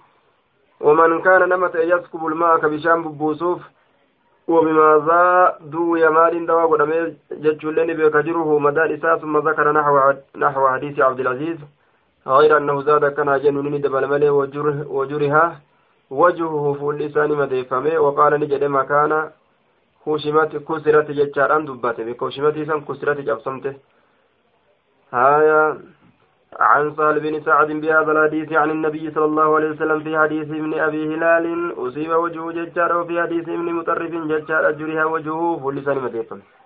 ومن 0.81 1.23
كان 1.23 1.49
نمت 1.49 1.75
يسكب 1.75 2.27
الماء 2.27 2.59
كبشام 2.59 3.03
ببوسوف. 3.05 3.61
وبماذا 4.49 5.57
دو 5.61 5.97
يمال 5.97 6.47
دوا 6.47 6.65
قدمي 6.67 7.17
جتشولين 7.33 7.89
بك 7.99 8.17
جره 8.17 8.59
مدى 8.59 8.95
إساس 8.95 9.21
ثم 9.21 9.39
ذكر 9.49 9.73
نحو 9.73 10.13
نحو 10.37 10.69
حديث 10.69 11.01
عبد 11.01 11.21
العزيز. 11.21 11.59
غير 12.27 12.57
أنه 12.57 12.83
زاد 12.83 13.05
كان 13.13 13.41
جنون 13.41 13.81
دبل 13.81 14.07
ملي 14.09 14.31
وجره 14.31 14.87
وجرها. 14.89 15.61
وجهه 16.11 16.77
فول 16.81 16.99
لسان 16.99 17.31
مديفمه. 17.31 17.99
وقال 17.99 18.41
نجد 18.41 18.65
مكان 18.65 19.31
كوشمت 20.05 20.57
كسرت 20.57 21.11
جتشاران 21.11 21.65
دبته. 21.65 22.05
بكوشمت 22.05 22.57
سن 22.69 22.81
كسرت 22.81 23.19
جبسمته 23.21 23.75
هايا 25.13 25.79
عن 26.61 26.95
سهل 26.97 27.21
بن 27.21 27.41
سعد 27.41 27.71
بهذا 27.83 28.13
الحديث 28.13 28.53
عن 28.53 28.71
النبي 28.71 29.11
صلى 29.11 29.25
الله 29.25 29.49
عليه 29.57 29.71
وسلم 29.71 30.01
في 30.01 30.19
حديث 30.19 30.49
ابن 30.61 30.73
أبي 30.75 31.15
هلال. 31.15 31.75
أصيب 31.79 32.11
وجهه 32.11 32.53
ججار 32.53 32.97
وفي 32.97 33.23
حديث 33.23 33.49
ابن 33.49 33.73
مطرف 33.73 34.11
ججار 34.11 34.71
جرها 34.73 35.05
وجهه 35.05 35.59
فول 35.63 35.77
لسان 35.77 35.99
مديفمه. 35.99 36.60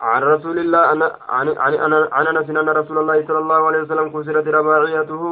عن 0.00 0.22
رسول 0.22 0.58
الله 0.58 0.78
عن 0.78 1.02
عن 1.28 1.48
عن 1.58 1.92
عن 2.12 2.26
أنس 2.26 2.50
إن 2.50 2.68
رسول 2.68 2.98
الله 2.98 3.26
صلى 3.26 3.38
الله 3.38 3.66
عليه 3.66 3.80
وسلم 3.82 4.08
كسرت 4.08 4.46
رباعيته. 4.48 5.24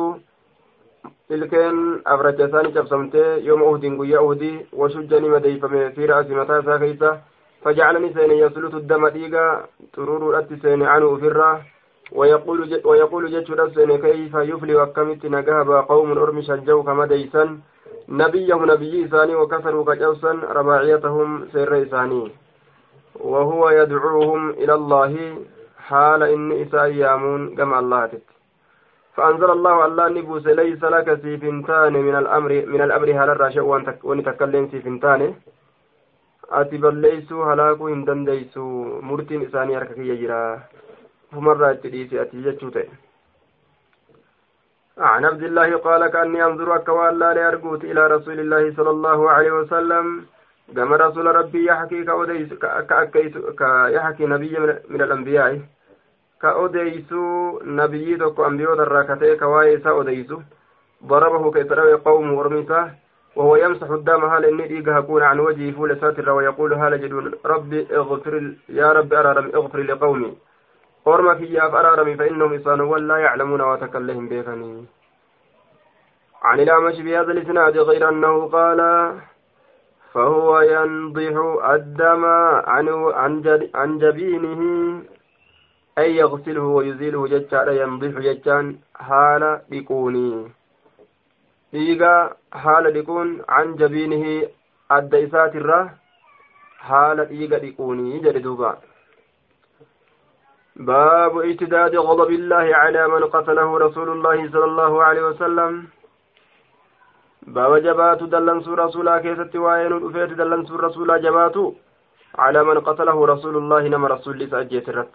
تلكن 1.29 2.01
ابرجتان 2.07 2.67
جبسمته 2.75 3.35
يوم 3.49 3.63
أهد 3.63 3.85
قيا 4.01 4.19
اهدي 4.19 4.67
وشجني 4.73 5.29
مديفم 5.29 5.91
في 5.91 6.07
راس 6.07 6.31
متى 6.31 6.63
ساكيته 6.67 7.13
فجعلني 7.63 8.09
سين 8.15 8.31
يسلط 8.31 8.75
الدم 8.75 9.09
ديغا 9.09 9.47
ترور 9.93 10.39
ات 10.39 10.51
سين 10.63 10.83
عنه 10.83 11.17
فرا 11.17 11.51
ويقول 12.13 12.59
ويقول 12.85 13.25
جدّ 13.33 13.75
سين 13.75 13.91
كيف 14.05 14.35
يفلي 14.35 14.75
وكمت 14.81 15.27
نجاب 15.27 15.69
قوم 15.91 16.19
ارمي 16.19 16.43
شجوا 16.43 16.83
كما 16.83 17.07
ديسا 17.07 17.45
نبيه 18.09 18.61
نبي 18.73 19.09
ثاني 19.13 19.35
وكسروا 19.35 19.85
كجوسا 19.89 20.33
رباعيتهم 20.59 21.29
سير 21.53 21.85
ثاني 21.85 22.33
وهو 23.21 23.71
يدعوهم 23.71 24.51
إلى 24.51 24.75
الله 24.75 25.39
حال 25.79 26.23
إن 26.23 26.53
إساء 26.63 26.91
يامون 26.93 27.57
كما 27.57 27.79
الله 27.79 28.07
تت 28.07 28.27
فأنزل 29.17 29.51
الله 29.51 29.87
الله 29.87 30.09
نبوس 30.09 30.47
ليس 30.47 30.85
لك 30.85 31.09
سيفنتان 31.23 31.93
من 31.93 32.17
الأمر 32.23 32.53
من 32.67 32.81
الأمر 32.83 33.09
هل 33.11 33.29
الراشع 33.31 33.63
ونتكلم 34.03 34.69
سيفنتان 34.73 35.35
ati 36.51 36.79
balleeysuu 36.79 37.43
halaakuu 37.45 37.87
hin 37.87 38.07
dandeeysu 38.07 38.63
murtiin 39.09 39.43
isaanii 39.47 39.75
harka 39.79 39.95
kiyya 39.95 40.15
jira 40.21 40.39
fumarraa 41.35 41.73
itti 41.77 41.93
dhiisi 41.95 42.21
ati 42.25 42.89
عن 44.99 45.25
عبد 45.25 45.43
الله 45.43 45.77
قال 45.77 46.07
كأني 46.07 46.45
أنظر 46.45 46.77
أكوان 46.77 47.19
لا 47.19 47.35
لأرجوت 47.35 47.85
إلى 47.85 48.07
رسول 48.07 48.41
الله 48.41 48.75
صلى 48.77 48.91
الله 48.91 49.31
عليه 49.31 49.53
وسلم. 49.53 50.27
كما 50.77 50.97
رسول 50.97 51.27
ربي 51.27 51.65
يحكي 51.65 52.05
كأوديس 52.05 52.49
كيحكي 53.59 54.27
نبي 54.27 54.59
من 54.89 55.03
الأنبياء. 55.03 55.61
كأوديس 56.43 57.13
نبي 57.63 58.17
تكو 58.17 58.47
أنبياء 58.47 58.73
الراكتة 58.73 59.35
كوايسا 59.35 59.91
أوديس 59.91 60.31
ضربه 61.05 61.53
كيسروي 61.53 61.95
قوم 61.95 62.35
ورميسا. 62.35 62.91
وهو 63.37 63.57
يمسح 63.57 63.91
الدم. 63.91 64.25
هل 64.25 64.45
إني 64.45 64.65
إيقها 64.71 65.01
كون 65.01 65.23
عن 65.23 65.39
وجهه 65.41 65.73
فول 65.73 66.01
ساتر 66.01 66.31
ويقول 66.31 66.75
هل 66.75 67.01
جدون 67.03 67.33
ربي 67.45 67.87
اغفر 67.97 68.53
يا 68.69 68.93
ربي 68.93 69.19
أرارم 69.19 69.47
اغفر 69.55 69.79
لقومي. 69.79 70.37
أرمك 71.07 71.41
إياك 71.41 71.75
أرارم 71.75 72.17
فإنهم 72.17 72.55
إصانوا 72.55 72.99
لا 72.99 73.17
يعلمون 73.17 73.61
وتكلهم 73.61 74.29
بيكني 74.29 74.85
عن 76.43 76.61
الأعمش 76.61 77.01
بهذا 77.01 77.33
الإسناد 77.33 77.79
غير 77.79 78.09
أنه 78.09 78.49
قال 78.49 78.81
فهو 80.13 80.61
ينضح 80.61 81.35
الدم 81.77 82.25
عن 83.75 83.99
جبينه 83.99 84.61
أي 85.99 86.17
يغسله 86.17 86.63
ويزيله 86.63 87.27
جتان 87.27 87.69
ينضح 87.81 88.15
جتان 88.27 88.77
حال 88.95 89.61
بكوني 89.71 90.59
dhiiga 91.73 92.13
haala 92.65 92.91
dhiquun 92.93 93.33
an 93.57 93.73
jabiinihi 93.81 94.35
adda 94.97 95.19
isaatirra 95.25 95.81
haala 96.91 97.27
dhiiga 97.33 97.59
dhiquunii 97.65 98.21
jedhe 98.27 98.43
باب 100.89 101.39
اشتداد 101.39 101.97
غضب 101.97 102.31
الله 102.31 102.67
على 102.83 103.09
من 103.09 103.25
قتله 103.35 103.79
رسول 103.79 104.09
الله 104.09 104.51
صلى 104.53 104.65
الله 104.65 105.03
عليه 105.05 105.23
وسلم. 105.23 105.73
باب 107.55 107.73
جبات 107.87 108.23
دلنسو 108.23 108.75
رسولا 108.75 109.15
كيست 109.25 109.55
وين 109.65 109.93
الأفيت 109.99 110.31
دلنسو 110.41 110.77
رسولا 110.77 111.17
جباتو 111.25 111.65
على 112.43 112.61
من 112.69 112.79
قتله 112.89 113.19
رسول 113.33 113.55
الله 113.57 113.83
نما 113.93 114.09
رسول 114.15 114.39
سأجيت 114.51 114.89
الرت 114.89 115.15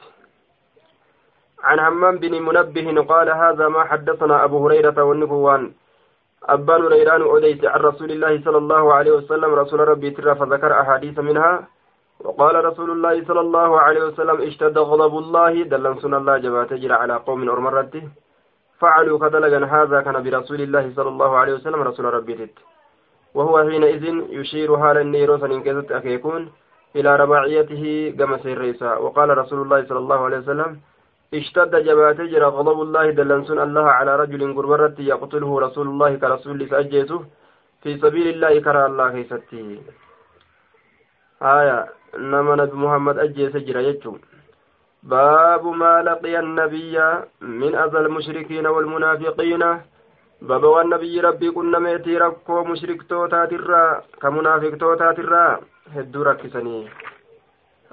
عن 1.64 1.80
همام 1.80 2.18
بن 2.18 2.34
منبه 2.48 2.88
قال 3.12 3.30
هذا 3.30 3.68
ما 3.68 3.84
حدثنا 3.84 4.44
أبو 4.44 4.58
هريرة 4.66 5.04
والنبوان. 5.04 5.72
أبان 6.44 6.82
هريران 6.86 7.22
أديت 7.36 7.66
عن 7.66 7.80
رسول 7.80 8.12
الله 8.12 8.42
صلى 8.46 8.58
الله 8.58 8.94
عليه 8.94 9.12
وسلم 9.12 9.54
رسول 9.54 9.80
ربي 9.80 10.10
ترى 10.12 10.36
فذكر 10.36 10.72
أحاديث 10.82 11.20
منها. 11.20 11.68
وقال 12.20 12.66
رسول 12.66 12.90
الله 12.92 13.16
صلى 13.28 13.40
الله 13.40 13.80
عليه 13.80 14.04
وسلم 14.04 14.38
اشتد 14.42 14.78
غضب 14.78 15.14
الله 15.18 15.64
دلنسنا 15.64 16.18
الله 16.18 16.38
جبات 16.38 16.72
على 17.02 17.16
قوم 17.28 17.50
أرمرته. 17.50 18.04
فعلوا 18.84 19.20
كدلغا 19.24 19.60
هذا 19.76 19.98
كان 20.06 20.18
برسول 20.24 20.60
الله 20.68 20.86
صلى 20.98 21.10
الله 21.14 21.32
عليه 21.42 21.54
وسلم 21.54 21.80
رسول 21.90 22.06
ربي 22.18 22.34
تت. 22.40 22.58
وهو 23.38 23.56
حينئذ 23.70 24.04
يشير 24.40 24.70
حال 24.82 24.98
النيروس 24.98 25.44
إن 25.44 25.64
كذت 25.66 25.92
أكيكون 25.92 26.42
إلى 26.96 27.16
رباعيته 27.22 27.84
كما 28.18 28.38
سيريسا 28.44 28.92
وقال 29.04 29.30
رسول 29.42 29.60
الله 29.62 29.80
صلى 29.90 30.02
الله 30.04 30.20
عليه 30.26 30.40
وسلم 30.44 30.72
اشتد 31.34 31.74
جبات 31.88 32.20
جرى 32.32 32.48
غضب 32.58 32.78
الله 32.86 33.06
دلنسون 33.18 33.60
الله 33.68 33.86
على 33.98 34.12
رجل 34.22 34.42
قربرت 34.58 35.00
يقتله 35.00 35.52
رسول 35.66 35.88
الله 35.88 36.12
كرسول 36.22 36.70
سأجيته 36.70 37.20
في 37.82 37.98
سبيل 38.04 38.28
الله 38.34 38.54
كرى 38.66 38.86
الله 38.86 39.08
كيستي. 39.16 39.82
آية 41.42 41.80
نما 42.32 42.54
نبي 42.60 42.76
محمد 42.84 43.16
أجيس 43.26 43.54
جرى 43.68 43.82
يجوم. 43.90 44.18
باب 45.04 45.68
ما 45.68 46.02
لقي 46.02 46.40
النبي 46.40 47.00
من 47.42 47.76
أذى 47.76 47.98
المشركين 48.00 48.68
والمنافقين. 48.68 49.64
baba 50.44 50.68
waan 50.68 50.90
nabiyyi 50.92 51.22
rabbii 51.24 51.52
qunnameetii 51.56 52.18
rakkoo 52.22 52.64
mushriktootaatiirraa 52.70 54.02
ka 54.22 54.32
munaafiqtootaatiirraa 54.38 55.52
hedduu 55.96 56.24
rakkisanii 56.30 56.84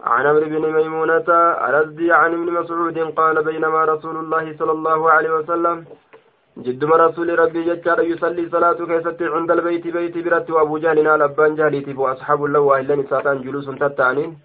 عن 0.01 0.27
عمرو 0.27 0.47
بن 0.49 0.73
ميمونة 0.73 1.29
الأزدي 1.69 2.13
عن 2.13 2.33
ابن 2.33 2.53
مسعود 2.53 2.99
قال 2.99 3.45
بينما 3.45 3.85
رسول 3.85 4.17
الله 4.17 4.57
صلى 4.59 4.73
الله 4.73 5.11
عليه 5.11 5.31
وسلم 5.39 5.85
جدما 6.59 6.97
رسول 6.97 7.39
ربي 7.39 7.63
جتار 7.65 8.01
يصلي 8.01 8.49
صلاة 8.49 8.79
كيست 8.91 9.23
عند 9.23 9.51
البيت 9.51 9.87
بيت 9.87 10.19
برت 10.25 10.51
وأبو 10.51 10.79
جهل 10.79 11.07
أبان 11.23 11.55
جهلتي 11.55 11.93
وأصحاب 11.95 12.45
الله 12.45 12.61
وأهل 12.61 13.05
ساتان 13.11 13.43
جلوس 13.43 13.67
تتعنين 13.81 14.39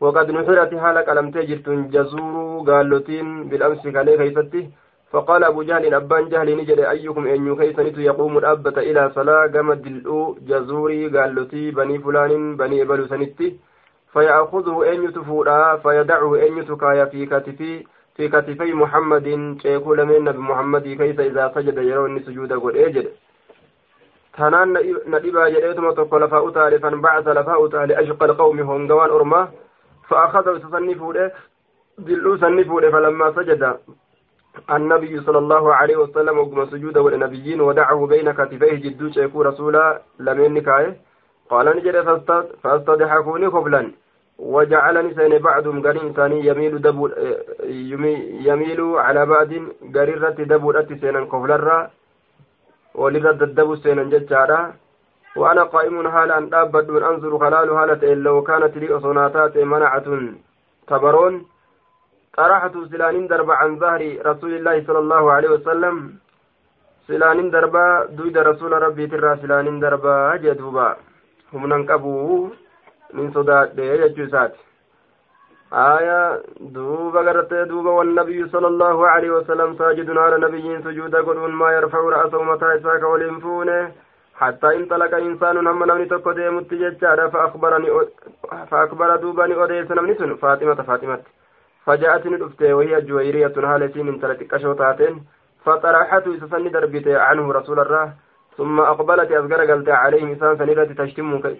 وقد 0.00 0.30
نحرت 0.30 0.74
حالك 0.74 1.08
ألم 1.08 1.30
تجرت 1.30 1.68
جزور 1.68 2.34
قالتين 2.68 3.48
بالأمس 3.48 3.82
كالي 3.94 4.16
كيستي 4.16 4.70
فقال 5.12 5.44
أبو 5.44 5.62
جهل 5.62 5.94
أبان 5.94 6.28
جهل 6.28 6.56
نجد 6.56 6.78
أيكم 6.78 7.26
أن 7.26 7.46
يكيسنت 7.52 7.98
يقوم 7.98 8.38
الأبة 8.38 8.76
إلى 8.78 9.10
صلاة 9.14 9.46
قمد 9.46 9.86
الأو 9.86 10.36
جزوري 10.48 11.08
قالتي 11.08 11.70
بني 11.70 11.98
فلان 11.98 12.56
بني 12.56 12.82
إبل 12.82 13.08
سنتي. 13.08 13.56
فيأخذه 14.12 14.92
أن 14.92 15.04
يتفودا 15.04 15.76
فيدعه 15.76 16.46
أن 16.46 16.58
يتكايا 16.58 17.04
في 17.04 17.26
كتفي 17.26 17.84
في 18.16 18.28
كتفي 18.28 18.72
محمد 18.72 19.56
شيخو 19.62 19.94
من 19.94 20.24
نبي 20.24 20.38
محمد 20.38 20.82
كيف 20.82 21.20
إذا 21.20 21.52
سجد 21.54 21.78
يرون 21.78 22.22
سجود 22.22 22.52
قل 22.52 22.76
إجد. 22.76 23.06
تنان 24.36 24.68
ندبا 25.06 25.48
جريتم 25.48 25.90
تقول 25.90 26.28
فأتى 26.28 26.78
فانبعث 26.78 27.28
لفأتى 27.28 27.86
لأشق 27.86 28.22
القوم 28.22 28.60
هم 28.60 28.86
دوان 28.86 29.10
أرما. 29.10 29.48
فأخذه 30.10 30.58
تصنفه 30.58 31.30
دلو 31.98 32.36
سنفه 32.36 32.90
فلما 32.90 33.32
سجد 33.36 33.62
النبي 34.76 35.20
صلى 35.20 35.38
الله 35.38 35.74
عليه 35.74 35.96
وسلم 35.96 36.38
وقم 36.38 36.66
سجود 36.72 36.98
والنبيين 36.98 37.60
ودعه 37.60 38.06
بين 38.06 38.32
كتفيه 38.32 38.74
جدو 38.84 39.10
شيخو 39.10 39.42
رسولا 39.42 40.02
لمن 40.18 40.54
نكايه؟ 40.54 40.96
قال 41.50 41.66
نجد 41.76 41.96
فاستضحكوني 42.62 43.46
قبلا 43.46 43.82
وجعلني 44.38 45.14
سين 45.14 45.38
بعضهم 45.38 45.86
قرين 45.86 46.12
ثاني 46.12 46.46
يميل 46.46 46.80
دبو 46.80 47.08
يميل 48.48 48.80
على 49.06 49.26
بعض 49.26 49.50
قريرة 49.94 50.30
دبو 50.52 50.70
أتي 50.70 50.94
سينا 51.00 51.20
قبلرا 51.32 51.90
ولرد 52.94 53.42
الدبو 53.42 53.74
سينا 53.82 54.02
ججارا 54.12 54.60
وأنا 55.36 55.62
قائم 55.62 56.08
حال 56.08 56.30
أن 56.32 56.54
أبد 56.54 56.90
أنظر 56.90 57.38
خلال 57.38 57.78
حالة 57.78 58.14
لو 58.14 58.42
كانت 58.42 58.76
لي 58.76 58.96
أصناتات 58.96 59.56
منعة. 59.56 60.08
تبرون؟ 60.88 61.34
طرحت 62.36 62.74
سلان 62.90 63.26
درب 63.26 63.50
عن 63.50 63.78
ظهر 63.78 64.02
رسول 64.26 64.52
الله 64.54 64.76
صلى 64.86 64.98
الله 64.98 65.32
عليه 65.32 65.50
وسلم. 65.56 65.96
سلان 67.08 67.50
دربا 67.50 68.04
دويد 68.16 68.38
رسول 68.38 68.72
ربي 68.82 69.06
ترى 69.06 69.36
سلان 69.42 69.80
دربا 69.80 70.36
جدوبا 70.36 70.96
qabu 71.90 72.54
nin 73.14 73.32
sodaadhe 73.32 73.98
jechuu 73.98 74.26
isaati 74.28 74.60
آية 75.72 76.42
دوبا 76.60 77.20
قرأت 77.20 77.52
دوبا 77.70 77.90
والنبي 77.90 78.48
صلى 78.48 78.66
الله 78.66 79.08
عليه 79.08 79.30
وسلم 79.30 79.74
ساجد 79.78 80.10
على 80.10 80.36
نبي 80.46 80.82
سجود 80.82 81.16
قلون 81.16 81.50
ما 81.50 81.72
يرفع 81.72 81.98
رأسه 81.98 82.42
متى 82.42 82.74
إساك 82.74 83.02
ولينفونه 83.02 83.92
حتى 84.40 84.68
انطلق 84.76 85.14
إنسان 85.14 85.66
هم 85.66 85.84
نمني 85.84 86.04
تكو 86.04 86.32
ديمت 86.32 86.74
ججارة 86.74 87.28
فأخبرني 87.28 87.88
فأخبر 88.70 89.16
دوباني 89.16 89.54
أديس 89.64 89.90
نمني 89.90 90.14
سن 90.14 90.34
فاطمة 90.34 90.74
فاطمة. 90.74 91.20
فجاءتني 91.86 92.36
الأفتة 92.36 92.74
وهي 92.74 93.00
جويرية 93.00 93.54
هالتين 93.56 94.08
انطلقت 94.08 94.42
كشوطاتين. 94.42 95.14
فطرحت 95.64 96.26
إسسني 96.26 96.68
دربته 96.68 97.18
عنه 97.18 97.52
رسول 97.52 97.78
الله. 97.80 98.06
ثم 98.56 98.80
أقبلت 98.80 99.30
أذكر 99.32 99.60
قلت 99.70 99.88
عليهم 99.88 100.28
إنسان 100.28 100.58
سنيرة 100.58 100.84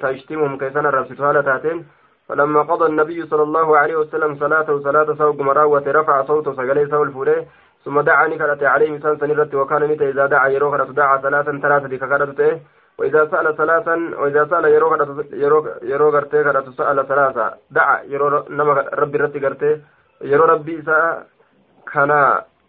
تشتمهم 0.03 0.59
كيسان 0.59 0.87
الرسول 0.87 1.17
هالة 1.27 1.41
تاتين 1.41 1.87
فلما 2.29 2.63
قضى 2.63 2.87
النبي 2.87 3.27
صلى 3.27 3.43
الله 3.43 3.79
عليه 3.79 3.97
وسلم 3.97 4.35
صلاته 4.39 4.81
صلاة 4.81 5.15
سوق 5.19 5.41
مراوة 5.41 5.85
رفع 5.87 6.23
صوته 6.23 6.53
سقلي 6.53 6.87
سول 6.87 7.13
فوله 7.13 7.47
ثم 7.85 8.01
دعاني 8.01 8.39
كرت 8.39 8.63
عليه 8.63 8.89
إنسان 8.97 9.19
سنيرة 9.19 9.53
وكان 9.55 9.83
متى 9.91 10.09
إذا 10.11 10.27
دعا 10.27 10.49
يروح 10.49 10.83
دعا 10.83 11.17
ثلاثا 11.25 11.53
ثلاثة 11.65 11.97
ككرته 11.97 12.61
وإذا 12.99 13.27
سأل 13.31 13.57
ثلاثا 13.57 13.97
وإذا 14.21 14.43
سأل 14.51 14.65
يروح 14.65 14.93
يروح 15.83 16.11
كرته 16.15 16.43
كرت 16.43 16.69
سأل 16.79 17.09
ثلاثة. 17.09 17.55
دعا 17.71 18.03
يروح 18.03 18.51
نما 18.51 18.73
ربي 19.03 19.19
رتي 19.19 19.41
كرته. 19.41 19.81
يروح 20.21 20.51
ربي 20.51 20.83
سأل 20.83 21.25
كان 21.93 22.13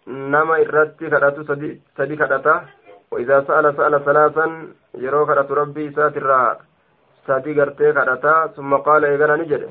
نما 0.07 0.55
رتي 0.57 1.09
كرت 1.09 1.37
سدي 1.47 1.81
سدي 1.97 2.15
كرته 2.15 2.61
وإذا 3.11 3.37
سأل 3.47 3.65
سأل 3.77 4.05
ثلاثا 4.05 4.45
يروك 4.95 5.29
ربي 5.29 5.91
ساتر 5.91 6.57
ساتي 7.27 7.51
قرتي 7.59 7.93
كرتا 7.93 8.47
ثم 8.55 8.71
قال 8.87 9.05
إيقنا 9.05 9.35
نجد؟ 9.35 9.63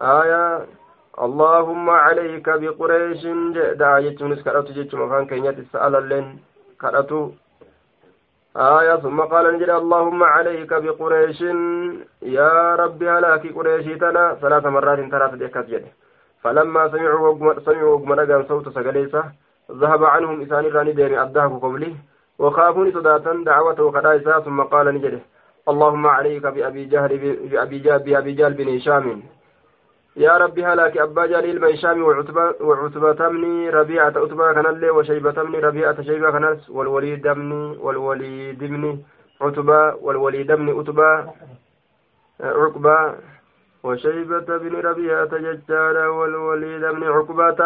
آية 0.00 0.66
اللهم 1.26 1.90
عليك 1.90 2.48
بقريش 2.48 3.26
دعا 3.80 4.00
جتشونس 4.00 4.42
كرتو 4.42 4.72
جتشو 4.72 4.96
مفان 4.96 5.26
كينيات 5.26 5.58
سأل 5.72 5.94
اللين 5.96 6.26
كرتو 6.80 7.30
آية 8.56 8.96
ثم 8.96 9.20
قال 9.20 9.54
نجد 9.54 9.70
اللهم 9.70 10.22
عليك 10.24 10.72
بقريش. 10.84 11.40
يا 12.22 12.74
ربي 12.74 13.10
هلاك 13.10 13.44
قريشي 13.56 13.94
تنا. 14.02 14.34
ثلاث 14.42 14.66
مرات 14.66 15.00
ثلاثة 15.10 15.36
ديكات 15.36 15.66
جد. 15.66 15.84
فلما 16.42 16.88
سمعوا 16.88 17.60
سمعوا 17.66 17.94
وقمنا 17.94 18.44
صوت 18.48 18.68
سقليسة 18.68 19.22
ذهب 19.72 20.04
عنهم 20.04 20.42
إسان 20.42 20.64
الراني 20.64 20.92
ديمي 20.92 21.22
أداه 21.22 21.58
قبله 21.62 21.94
وخافوني 22.38 22.92
صداتا 22.92 23.32
دعوته 23.46 23.90
خدائسا 23.90 24.40
ثم 24.40 24.62
قال 24.62 24.86
نجده 24.94 25.20
اللهم 25.68 26.06
عليك 26.06 26.46
بأبي 26.46 26.84
جهل 26.84 27.12
بأبي 27.50 27.78
جهل 27.78 27.98
بأبي 27.98 28.32
جهل 28.32 28.52
بن 28.54 28.68
هشام. 28.76 29.22
يا 30.18 30.36
ربي 30.36 30.64
هلاك 30.64 30.96
أبا 30.98 31.26
جليل 31.26 31.58
بن 31.58 31.66
هشام 31.72 32.02
وعتبة 32.60 33.28
مني 33.28 33.70
ربيعة 33.70 34.14
عتبة 34.16 34.52
كنلي 34.52 34.90
وشيبة 34.90 35.42
مني 35.42 35.58
ربيعة 35.58 36.02
شيبة 36.02 36.30
كنس 36.30 36.70
والوليد 36.70 37.28
مني 37.28 37.78
والوليد 37.78 38.64
مني 38.64 39.04
عتبة 39.40 39.94
والوليد 39.94 40.52
مني 40.52 40.72
عتبة 40.78 41.10
عقبة 42.40 43.14
وشيبة 43.82 44.58
بن 44.62 44.74
ربيعة 44.88 45.32
ججارة 45.38 46.10
والوليد 46.10 46.84
بن 46.84 47.02
عقبة 47.04 47.60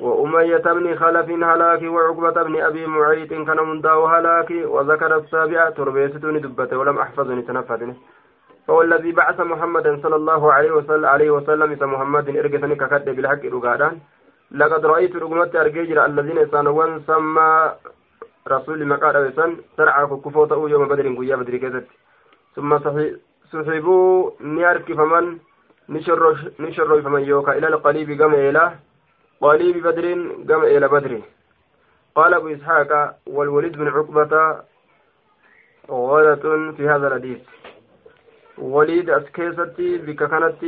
وأمية 0.00 0.56
بن 0.76 0.96
خلف 0.96 1.28
هلاك 1.30 1.82
وعقبة 1.82 2.42
بن 2.42 2.60
أبي 2.60 2.86
معيط 2.86 3.28
كان 3.28 3.56
منداو 3.68 4.06
هلاك 4.06 4.50
وذكر 4.50 5.16
السابعة 5.16 5.70
تربيستني 5.70 6.38
دبته 6.38 6.76
ولم 6.78 6.98
أحفظني 6.98 7.42
تنفذني 7.42 7.94
فهو 8.66 8.82
الذي 8.82 9.12
بعث 9.12 9.40
محمدا 9.40 10.00
صلى 10.02 10.16
الله 10.16 10.52
عليه 10.52 10.70
وسلم 10.70 11.06
عليه 11.06 11.30
وسلم 11.30 11.92
محمد 11.92 12.36
إرجسني 12.36 12.74
ككد 12.74 13.06
بالحق 13.16 13.42
رقادان 13.44 13.94
لقد 14.50 14.86
رأيت 14.86 15.16
رقمت 15.16 15.56
أرجيجر 15.56 16.04
الذين 16.04 16.38
يسانوان 16.38 17.00
سمى 17.06 17.72
رسول 18.48 18.86
مقال 18.86 19.16
ويسان 19.16 19.56
سرعة 19.76 20.20
كفوته 20.24 20.68
يوم 20.70 20.88
بدر 20.88 21.06
قيا 21.18 21.36
بدر 21.36 21.56
كذت 21.56 21.86
ثم 22.56 22.70
صحبوا 23.52 24.30
نيارك 24.40 24.92
فمن 24.92 25.38
نشر 26.58 27.02
فمن 27.02 27.22
يوكا 27.22 27.52
إلى 27.58 27.68
القليب 27.68 28.22
قم 28.22 28.34
إله 28.34 28.68
قليب 29.40 29.76
بدر 29.86 30.06
قام 30.48 30.62
إلى 30.64 30.88
بدر. 30.88 31.20
قال 32.14 32.34
أبو 32.34 32.48
إسحاق 32.48 33.18
والوليد 33.26 33.76
بن 33.76 33.88
عقبة 33.88 34.32
غلط 35.90 36.44
في 36.76 36.88
هذا 36.88 37.06
الحديث. 37.08 37.40
وليد 38.58 39.10
أسكيستي 39.10 39.98
بك 39.98 40.22
كانت 40.30 40.64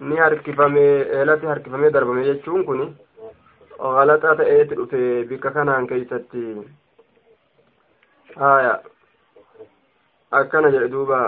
ni 0.00 0.16
harkifame 0.16 0.82
eelatti 1.18 1.46
harkifamee 1.50 1.90
darbame 1.90 2.24
jechuun 2.26 2.64
kun 2.66 2.82
galaxaa 3.78 4.34
ta'eeti 4.40 4.76
dhufe 4.80 5.00
bikka 5.30 5.50
kanaan 5.56 5.88
keeysatti 5.90 6.42
haya 8.42 8.74
akkana 10.40 10.70
jedhe 10.74 10.92
duuba 10.94 11.18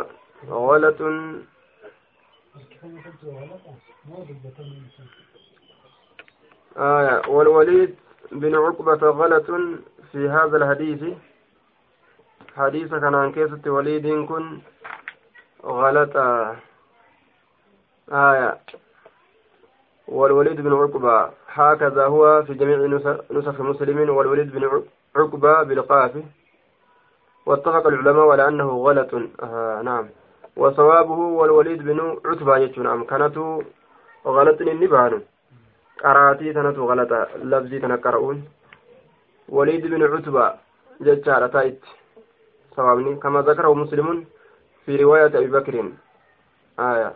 galaxun 0.50 1.18
آية 6.76 7.28
والوليد 7.28 7.94
بن 8.32 8.54
عقبة 8.54 9.02
غلط 9.20 9.46
في 10.12 10.28
هذا 10.28 10.56
الحديث 10.56 11.02
حديث 12.56 12.90
كان 12.94 13.14
عن 13.14 13.32
كيسة 13.32 13.70
وليد 13.70 14.06
كن 14.24 14.60
غلط 15.64 16.16
آية. 18.12 18.58
والوليد 20.08 20.60
بن 20.60 20.72
عقبة 20.72 21.30
هكذا 21.48 22.06
هو 22.06 22.42
في 22.42 22.54
جميع 22.54 22.76
نسخ 23.30 23.60
مسلم 23.60 24.10
والوليد 24.10 24.52
بن 24.52 24.82
عقبة 25.16 25.62
بالقاف 25.62 26.12
واتفق 27.46 27.86
العلماء 27.86 28.30
على 28.30 28.48
أنه 28.48 28.70
غلط 28.86 29.14
آه 29.42 29.82
نعم. 29.82 30.08
وصوابه 30.56 31.18
والوليد 31.18 31.82
بن 31.82 32.16
عتبة 32.26 32.82
نعم 32.82 33.04
كانت 33.04 33.36
غلط 34.26 34.60
النبان 34.60 35.22
qaraatii 36.00 36.54
tanatu 36.56 36.86
galata 36.88 37.28
labzii 37.44 37.80
tana 37.80 37.98
qara'uun 38.04 38.38
وليد 39.48 39.86
بن 39.86 40.02
عتبة 40.02 40.54
جتشارة 41.00 41.46
تايت. 41.46 41.80
صوابني. 42.76 43.16
كما 43.16 43.42
ذكره 43.42 43.74
مسلم 43.74 44.24
في 44.86 44.96
رواية 44.96 45.26
أبي 45.26 45.46
بكر. 45.46 45.92
آية. 46.78 47.12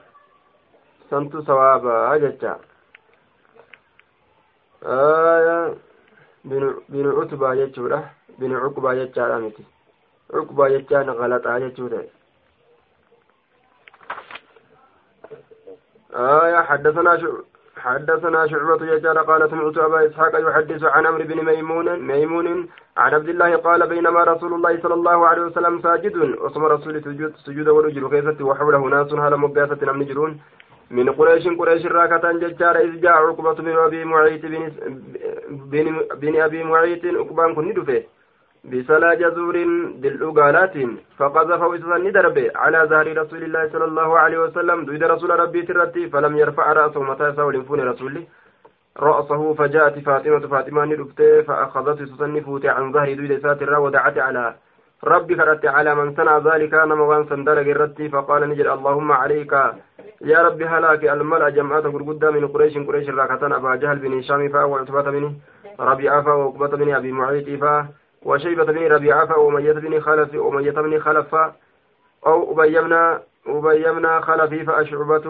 سنت 1.11 1.37
صوابا 1.37 2.17
جتشا 2.17 2.61
آية. 4.83 5.75
بن 6.45 7.21
عتبة. 7.21 7.55
جتشورة 7.55 8.11
بن 8.39 8.57
عقبة. 8.57 8.95
جتشارة 8.95 9.39
متي 9.39 9.65
عقبة. 10.35 10.69
جتشان 10.69 11.11
غلطة 11.11 11.59
جتشورة 11.59 12.05
آية. 16.15 16.63
حدثنا 16.63 17.21
شو 17.21 17.43
حدثنا 17.85 18.47
شعبة 18.47 18.83
يجار 18.93 19.19
قال 19.19 19.51
سمعت 19.51 19.79
أبا 19.79 20.07
إسحاق 20.07 20.35
يحدث 20.41 20.85
عن 20.85 21.07
عمرو 21.07 21.25
بن 21.25 21.45
ميمون 21.45 21.99
ميمون 22.11 22.69
عن 22.97 23.15
عبد 23.15 23.29
الله 23.29 23.57
قال 23.57 23.89
بينما 23.89 24.25
رسول 24.25 24.53
الله 24.55 24.73
صلى 24.83 24.95
الله 24.95 25.27
عليه 25.27 25.43
وسلم 25.43 25.83
ساجد. 25.83 26.17
وصم 26.17 26.65
رسول 26.65 27.03
سجود 27.05 27.33
سجود 27.37 27.69
ورجل 27.69 28.05
كيسة 28.09 28.45
وحوله 28.45 28.83
ناس 28.89 29.13
هل 29.13 29.37
مقاسة 29.37 29.79
نم 29.83 30.03
نجرون 30.03 30.41
من 30.91 31.11
قريش 31.11 31.49
قريش 31.61 31.87
راكة 31.87 32.33
ججار 32.33 32.77
إذ 32.77 33.01
جاء 33.01 33.13
عقبة 33.13 33.53
بن 33.53 33.77
أبي 33.77 34.05
معيط 34.05 34.43
بن, 34.47 34.73
بن, 35.71 35.87
بن 36.21 36.41
أبي 36.41 36.65
معيط 36.65 37.05
عقبان 37.05 37.55
كن 37.55 37.65
ندفه. 37.69 38.03
بسلا 38.71 39.15
جزور 39.15 39.57
دلوغالات 40.03 40.75
فقذف 41.19 41.63
وسسن 41.63 42.13
درب 42.13 42.39
على 42.57 42.79
ظهر 42.91 43.07
رسول 43.23 43.43
الله 43.43 43.69
صلى 43.73 43.85
الله 43.85 44.19
عليه 44.19 44.39
وسلم. 44.39 44.85
دويد 44.85 45.03
رسول 45.05 45.31
ربي 45.31 45.63
ترتي 45.63 46.09
فلم 46.09 46.37
يرفع 46.37 46.73
رأسه 46.73 47.03
متى 47.03 47.33
سول 47.37 47.87
رسوله. 47.91 48.23
رأسه 48.99 49.55
فجاءت 49.55 49.99
فاطمة 49.99 50.47
فاطمة 50.53 50.85
ندفته 50.85 51.43
فأخذت 51.43 51.99
سسن 52.03 52.41
فوت 52.41 52.67
عن 52.67 52.93
ظهر 52.93 53.15
دويد 53.15 53.43
ساتر 53.43 53.81
ودعت 53.81 54.19
على 54.19 54.55
ربي 55.05 55.35
كرت 55.35 55.67
على 55.67 55.95
من 55.95 56.15
صنع 56.17 56.39
ذلك. 56.39 56.75
نما 56.75 57.05
وان 57.05 57.25
سندرج 57.29 57.69
الرتي 57.69 58.09
فقال 58.09 58.49
نجد 58.51 58.67
اللهم 58.67 59.13
عليك. 59.13 59.53
يا 60.21 60.43
ربي 60.43 60.65
هلاك 60.65 61.05
الملأ 61.05 61.49
جماعة 61.49 61.87
قرقدة 61.95 62.31
من 62.31 62.49
قريش 62.49 62.79
قريش 62.79 63.09
راكتان 63.09 63.53
أبا 63.53 63.75
جهل 63.77 63.99
بن 63.99 64.19
هشام 64.19 64.49
فا 64.49 64.65
وعتبة 64.65 65.03
بن 65.03 65.25
ربيعة 65.81 66.23
فا 66.23 66.33
وعقبة 66.33 66.73
بن 66.77 66.95
أبي 66.95 67.13
معيط 67.13 67.61
فا 67.61 67.89
وشيبة 68.25 68.65
بن 68.65 68.93
ربيعة 68.93 69.39
وأمية 69.39 69.73
بن 69.73 70.01
خلف 70.01 70.35
أمية 70.35 70.71
بن 70.71 70.99
خلف 70.99 71.35
أو 72.27 72.53
أبيمنا 72.53 73.23
أبيمنا 73.47 74.21
خلفي 74.21 74.65
فأشعبة 74.65 75.25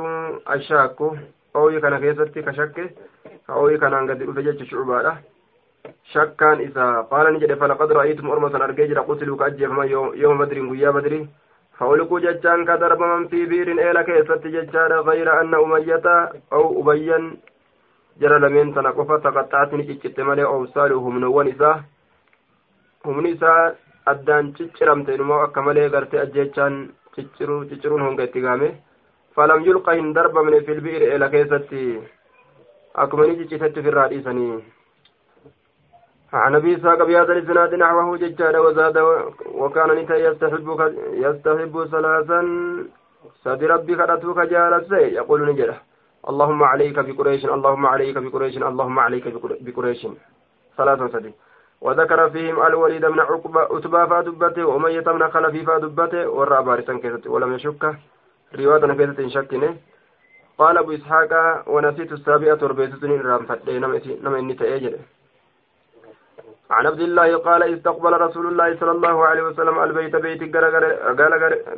الشاك. 0.50 0.96
أو 1.56 1.70
يكن 1.70 1.98
كيستي 1.98 2.42
كشك. 2.42 2.94
أو 3.50 3.68
أن 3.68 4.10
قد 4.10 4.22
أفجت 4.22 4.62
شعبة. 4.62 5.14
شكان 6.12 6.58
إذا 6.58 7.00
قال 7.00 7.34
نجد 7.34 7.54
فلقد 7.54 7.92
رأيتم 7.92 8.30
أرمة 8.30 8.64
أرجيجر 8.64 9.00
قتلوا 9.00 9.36
كأجيب 9.36 9.70
يوم 10.14 10.38
بدر 10.38 10.60
ويا 10.60 10.90
بدر. 10.90 11.26
فأولكوا 11.78 12.20
ججان 12.20 12.64
كدرب 12.64 13.02
من 13.02 13.28
في 13.28 13.46
بير 13.46 13.90
إلى 13.90 14.04
كيست 14.04 14.46
ججان 14.46 14.92
غير 14.92 15.40
أن 15.40 15.54
أمية 15.54 16.32
أو 16.52 16.80
أبين 16.80 17.36
جرى 18.20 18.38
لمن 18.38 18.74
تنقف 18.74 19.08
تقطعتني 19.24 19.82
ججت 19.82 20.20
ملي 20.20 20.44
أو 20.44 20.66
سالهم 20.66 21.18
نوان 21.18 21.46
إذا 21.46 21.84
humni 23.04 23.30
isaa 23.36 23.62
addaan 24.12 24.52
cicciramte 24.56 25.14
inumoo 25.14 25.40
akka 25.46 25.62
malee 25.62 25.88
gartee 25.94 26.20
ajjechaan 26.24 26.76
cicciruun 27.16 28.06
honga 28.06 28.28
itti 28.28 28.44
gaame 28.46 28.68
falam 29.36 29.64
yulqa 29.68 29.96
hin 29.98 30.14
darbamne 30.18 30.60
filbi'ir 30.68 31.02
eela 31.08 31.32
keessatti 31.34 31.82
akkuma 33.04 33.26
ni 33.26 33.38
ciccitetti 33.40 33.84
ofirraa 33.84 34.08
dhiisanii 34.14 34.54
عن 36.32 36.54
ابي 36.54 36.76
اسحاق 36.76 37.02
بهذا 37.02 37.32
الاسناد 37.32 37.74
نحوه 37.74 38.16
ججاد 38.16 38.56
وزاد 38.56 38.96
وكان 39.54 39.90
نتا 39.98 40.16
يستحب 40.16 40.68
يستحب 41.24 41.74
ثلاثا 41.92 42.40
سد 43.44 43.64
ربي 43.64 43.94
كرتوك 43.94 44.38
جالس 44.38 44.92
يقول 44.92 45.40
نجده 45.48 45.76
اللهم 46.30 46.62
عليك 46.62 46.98
بقريش 46.98 47.44
اللهم 47.56 47.86
عليك 47.86 48.16
بقريش 48.18 48.56
اللهم 48.56 48.98
عليك 48.98 49.24
بقريش 49.66 50.06
ثلاثا 50.78 51.06
سدي 51.14 51.32
وذكر 51.80 52.30
فيهم 52.30 52.66
الوليد 52.66 53.04
بن 53.04 53.20
عقبة 53.20 53.62
أتبا 53.78 54.06
فادبته 54.06 54.64
وأمية 54.64 55.00
بن 55.00 55.28
خلفي 55.28 55.64
فادبته 55.64 56.28
ورى 56.28 56.62
بارسا 56.62 56.98
كيست 57.02 57.26
ولم 57.26 57.54
يشك. 57.54 57.96
رواية 58.58 58.92
كيست 58.98 59.20
شكنه 59.34 59.76
قال 60.58 60.78
أبو 60.78 60.92
إسحاق 60.92 61.32
ونسيت 61.66 62.12
السابعة 62.12 62.58
وربيتتني 62.62 63.16
رام 63.16 63.46
فتي 63.46 63.78
نم 63.78 64.34
إني 64.34 64.54
تأجل. 64.54 64.96
عن 66.70 66.86
عبد 66.86 67.00
الله 67.00 67.36
قال 67.36 67.62
استقبل 67.74 68.12
رسول 68.20 68.46
الله 68.46 68.76
صلى 68.80 68.90
الله 68.90 69.26
عليه 69.26 69.42
وسلم 69.42 69.82
البيت 69.82 70.16
بيت 70.16 70.42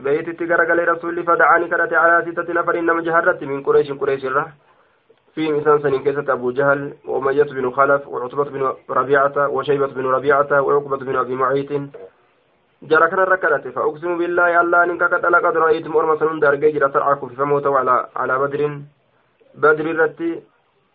بيت 0.07 0.27
تجرجل 0.41 0.89
رسول 0.89 1.25
فدعاني 1.25 1.69
كرت 1.69 1.93
على 1.93 2.33
ستة 2.33 2.53
نفر 2.53 2.79
إنما 2.79 3.01
جهرت 3.03 3.45
من 3.45 3.63
قريش 3.63 3.93
قريش 3.93 4.25
الرح 4.25 4.49
في 5.37 5.53
مثال 5.53 5.83
سنين 5.83 6.03
كيسة 6.03 6.33
أبو 6.33 6.51
جهل 6.51 6.95
وأمية 7.05 7.43
بن 7.43 7.71
خلف 7.71 8.09
وعتبة 8.09 8.45
بن 8.45 8.73
ربيعة 8.91 9.49
وشيبة 9.49 9.87
بن 9.87 10.07
ربيعة 10.07 10.61
وعقبة 10.61 10.97
بن 10.97 11.17
أبي 11.17 11.35
معيط. 11.35 11.73
جرى 12.83 13.09
كان 13.11 13.19
ركلت 13.19 13.69
فأقسم 13.69 14.19
بالله 14.19 14.61
الله 14.61 14.85
إنك 14.85 15.03
قد 15.03 15.27
لقد 15.27 15.57
رأيتم 15.57 15.97
أرمى 15.97 16.19
سنون 16.19 16.41
دارجي 16.41 16.71
جرى 16.71 16.89
ترعاكم 16.89 17.29
في 17.29 17.37
فموتوا 17.37 17.79
على 17.79 18.07
على 18.17 18.39
بدر. 18.39 18.81
بدر 19.55 19.87
التي 19.91 20.43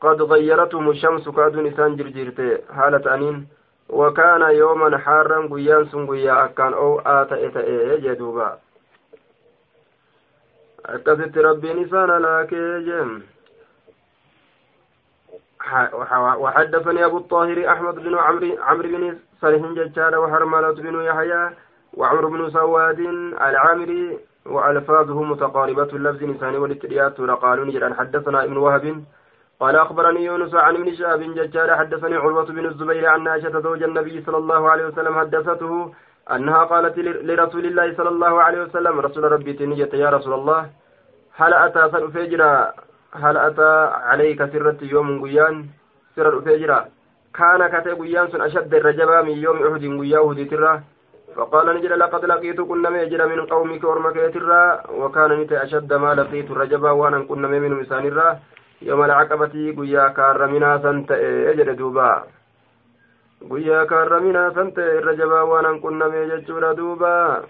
قد 0.01 0.21
غيرتهم 0.21 0.89
الشمس 0.89 1.29
كادوا 1.29 1.61
نسان 1.61 1.95
جرجيرتي 1.95 2.57
حالة 2.75 3.13
أنين. 3.13 3.47
وكان 3.89 4.41
يوما 4.41 4.97
حارا 4.97 5.47
قيان 5.51 5.85
سن 5.85 6.07
قيا 6.07 6.45
أكان 6.45 6.73
أو 6.73 6.99
آتا 6.99 7.45
إتا 7.45 7.95
جدوبا. 7.95 8.57
أكست 10.85 11.37
ربي 11.37 11.73
نسان 11.73 12.09
لكي 12.09 12.79
جيم 12.87 13.30
وحدثني 16.43 17.05
أبو 17.05 17.17
الطاهر 17.17 17.69
أحمد 17.73 17.95
بن 17.95 18.15
عمرو 18.17 18.57
عمرو 18.61 18.89
بن 18.89 19.17
صالح 19.41 19.61
ججار 19.77 20.19
وحرملة 20.19 20.71
بن 20.71 20.95
يحيى 21.01 21.49
وعمر 21.93 22.25
بن 22.25 22.49
سواد 22.49 22.99
العامري 23.49 24.19
وألفاظه 24.45 25.23
متقاربة 25.23 25.89
اللفظ 25.93 26.23
نسان 26.23 26.55
والاتريات 26.55 27.21
قالوا 27.21 27.65
نجد 27.65 27.93
حدثنا 27.93 28.43
ابن 28.43 28.57
وهب 28.57 29.03
قال 29.59 29.75
أخبرني 29.75 30.25
يونس 30.25 30.53
عن 30.55 30.75
ابن 30.75 30.95
شهاب 30.95 31.21
ججار 31.21 31.75
حدثني 31.77 32.15
عروة 32.15 32.45
بن 32.45 32.65
الزبير 32.65 33.05
عن 33.09 33.27
عائشة 33.27 33.59
زوج 33.59 33.83
النبي 33.83 34.23
صلى 34.25 34.37
الله 34.37 34.69
عليه 34.69 34.85
وسلم 34.85 35.19
حدثته 35.19 35.93
أنها 36.35 36.63
قالت 36.63 36.97
لرسول 36.97 37.65
الله 37.65 37.87
صلى 37.97 38.09
الله 38.09 38.41
عليه 38.41 38.61
وسلم 38.63 38.99
رسول 38.99 39.23
ربي 39.31 39.53
تنجت 39.53 39.93
يا 39.93 40.09
رسول 40.09 40.33
الله 40.33 40.69
هل 41.39 41.53
أتى 41.53 41.89
فجرا 42.13 42.73
هل 43.13 43.37
أتى 43.37 43.89
عليك 43.93 44.45
سرة 44.45 44.77
يوم 44.81 45.23
قيان؟ 45.23 45.65
سر 46.15 46.37
الفجرة 46.37 46.87
كان 47.33 47.67
كتب 47.67 48.01
قيان 48.01 48.27
سن 48.31 48.41
أشد 48.41 48.73
الرجبة 48.73 49.21
من 49.21 49.37
يوم 49.37 49.57
أحد 49.67 49.83
قياه 50.01 50.33
ترى. 50.51 50.81
فقال 51.35 51.75
نجل 51.75 51.99
لقد 51.99 52.25
لقيت 52.25 52.61
كنا 52.61 52.89
ميجر 52.89 53.27
من 53.27 53.45
قومك 53.45 53.83
ورمك 53.83 54.17
ترى. 54.33 54.63
وكان 54.99 55.31
نت 55.39 55.51
أشد 55.51 55.93
ما 55.93 56.15
لقيت 56.15 56.51
الرجبة 56.51 56.91
وانا 56.91 57.19
كنا 57.23 57.47
من 57.47 57.71
مسان 57.71 58.05
الرا 58.05 58.39
يوم 58.81 59.03
العقبة 59.03 59.55
قيا 59.77 60.07
كارمنا 60.07 60.77
سنت 60.83 61.11
أجر 61.51 61.73
دوبا. 61.73 62.11
san 63.41 64.71
ta'e 64.75 64.97
irra 64.97 65.15
jabaa 65.17 65.45
waan 65.49 65.65
hanqunname 65.65 66.29
jechuudha 66.29 66.75
duuba 66.75 67.43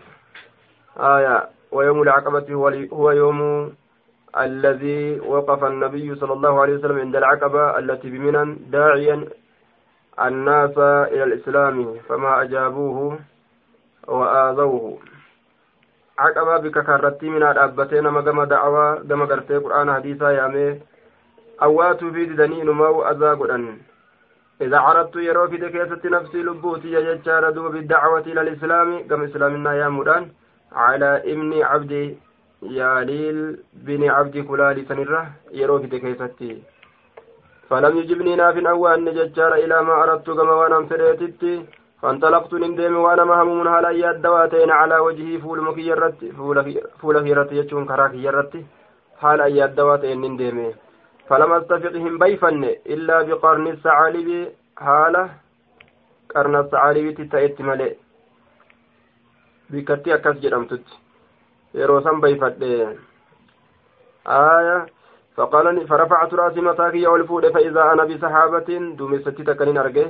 aya 0.96 1.50
ويوم 1.72 2.02
العقبة 2.02 2.48
هو 2.94 3.12
يوم 3.12 3.40
الذي 4.38 5.20
وقف 5.20 5.64
النبي 5.64 6.16
صلى 6.16 6.34
الله 6.34 6.62
عليه 6.62 6.74
وسلم 6.76 7.00
عند 7.00 7.16
العقبة 7.16 7.80
التي 7.80 8.10
بمنى 8.10 8.56
داعيا 8.72 9.28
الناس 10.20 10.78
إلى 10.78 11.24
الإسلام 11.24 11.96
فما 12.10 12.42
أجابوه 12.42 13.20
وآذوه. 14.08 14.98
عقبة 16.20 16.58
بك 16.58 16.78
كرتي 16.86 17.30
من 17.30 17.44
الأبتين 17.44 18.08
ما 18.08 18.22
قم 18.22 18.44
دعوة 18.44 18.96
قم 19.10 19.26
قرتي 19.26 19.58
قرآن 19.58 19.94
حديثا 19.94 20.30
يامي 20.32 20.80
أواتوا 21.64 22.12
في 22.12 22.26
دنين 22.26 22.70
ما 22.70 23.12
أذى 23.12 23.30
قرآن 23.40 23.78
إذا 24.62 24.78
عرضت 24.78 25.16
يرو 25.16 25.48
في 25.48 25.58
دكيسة 25.58 26.02
نفسي 26.06 26.38
لبوتي 26.38 26.88
يجتشار 26.94 27.50
دوب 27.50 27.72
بالدعوة 27.72 28.20
إلى 28.20 28.42
الإسلام 28.42 29.08
قم 29.10 29.24
إسلامنا 29.24 29.74
يا 29.74 29.90
مدان 29.90 30.24
على 30.72 31.10
ابن 31.32 31.62
عبد 31.64 32.18
bini 32.62 34.08
cabdi 34.08 34.44
kulaali 34.44 34.86
sanirra 34.86 35.22
yeroo 35.62 35.80
fide 35.80 36.00
keessatti 36.00 36.64
فلم 37.72 37.98
يجبني 37.98 38.36
ناف 38.36 38.58
أوان 38.58 39.06
ججار 39.06 39.54
إلى 39.64 39.82
ما 39.88 40.04
أردت 40.04 40.30
كما 40.30 40.54
وأنا 40.54 40.86
فديتي 40.92 41.66
فانطلقت 42.02 42.54
ندم 42.54 42.96
وأنا 42.98 43.24
مهموم 43.24 43.68
على 43.68 43.88
أياد 43.88 44.22
دواتين 44.22 44.72
على 44.72 44.98
وجهي 45.00 45.40
فول 45.40 45.62
مكيرت 45.64 46.26
فول 47.02 47.16
خيرت 47.24 47.52
يجون 47.52 47.86
كراك 47.86 48.14
يرت 48.14 48.54
حال 49.22 49.42
أياد 49.42 49.76
دواتين 49.76 50.22
ندم 50.22 50.72
فلم 51.28 51.52
أستفقهم 51.54 52.18
بيفن 52.18 52.64
إلا 52.94 53.22
بقرن 53.22 53.68
الثعالب. 53.68 54.52
حالة 54.78 55.30
qarna 56.34 56.64
sacaalibitti 56.64 57.28
ta'etti 57.32 57.64
malee 57.70 57.92
bikkatti 59.74 60.14
akkas 60.16 60.38
jedhamtutti 60.44 61.01
yeroo 61.74 62.02
san 62.04 62.22
bayfadhe. 62.22 62.98
آية 64.28 64.86
فقال 65.36 65.88
فرفعت 65.88 66.34
رأسي 66.34 66.62
متاكي 66.62 67.08
والفود 67.08 67.50
فإذا 67.50 67.84
أنا 67.94 68.04
بسحابة 68.04 68.70
دومستي 68.98 69.44
تكنين 69.44 69.78
أرجه 69.78 70.08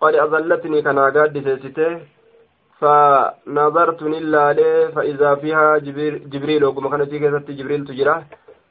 قد 0.00 0.14
أظلتني 0.14 0.82
كان 0.82 0.98
قاد 0.98 1.34
فنظرت 2.80 4.02
نلالي 4.02 4.92
فإذا 4.94 5.34
فيها 5.34 5.78
جبريل, 5.78 6.30
جبريل 6.30 6.64
وكما 6.64 6.90
كانت 6.90 7.10
كيست 7.10 7.50
جبريل 7.50 7.84
تجرى 7.88 8.16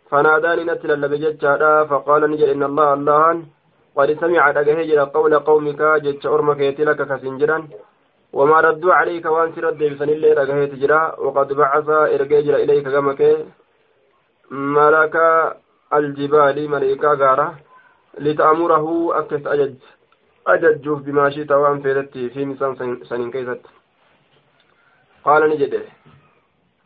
فناداني 0.10 0.64
نتل 0.64 0.92
اللبجت 0.92 1.46
فقال 1.90 2.22
نجل 2.32 2.50
إن 2.50 2.64
الله 2.64 2.94
الله 2.94 3.44
قد 3.98 4.10
سمع 4.22 4.52
دقه 4.52 5.12
قول 5.14 5.34
قومك 5.40 5.82
جت 6.04 6.26
أرمك 6.26 6.60
يتلك 6.60 7.00
كسنجرا 7.10 7.58
وما 8.38 8.58
ردوا 8.62 8.94
عليك 8.94 9.26
وان 9.26 9.50
سرد 9.56 9.78
بسن 9.92 10.10
الله 10.10 10.32
دقه 10.40 10.66
تجرى 10.66 11.02
وقد 11.26 11.54
بعث 11.54 11.88
إرجاجر 12.16 12.56
إليك 12.64 12.88
كمك 12.96 13.22
ملك 14.52 15.16
الجبال 15.94 16.58
ملائكة 16.74 17.14
غارة 17.22 17.48
لتأمره 18.20 18.86
أكس 19.20 19.44
أجج. 19.54 19.76
أججوف 20.48 21.00
بما 21.02 21.30
شئت 21.30 21.52
وأن 21.52 21.82
فيدتي 21.82 22.30
في 22.30 22.46
مسان 22.46 23.04
سنين 23.10 23.32
كيست 23.32 23.62
قال 25.26 25.50
نجده 25.50 25.84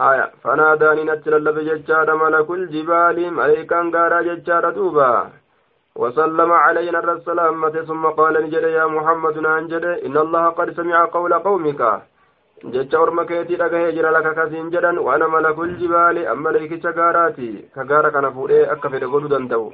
آية. 0.01 0.31
فناداني 0.43 1.03
نتلل 1.03 1.51
بججار 1.55 2.07
ملك 2.23 2.49
الجبال 2.49 3.33
ملائكة 3.33 3.89
غارة 3.93 4.21
ججار 4.21 4.69
دوبا 4.69 5.29
وسلم 6.01 6.51
علينا 6.65 6.99
السلام 7.17 7.69
ثم 7.89 8.03
قال 8.19 8.33
نجد 8.43 8.65
يا 8.79 8.85
محمد 8.95 9.37
أنجد 9.57 9.85
إن 10.07 10.15
الله 10.17 10.43
قد 10.49 10.67
سمع 10.79 10.97
قول 11.15 11.33
قومك. 11.33 11.81
jira 12.63 14.11
laka 14.11 14.33
kasiin 14.35 14.71
jedhan 14.71 14.97
waana 14.99 15.27
malakul 15.27 15.71
jibaali 15.79 16.27
amma 16.27 16.51
leekicha 16.51 16.91
gaaraati 16.91 17.71
ka 17.75 17.83
gaara 17.91 18.11
kana 18.11 18.31
fuudhee 18.35 18.67
akka 18.73 18.89
fedhe 18.89 19.07
godhuu 19.13 19.31
danda'u 19.35 19.71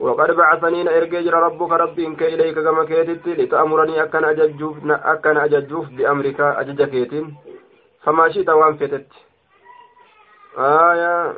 وقد 0.00 0.30
بعثني 0.30 0.98
إرجع 0.98 1.38
ربك 1.38 1.72
ربي 1.72 2.06
إنك 2.06 2.22
إليك 2.22 2.58
كما 2.58 2.84
كيتت 2.84 3.26
لتأمرني 3.28 4.02
أكن 4.02 4.24
أججوف 4.24 4.76
أكن 4.90 5.36
أججوف 5.36 5.86
بأمرك 5.88 6.40
أججكيت 6.40 7.12
فما 8.02 8.28
شئت 8.28 8.48
وان 8.48 8.76
فتت 8.76 9.06
آية 10.58 11.32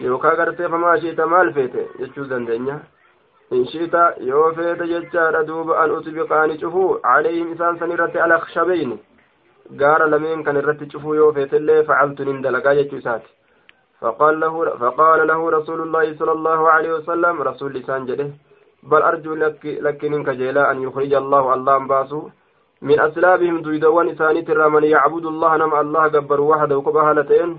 yookaan 0.00 0.36
gartee 0.36 0.68
famaa 0.68 0.96
shiita 1.00 1.26
maal 1.26 1.52
feete 1.52 1.88
jechuu 2.00 2.24
dandeenya 2.32 2.80
in 3.50 3.66
shiita 3.72 4.14
yoo 4.30 4.52
feete 4.54 4.86
jechaadha 4.92 5.44
duuba 5.44 5.78
an 5.82 5.90
utbiqaani 5.98 6.58
cufuu 6.62 6.88
calayhim 7.02 7.52
isaan 7.52 7.78
san 7.78 7.92
irratti 7.96 8.18
alakshabeyni 8.26 8.98
gaara 9.82 10.06
lameen 10.14 10.44
kan 10.44 10.56
irratti 10.56 10.86
cufuu 10.92 11.14
yoo 11.14 11.32
feetellee 11.32 11.84
facaltu 11.84 12.24
nin 12.24 12.42
dalagaa 12.42 12.74
jechuu 12.80 12.98
isaati 13.04 13.30
فقال 14.02 14.40
له 14.40 14.54
فقال 14.82 15.26
له 15.26 15.50
رسول 15.50 15.80
الله 15.80 16.16
صلى 16.18 16.32
الله 16.32 16.70
عليه 16.70 16.92
وسلم 16.94 17.42
رسول 17.42 17.72
لسان 17.74 18.06
جده 18.06 18.30
بل 18.90 19.02
أرجو 19.02 19.34
لك 19.34 19.66
لك 19.86 20.04
منك 20.04 20.28
جيلا 20.30 20.70
أن 20.70 20.82
يخرج 20.82 21.12
الله 21.14 21.54
الله 21.54 21.78
باسو 21.78 22.20
من 22.82 23.00
أسلابهم 23.00 23.62
دويدوان 23.62 24.08
إساني 24.08 24.42
ترى 24.42 24.68
من 24.68 24.84
يعبد 24.84 25.26
الله 25.26 25.56
نم 25.56 25.74
الله 25.74 26.08
جبر 26.08 26.40
وحده 26.40 26.76
وكبهالتين 26.78 27.50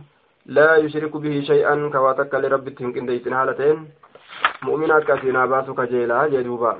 لا 0.46 0.76
يشرك 0.76 1.18
به 1.18 1.42
شيئا 1.42 1.90
كواتك 1.94 2.34
لربتهم 2.36 2.94
كنديسن 2.94 3.34
هالتين 3.34 3.78
مؤمنات 4.64 5.04
كثيرا 5.04 5.46
باسو 5.46 5.74
كجيلا 5.74 6.28
جدوبا 6.28 6.80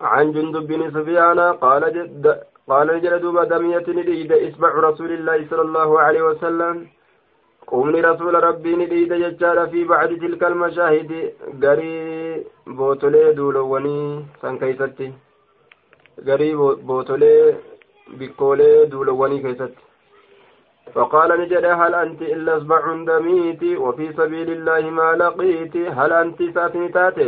عن 0.00 0.32
جندب 0.32 0.66
بن 0.66 0.90
سفيان 0.90 1.40
قال 1.40 1.82
جد 1.96 2.26
قال 2.68 2.88
جلدوبا 3.02 3.44
دمية 3.44 3.86
نديد 3.88 4.32
اسمع 4.32 4.68
رسول 4.68 5.12
الله 5.12 5.46
صلى 5.50 5.62
الله 5.62 6.00
عليه 6.00 6.22
وسلم 6.22 6.86
قومني 7.66 8.00
رسول 8.00 8.34
ربي 8.44 8.76
نديد 8.76 9.12
ججال 9.12 9.70
في 9.70 9.84
بعد 9.84 10.10
تلك 10.22 10.42
المشاهد 10.44 11.10
غري 11.62 12.44
بوتولي 12.66 13.32
دولواني 13.32 14.24
سان 14.42 14.58
كيستي 14.58 15.12
غري 16.26 16.54
بوتولي 16.88 17.54
بكولي 18.18 18.86
دولواني 18.92 19.38
كيستي 19.42 19.93
فقال 20.92 21.40
نجد 21.40 21.64
هل 21.64 21.94
أنت 21.94 22.22
إلا 22.22 22.56
أصبع 22.56 23.04
دميت 23.04 23.62
وفي 23.78 24.12
سبيل 24.12 24.50
الله 24.50 24.90
ما 24.90 25.12
لقيت؟ 25.12 25.76
هل 25.76 26.12
أنت 26.12 26.42
ساتنتات 26.54 27.18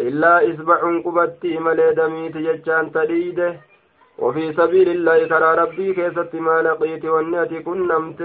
إلا 0.00 0.50
إصبع 0.50 0.80
قبتي 1.04 1.58
ملي 1.58 1.94
دميت 1.94 2.36
ججان 2.36 2.92
تليده 2.92 3.56
وفي 4.18 4.52
سبيل 4.52 4.88
الله 4.88 5.26
ترى 5.26 5.54
ربي 5.62 5.94
كيست 5.94 6.34
ما 6.34 6.62
لقيت 6.62 7.04
والناتي 7.04 7.62
كن 7.62 7.88
نمت 7.88 8.20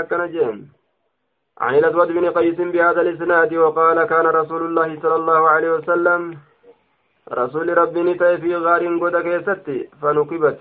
أكنجين 0.00 0.68
عن 1.58 1.74
الأسود 1.74 2.08
بن 2.12 2.30
قيس 2.30 2.54
بهذا 2.54 3.00
الإسناد 3.00 3.54
وقال 3.54 4.04
كان 4.04 4.26
رسول 4.26 4.62
الله 4.66 5.00
صلى 5.02 5.14
الله 5.14 5.48
عليه 5.48 5.70
وسلم 5.72 6.38
رسول 7.32 7.78
ربي 7.78 8.02
نتاي 8.02 8.38
في 8.38 8.56
غار 8.56 8.82
قد 9.02 9.16
كيست 9.26 9.66
فنكبت. 10.02 10.60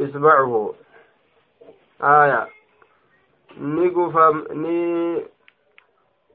إصبعه. 0.00 0.74
Aya 2.02 2.46
ni 3.56 3.90
gufam 3.90 4.44
ni 4.62 4.76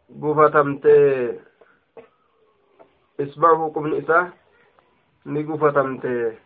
gufatamte 0.09 0.95
isbahu 3.19 3.71
qubni 3.71 3.97
isaa 3.97 4.31
ni 5.25 5.43
gufatamte 5.43 6.37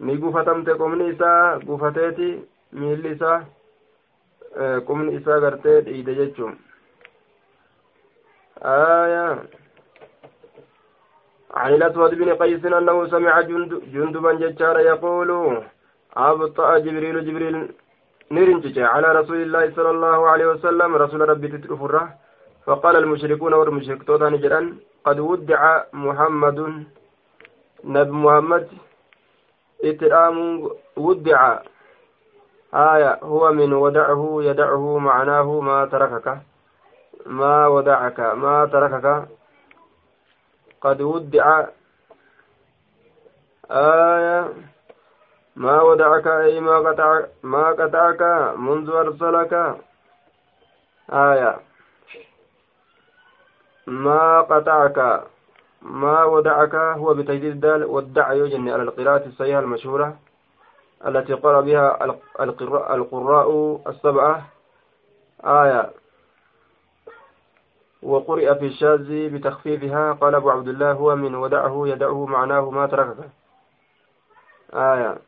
ni 0.00 0.16
gufatamte 0.16 0.74
qubni 0.74 1.08
isaa 1.08 1.58
gufateeti 1.58 2.28
miilli 2.72 3.10
isaa 3.16 3.44
qubni 4.86 5.14
isaa 5.16 5.40
gartee 5.40 5.80
dhiide 5.80 6.14
jechuun 6.14 6.56
aya 8.62 9.26
عن 11.54 11.74
الأسود 11.74 12.14
بن 12.14 12.34
قيس 12.34 12.64
أنه 12.64 13.06
سمع 13.06 13.40
جندبا 13.94 14.32
ججارا 14.32 14.80
يقول 14.80 15.62
أبطأ 16.16 16.78
جبريل 16.78 17.26
جبريل 17.26 17.56
نرنجج 18.30 18.78
على 18.78 19.08
رسول 19.12 19.42
الله 19.42 19.74
صلى 19.76 19.90
الله 19.90 20.28
عليه 20.28 20.46
وسلم 20.46 20.96
رسول 20.96 21.28
ربي 21.28 21.48
تترفره 21.48 22.14
فقال 22.66 22.96
المشركون 22.96 23.52
والمشركتون 23.54 24.32
نجرا 24.32 24.60
قد 25.04 25.18
ودع 25.20 25.82
محمد 25.92 26.58
نبي 27.84 28.10
محمد 28.10 28.68
إترام 29.84 30.68
ودع. 30.96 31.58
آية 32.74 33.18
هو 33.22 33.52
من 33.52 33.72
ودعه 33.72 34.38
يدعه 34.40 34.98
معناه 34.98 35.60
ما 35.60 35.84
تركك. 35.84 36.38
ما 37.26 37.66
ودعك 37.66 38.20
ما 38.20 38.66
تركك. 38.66 39.28
قد 40.80 41.02
ودع. 41.02 41.66
آية 43.70 44.52
ما 45.56 45.82
ودعك 45.82 46.26
أي 46.26 46.60
ما 46.60 46.78
قطع 46.78 47.20
ما 47.42 47.68
قطعك 47.68 48.22
منذ 48.58 48.90
أرسلك. 48.90 49.80
آية. 51.12 51.60
ما 53.86 54.40
قطعك. 54.40 55.24
ما 55.82 56.24
ودعك 56.24 56.74
هو 56.74 57.14
بتجديد 57.14 57.44
الدال 57.44 57.84
والدع 57.84 58.32
يجني 58.32 58.72
على 58.72 58.82
القراءة 58.82 59.26
الصحيحة 59.26 59.60
المشهورة 59.60 60.16
التي 61.06 61.32
قرأ 61.32 61.60
بها 61.60 62.04
القراء 62.94 63.80
السبعة. 63.88 64.46
آية. 65.44 65.90
وقرئ 68.02 68.54
في 68.58 68.66
الشاذ 68.66 69.28
بتخفيفها. 69.34 70.12
قال 70.12 70.34
أبو 70.34 70.50
عبد 70.50 70.68
الله 70.68 70.92
هو 70.92 71.16
من 71.16 71.34
ودعه 71.34 71.82
يدعه 71.86 72.26
معناه 72.26 72.70
ما 72.70 72.86
تركك. 72.86 73.28
آية. 74.74 75.18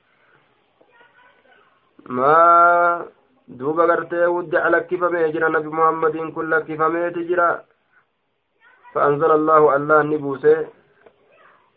Maa 2.08 3.04
duuba 3.48 3.86
gartee 3.86 4.26
wuddaca 4.26 4.70
lakkifamee 4.70 5.32
jira 5.32 5.48
nabi 5.48 5.68
muhammadiin 5.78 6.32
kun 6.32 6.50
lakkifameeti 6.50 7.26
jira 7.30 7.48
فأنزل 8.96 9.30
الله 9.30 9.62
الله 9.76 9.98
نبوسه 10.02 10.56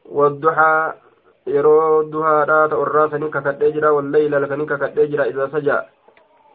والضحى 0.05 0.93
kakadhee 3.35 3.71
jira 3.75 3.91
walleyla 3.93 4.37
halkanii 4.39 4.65
kakadhee 4.71 5.07
jira 5.11 5.27
isaa 5.27 5.49
saja 5.51 5.75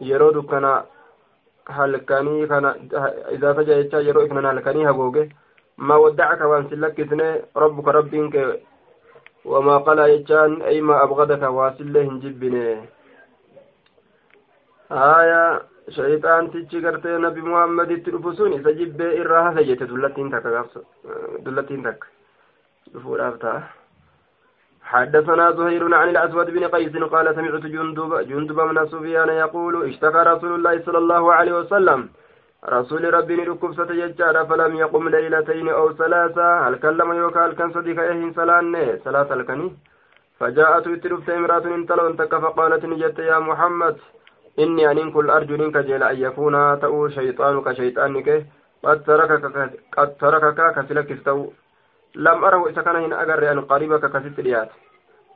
yeroo 0.01 0.33
dukkana 0.33 0.85
halkanii 1.77 2.47
kana 2.47 2.71
isaa 3.37 3.55
saja 3.59 3.75
jecha 3.83 4.01
yeroo 4.07 4.25
ifnan 4.27 4.45
halkanii 4.51 4.85
hagooge 4.89 5.29
ma 5.77 5.99
waddacaka 5.99 6.49
waan 6.49 6.69
sin 6.71 6.81
lakkisne 6.81 7.29
rabbuka 7.63 7.93
rabbiin 7.99 8.31
kee 8.31 8.47
wamaa 9.53 9.81
qalaa 9.87 10.09
jechaan 10.15 10.63
ay 10.71 10.81
ma 10.81 11.01
abgadaka 11.05 11.51
waasillee 11.59 12.05
hin 12.09 12.21
jibbine 12.25 12.65
aya 14.91 15.61
shayxaantichi 15.97 16.81
gartee 16.81 17.19
nabi 17.19 17.41
muhammaditti 17.53 18.11
dhufu 18.11 18.37
sun 18.37 18.53
isa 18.59 18.73
jibbee 18.73 19.15
irraa 19.21 19.47
hase 19.47 19.65
jette 19.69 19.87
dullattiin 19.87 20.31
takka 20.31 20.67
dullattiin 21.45 21.83
takka 21.83 22.07
دفور 22.95 23.29
أفتاه 23.29 23.63
حدثنا 24.83 25.51
زهير 25.51 25.95
عن 25.95 26.09
الأسود 26.09 26.51
بن 26.51 26.65
قيس 26.65 26.97
قال 26.97 27.35
سمعت 27.35 27.67
جندب 27.75 28.11
جندب 28.31 28.61
من 28.61 28.87
سفيان 28.87 29.29
يقول 29.29 29.75
اشتكى 29.89 30.21
رسول 30.33 30.53
الله 30.55 30.75
صلى 30.87 30.99
الله 30.99 31.33
عليه 31.33 31.53
وسلم. 31.61 32.09
رسول 32.69 33.15
ربي 33.15 33.35
ركبسة 33.45 33.91
ججارة 34.01 34.45
فلم 34.45 34.77
يقم 34.77 35.09
ليلتين 35.09 35.69
أو 35.69 35.93
ثلاثة. 35.93 36.69
هل 36.69 36.75
كلم 36.77 37.13
يوكا 37.13 37.47
هل 37.47 37.53
كان 37.53 37.73
صديق 37.73 37.99
إهن 38.11 38.33
سلان 38.37 38.99
ثلاثة 39.05 39.35
الكني. 39.35 39.77
فجاءت 40.39 40.87
اترفت 40.87 41.29
امرأة 41.31 41.65
انتلون 41.75 42.17
تك 42.17 42.33
فقالت 42.45 42.85
نجت 42.85 43.19
يا 43.19 43.39
محمد. 43.39 43.97
إني 44.59 44.91
أن 44.91 45.11
كل 45.13 45.31
أرجو 45.31 45.57
منك 45.57 45.77
جيل 45.77 46.03
أن 46.03 46.17
يكون 46.27 46.81
تأو 46.81 47.09
شيطانك 47.09 47.73
شيطانك 47.73 48.29
قد 48.85 49.05
تركك 49.05 49.45
قد 49.97 50.17
تركك 50.17 50.61
كسلك 50.77 51.13
استو 51.13 51.51
لم 52.15 52.45
أره 52.45 52.69
إذا 52.69 52.83
كان 52.83 52.97
هنا 52.97 53.23
أجر 53.23 53.53
أن 53.53 53.61
قريبك 53.61 54.05
كست 54.13 54.41
ريات 54.41 54.71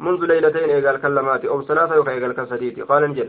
منذ 0.01 0.21
ليلتين 0.31 0.71
إيقال 0.71 1.01
كلمات 1.03 1.45
أو 1.45 1.63
ثلاثة 1.63 1.95
يوكا 1.95 2.33
كسديتي 2.33 2.83
قال 2.83 3.05
انجل 3.05 3.29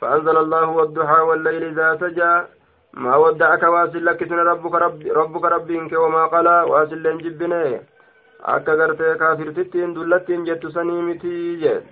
فأنزل 0.00 0.36
الله 0.36 0.68
والضحى 0.68 1.20
والليل 1.28 1.62
إذا 1.64 1.88
سجى 2.00 2.32
ما 3.02 3.16
ودعك 3.16 3.62
واسل 3.62 4.04
لك 4.06 4.22
ربك 4.22 4.74
رب 4.74 4.98
ربك 5.20 5.44
ربك 5.44 5.92
وما 5.92 6.26
قلى 6.26 6.56
واسل 6.70 7.18
جبنه 7.24 7.80
akka 8.42 8.76
gartee 8.76 9.16
kaafirtittiin 9.18 9.94
dullattiin 9.94 10.46
jettu 10.46 10.70
sanii 10.70 11.02
miti 11.02 11.60
jee 11.60 11.82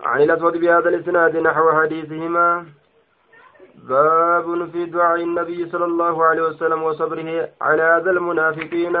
عن 0.00 0.22
الأسود 0.22 0.56
بهذا 0.56 0.88
الإسناد 0.88 1.36
نحو 1.36 1.72
حديثهما. 1.72 2.66
باب 3.88 4.70
في 4.72 4.84
دعاء 4.84 5.22
النبي 5.22 5.70
صلى 5.70 5.84
الله 5.84 6.24
عليه 6.24 6.42
وسلم 6.42 6.82
وصبره 6.82 7.48
على 7.60 7.82
هذا 7.82 8.10
المنافقين. 8.10 8.92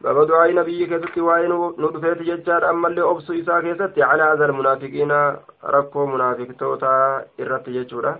باب 0.00 0.26
دعاء 0.26 0.50
النبي 0.50 0.86
كيست 0.86 1.18
وعين 1.18 1.52
ندفت 1.78 2.22
ججار 2.22 2.70
أما 2.70 2.88
اللي 2.88 3.02
أبسو 3.02 3.32
إساء 3.32 3.60
كيست 3.60 3.98
على 3.98 4.22
هذا 4.22 4.44
المنافقين. 4.44 5.12
ركو 5.64 6.06
منافق 6.06 6.48
توتا 6.58 7.24
إرت 7.40 7.68
ججورا. 7.68 8.18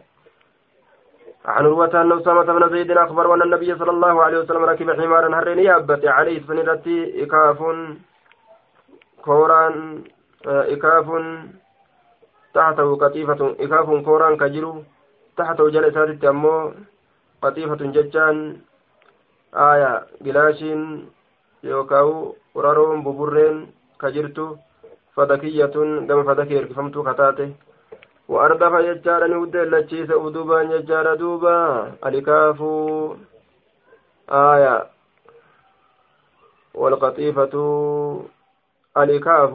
عن 1.44 1.64
عروة 1.64 2.02
أن 2.02 2.12
أسامة 2.12 2.42
بن 2.42 2.68
زيد 2.70 2.90
أخبر 2.90 3.34
أن 3.34 3.42
النبي 3.42 3.74
صلى 3.74 3.90
الله 3.90 4.22
عليه 4.22 4.38
وسلم 4.38 4.64
ركب 4.64 4.90
حمارا 4.90 5.38
هرين 5.38 5.59
يابت 5.59 6.06
عليه 6.06 6.46
سنرتي 6.46 7.24
إكاف. 7.24 7.59
كوران 9.24 10.04
إكاف. 10.46 11.06
تحته 12.55 12.97
قطيفة 12.97 13.57
إكاف 13.61 13.89
كوران 14.05 14.37
كجرو. 14.37 14.83
تحته 15.37 15.70
جلسات 15.70 16.24
أمو 16.24 16.73
قطيفة 17.43 17.81
ججان 17.97 18.57
آية 19.55 20.07
جلاشين 20.20 20.81
يوكاو 21.65 22.37
ورارون 22.55 23.05
ببرين 23.05 23.57
كجرتو 24.01 24.57
فدكية 25.16 25.66
كما 26.09 26.23
فدكي 26.23 26.59
إركفمتو 26.59 27.03
كتاته. 27.03 27.53
وأردف 28.29 28.73
يجار 28.73 29.27
نودي 29.27 29.59
لتشيس 29.59 30.11
أدوبا 30.11 30.62
يجار 30.62 31.15
دوبا 31.15 31.59
الكاف 32.07 32.59
آية 34.31 34.87
والقطيفة 36.74 37.55
الكاف 38.97 39.55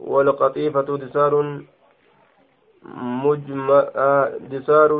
والقطيفة 0.00 0.88
دسار 1.02 1.62
مجمع 2.84 3.84
دسار 4.50 4.90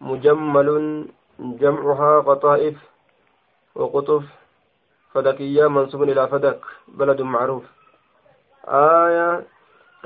مجمل 0.00 0.68
جمعها 1.40 2.20
قطائف 2.20 2.76
وقطف 3.74 4.24
فدكية 5.12 5.66
منصوب 5.66 6.02
إلى 6.02 6.28
فدك 6.28 6.60
بلد 6.88 7.22
معروف. 7.22 7.64
آية 8.64 9.42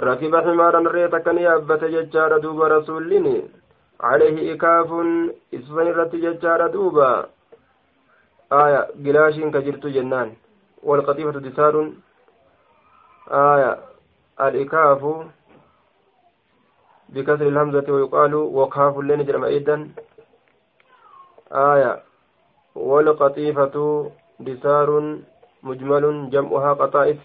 ركب 0.00 0.36
حمارا 0.36 0.90
ريتا 0.90 1.18
كان 1.18 1.38
يابت 1.38 1.84
ججار 1.84 2.38
دوبا 2.38 2.68
رسولين 2.68 3.48
عليه 4.00 4.54
إكاف 4.54 4.90
إسفن 5.54 5.86
رت 5.98 6.16
ججار 6.16 6.66
دوبا 6.66 7.26
آية 8.52 8.80
قلاش 9.04 9.34
كجرت 9.34 9.86
جنان. 9.86 10.32
والقطيفة 10.82 11.40
دسار 11.40 11.92
آية 13.30 13.78
الإكاف 14.40 15.02
بكسر 17.14 17.48
الهمزة 17.48 17.92
ويقال 17.92 18.34
وقاف 18.34 18.98
لين 18.98 19.24
جرم 19.24 19.44
أيضا 19.44 19.76
آية. 21.52 22.02
والقطيفة 22.74 23.76
دسار 24.40 25.18
مجمل 25.62 26.30
جمعها 26.30 26.72
قطائف 26.72 27.18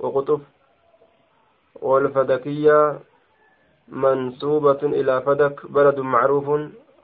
وقطف. 0.00 0.40
والفدكية 1.82 2.98
منسوبة 3.88 4.82
إلى 4.82 5.22
فدك 5.22 5.66
بلد 5.66 5.98
معروف 6.00 6.46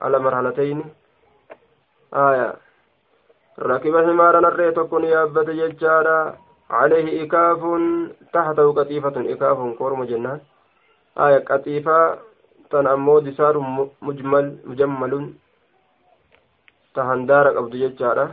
على 0.00 0.18
مرحلتين. 0.18 0.84
آية. 2.14 2.54
ركب 3.58 3.96
حمارا 3.96 4.38
الريت 4.38 4.78
كن 4.78 5.04
يابت 5.04 5.50
ججارا 5.50 6.38
عليه 6.70 7.24
إكاف 7.24 7.60
تحته 8.32 8.72
قطيفة 8.72 9.16
إكاف 9.32 9.58
كورم 9.78 10.04
جنان 10.04 10.40
آية. 11.18 11.44
قطيفة 11.44 12.29
تنأمو 12.70 13.18
دسار 13.26 13.54
مجمل 14.02 14.46
مجمل 14.70 15.12
تهندار 16.94 17.46
قبض 17.56 17.72
ججارا 17.82 18.26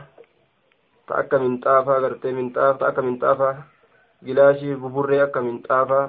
تأكا 1.08 1.38
من 1.38 1.58
طافا 1.58 1.94
قرتي 2.04 2.32
من 2.38 2.50
طاف 2.56 2.78
تأكا 2.80 3.02
من 3.02 3.18
طافا 3.18 3.52
gilaashii 4.26 4.76
buburree 4.82 5.20
akka 5.24 5.42
minxaafaa 5.46 6.06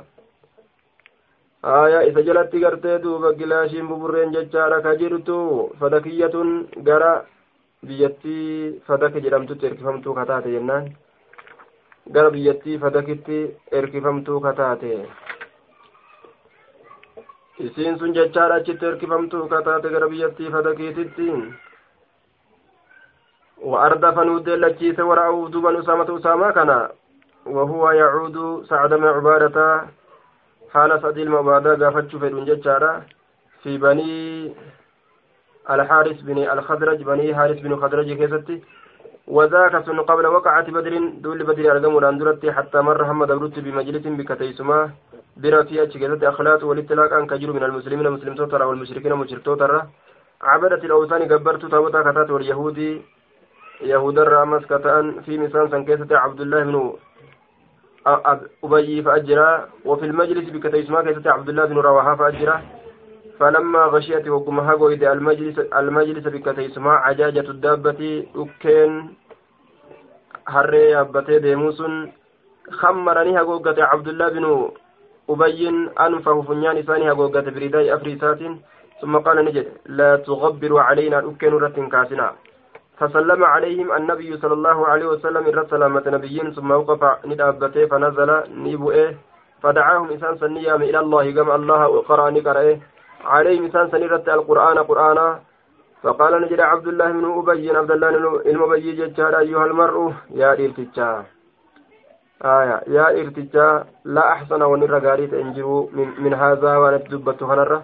aayaa 1.72 2.06
isa 2.10 2.22
jalatti 2.28 2.60
gartee 2.62 2.94
duuba 3.02 3.32
gilaashiin 3.40 3.88
buburreen 3.90 4.32
jechaadha 4.36 4.78
ka 4.86 4.94
jirtu 5.00 5.36
fadakiyyatun 5.80 6.48
gara 6.88 7.10
biyyattii 7.88 8.80
fadake 8.86 9.20
jedhamtutti 9.26 9.66
erkifamtuu 9.70 10.14
kataate 10.18 10.54
jennaan 10.54 10.88
gara 12.14 12.30
biyyattii 12.36 12.78
fadakitti 12.84 13.38
erkifamtuu 13.80 14.40
kataate 14.46 14.92
isiin 17.66 17.98
sun 17.98 18.14
jechaadha 18.18 18.54
achitti 18.60 18.86
erkifamtuu 18.90 19.48
kataate 19.48 19.88
gara 19.94 20.08
biyyattii 20.12 20.50
fadakiititti. 20.50 21.30
وأردف 23.58 24.18
نودي 24.18 24.56
لكيس 24.56 25.00
ورأوه 25.00 25.48
دوبا 25.50 25.80
أسامة 25.80 26.18
أسامة 26.18 26.50
كان 26.50 26.88
وهو 27.46 27.90
يعود 27.90 28.64
سعد 28.70 28.94
بن 28.94 29.04
عبادة 29.04 29.86
حال 30.72 31.02
سعد 31.02 31.18
المبادة 31.18 31.86
قافت 31.86 32.16
فيدون 32.16 32.44
ججارة 32.44 33.02
في 33.62 33.78
بني 33.78 34.54
الحارث 35.70 36.20
بن 36.20 36.38
الخدرج 36.38 37.02
بني 37.02 37.34
حارث 37.34 37.58
بن 37.58 37.76
خدرج 37.76 38.12
كيستي 38.12 38.62
وذاك 39.26 39.84
سن 39.86 40.00
قبل 40.00 40.26
وقعة 40.26 40.70
بدر 40.70 40.94
دول 41.24 41.38
بدر 41.42 41.64
أرقم 41.72 41.98
الأندرت 41.98 42.46
حتى 42.46 42.78
مر 42.80 43.02
محمد 43.04 43.30
أبرت 43.30 43.58
بمجلس 43.58 44.06
بكتيسما 44.06 44.90
برا 45.38 45.62
في 45.62 45.82
أجهزة 45.82 46.28
أخلاط 46.28 46.62
والاتلاق 46.64 47.12
أن 47.12 47.26
كجر 47.26 47.52
من 47.52 47.62
المسلمين 47.64 48.10
مسلم 48.10 48.34
توتر 48.34 48.62
والمشركين 48.62 49.12
مشرك 49.14 49.44
توتر 49.44 49.82
عبدت 50.42 50.84
الأوثان 50.84 51.22
قبرت 51.32 51.66
تابوتا 51.72 52.00
كتات 52.02 52.30
واليهودي 52.30 53.02
يهود 53.80 54.18
الرامس 54.18 54.64
كتان 54.66 55.20
في 55.24 55.38
مسان 55.38 55.70
سنكيسة 55.70 56.10
عبد 56.24 56.40
الله 56.40 56.62
بن 56.64 56.92
أبي 58.64 59.02
فأجرا 59.02 59.68
وفي 59.84 60.04
المجلس 60.06 60.50
بكتيسما 60.50 61.02
كيست 61.02 61.26
عبد 61.26 61.48
الله 61.48 61.64
بن 61.64 61.78
رواحة 61.78 62.16
فأجرا 62.16 62.62
فلما 63.38 63.82
غشيت 63.94 64.28
وقمها 64.28 64.72
قويد 64.72 65.04
المجلس 65.04 65.58
المجلس 65.58 66.24
بكتيسما 66.34 66.90
عجاجة 66.90 67.50
الدابة 67.50 68.26
أكين 68.36 68.92
harree 70.48 70.90
yaabbatee 70.90 71.40
deemuu 71.40 71.72
sun. 71.72 72.12
Hammaranii 72.80 73.36
hagoogate 73.36 73.82
cabdullaa 73.90 74.30
binu 74.30 74.72
anfahu 75.28 76.42
funyaan 76.42 76.78
isaanii 76.78 77.06
hagoogate 77.06 77.50
biridaay 77.50 77.90
afri 77.90 78.12
isaatiin 78.12 78.58
ثم 79.02 79.18
قال 79.18 79.44
نجد 79.44 79.66
لا 79.86 80.16
تغبروا 80.16 80.80
علينا 80.80 81.18
أكن 81.18 81.54
رت 81.54 81.78
كاسنا. 81.80 82.28
فسلم 82.98 83.44
عليهم 83.44 83.92
النبي 83.92 84.36
صلى 84.42 84.54
الله 84.58 84.86
عليه 84.86 85.06
وسلم 85.06 85.42
إلى 85.46 85.66
سلامة 85.70 86.02
نبيين 86.06 86.50
ثم 86.50 86.70
وقف 86.70 87.02
ندابته 87.26 87.86
فنزل 87.86 88.30
نيبؤه 88.64 89.14
فدعاهم 89.62 90.10
إنسان 90.10 90.34
سنيام 90.38 90.82
إلى 90.82 90.98
الله 91.00 91.30
كما 91.30 91.54
الله 91.54 91.88
وقرأ 91.88 92.30
نقرأه. 92.30 92.78
عليهم 93.24 93.64
إنسان 93.64 93.86
سنيرة 93.94 94.26
القرآن 94.26 94.78
قرآنا. 94.78 95.28
فقال 96.02 96.42
نجد 96.42 96.60
عبد 96.60 96.86
الله 96.88 97.08
بن 97.12 97.24
أبي 97.38 97.70
عبد 97.70 97.90
الله 97.90 98.08
المبي 98.46 98.92
ججار 98.92 99.38
أيها 99.38 99.64
المرء 99.66 100.12
يا 100.30 100.50
إرتجا 100.52 101.10
آية. 102.44 102.82
يا 102.86 103.20
إرتجا 103.20 103.84
لا 104.04 104.32
أحسن 104.32 104.62
ونر 104.62 104.98
غاريت 104.98 105.34
إنجروا 105.34 105.86
من, 105.92 106.08
من 106.18 106.34
هذا 106.34 106.76
وأنا 106.76 106.96
تدبت 106.96 107.42
هنرة 107.42 107.82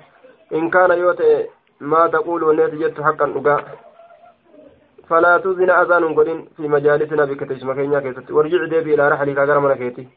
إن 0.54 0.70
كان 0.70 0.90
يوتي 0.90 1.46
ما 1.80 2.06
تقول 2.06 2.56
جدت 2.56 3.00
حقا 3.00 3.26
أقا 3.36 3.64
فلا 5.08 5.38
تؤذن 5.38 5.70
أذان 5.70 6.14
قدين 6.14 6.48
في 6.56 6.68
مجالسنا 6.68 7.24
بكتيس 7.24 7.64
مكينيا 7.64 8.00
كيست 8.00 8.30
وارجع 8.30 8.64
ديبي 8.64 8.94
إلى 8.94 9.08
رحلك 9.08 9.38
أقرمنا 9.38 9.74
كيتي. 9.74 10.08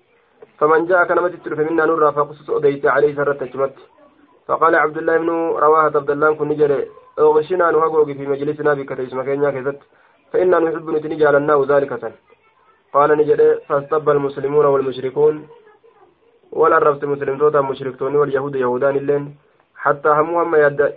فمن 0.59 0.85
جاءك 0.85 1.11
نمت 1.11 1.33
تلف 1.45 1.59
منا 1.59 1.85
نرى 1.85 2.11
فقصص 2.11 2.49
أديت 2.49 2.85
عليه 2.85 3.15
سرت 3.15 3.43
تجمت 3.43 3.75
فقال 4.47 4.75
عبد 4.75 4.97
الله 4.97 5.17
بن 5.17 5.29
رواحة 5.65 5.93
عبد 5.99 6.11
الله 6.11 6.33
كن 6.35 6.47
نجري 6.47 6.87
أغشنا 7.19 7.71
نهقوق 7.71 8.05
في 8.05 8.27
مجلسنا 8.27 8.73
بكتيس 8.73 9.13
مكينيا 9.13 9.51
كيست 9.51 9.79
فإنا 10.31 10.59
نحب 10.59 10.89
نتنجى 10.89 11.25
لنا 11.25 11.65
ذلك 11.71 11.91
سن. 12.01 12.11
قال 12.97 13.09
نجري 13.19 13.47
فاستب 13.67 14.09
المسلمون 14.15 14.65
والمشركون. 14.73 15.35
ولا 16.51 16.77
رفت 16.79 17.03
مسلم 17.11 17.35
توتا 17.41 17.61
مشركتون 17.61 18.15
واليهود 18.15 18.55
يهودان 18.55 18.95
اللين 19.01 19.23
حتى 19.83 20.09
همهم 20.19 20.49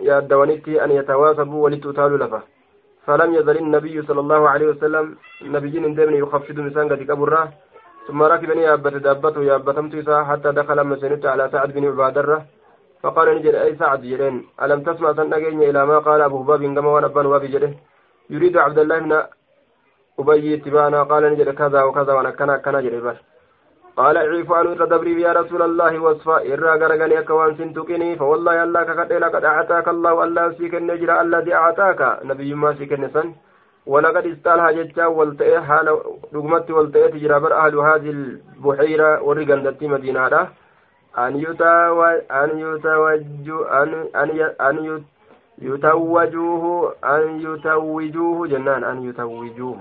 يدونيتي 0.09 0.73
أن 0.83 0.91
يتواصبوا 0.99 1.63
ولتتالوا 1.63 2.21
لفه 2.21 2.41
فلم 3.05 3.29
يزل 3.37 3.57
النبي 3.57 3.95
صلى 4.07 4.19
الله 4.19 4.41
عليه 4.49 4.67
وسلم 4.71 5.05
نبيين 5.55 5.95
دائما 5.97 6.17
يخفض 6.23 6.57
مسان 6.67 6.85
قد 6.91 7.01
كبره 7.09 7.43
ثم 8.07 8.19
ركبني 8.31 8.63
يابت 8.69 8.95
دابته 9.05 9.41
يابتمت 9.51 9.93
حتى 10.29 10.49
دخل 10.59 10.77
مسنت 10.91 11.23
على 11.33 11.43
سعد 11.53 11.69
بن 11.75 11.83
عبادرة 11.91 12.37
فقال 13.01 13.27
نجد 13.37 13.55
أي 13.65 13.71
سعد 13.81 14.01
جرين 14.11 14.35
ألم 14.63 14.79
تسمع 14.87 15.09
سنجين 15.17 15.61
إلى 15.69 15.81
ما 15.89 15.97
قال 16.07 16.21
أبو 16.21 16.39
باب 16.49 16.61
كما 16.75 16.89
ونبان 16.95 17.25
وابي 17.31 17.47
جده. 17.53 17.71
يريد 18.33 18.55
عبد 18.65 18.79
الله 18.83 18.97
بن 18.99 19.11
أبي 20.19 20.57
تبانا 20.57 21.03
قال 21.03 21.23
نجد 21.23 21.49
كذا 21.49 21.83
وكذا 21.83 22.13
وأنا 22.13 22.31
كنا 22.31 22.57
كنا 22.57 22.81
جري 22.81 22.99
قال 23.97 24.17
عيف 24.17 24.51
عنه 24.51 24.73
تدبري 24.73 25.21
يا 25.21 25.31
رسول 25.33 25.61
الله 25.61 25.99
وصفا. 25.99 26.37
إرى 26.37 26.71
غرغني 26.81 27.19
أكوان 27.19 27.55
سنتكني 27.57 28.15
فوالله 28.15 28.63
الله 28.63 28.83
كقد 28.83 29.13
لقد 29.13 29.43
أعطاك 29.45 29.87
الله. 29.87 30.23
الله 30.23 30.51
سيك 30.57 30.75
النجر 30.75 31.21
الذي 31.21 31.53
أعطاك. 31.53 32.19
نبي 32.23 32.53
ما 32.53 32.73
سيك 32.73 32.93
النسن 32.93 33.27
ولقد 33.85 34.25
استالها 34.25 34.71
جتا 34.71 35.05
والتئة 35.05 35.59
حال 35.59 35.87
رقمت 36.35 36.71
والتئة 36.71 37.07
تجرى 37.13 37.39
بر 37.39 37.53
أهل 37.53 37.75
هذه 37.75 38.09
البحيرة 38.09 39.21
ورقن 39.21 39.63
دتي 39.63 39.87
مدينة 39.87 40.47
أن 41.17 41.33
يتو 41.45 42.03
أن 42.41 42.49
يتوجه 42.65 43.57
أن 43.81 43.91
أن 44.21 44.29
أن 44.67 44.77
يتوجوه 45.61 46.93
أن 47.15 47.23
يتوجوه 47.47 48.47
جنان. 48.47 48.83
أن 48.83 48.97
يتوجوه. 49.09 49.79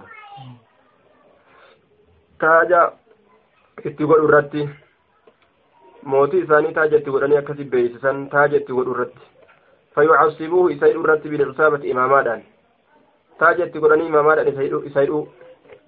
تاجا 2.40 2.92
itti 3.88 4.04
godhu 4.04 4.28
irratti 4.28 4.62
mootii 6.12 6.40
isaanii 6.44 6.72
taaja 6.78 6.98
itti 7.00 7.12
godhanii 7.14 7.38
akkasi 7.40 7.64
beeysisan 7.74 8.18
taaja 8.34 8.58
itti 8.60 8.76
godhu 8.78 8.94
irratti 8.94 9.28
fayucasibuuhu 9.96 10.72
isa 10.74 10.90
hidhu 10.90 11.04
irratti 11.04 11.32
bilcisaabati 11.32 11.92
imaamaadhaan 11.92 12.42
taaja 13.42 13.68
itti 13.68 13.82
godhanii 13.84 14.08
imaamaadhaan 14.12 14.50
isa 14.90 15.04
hidhu 15.06 15.20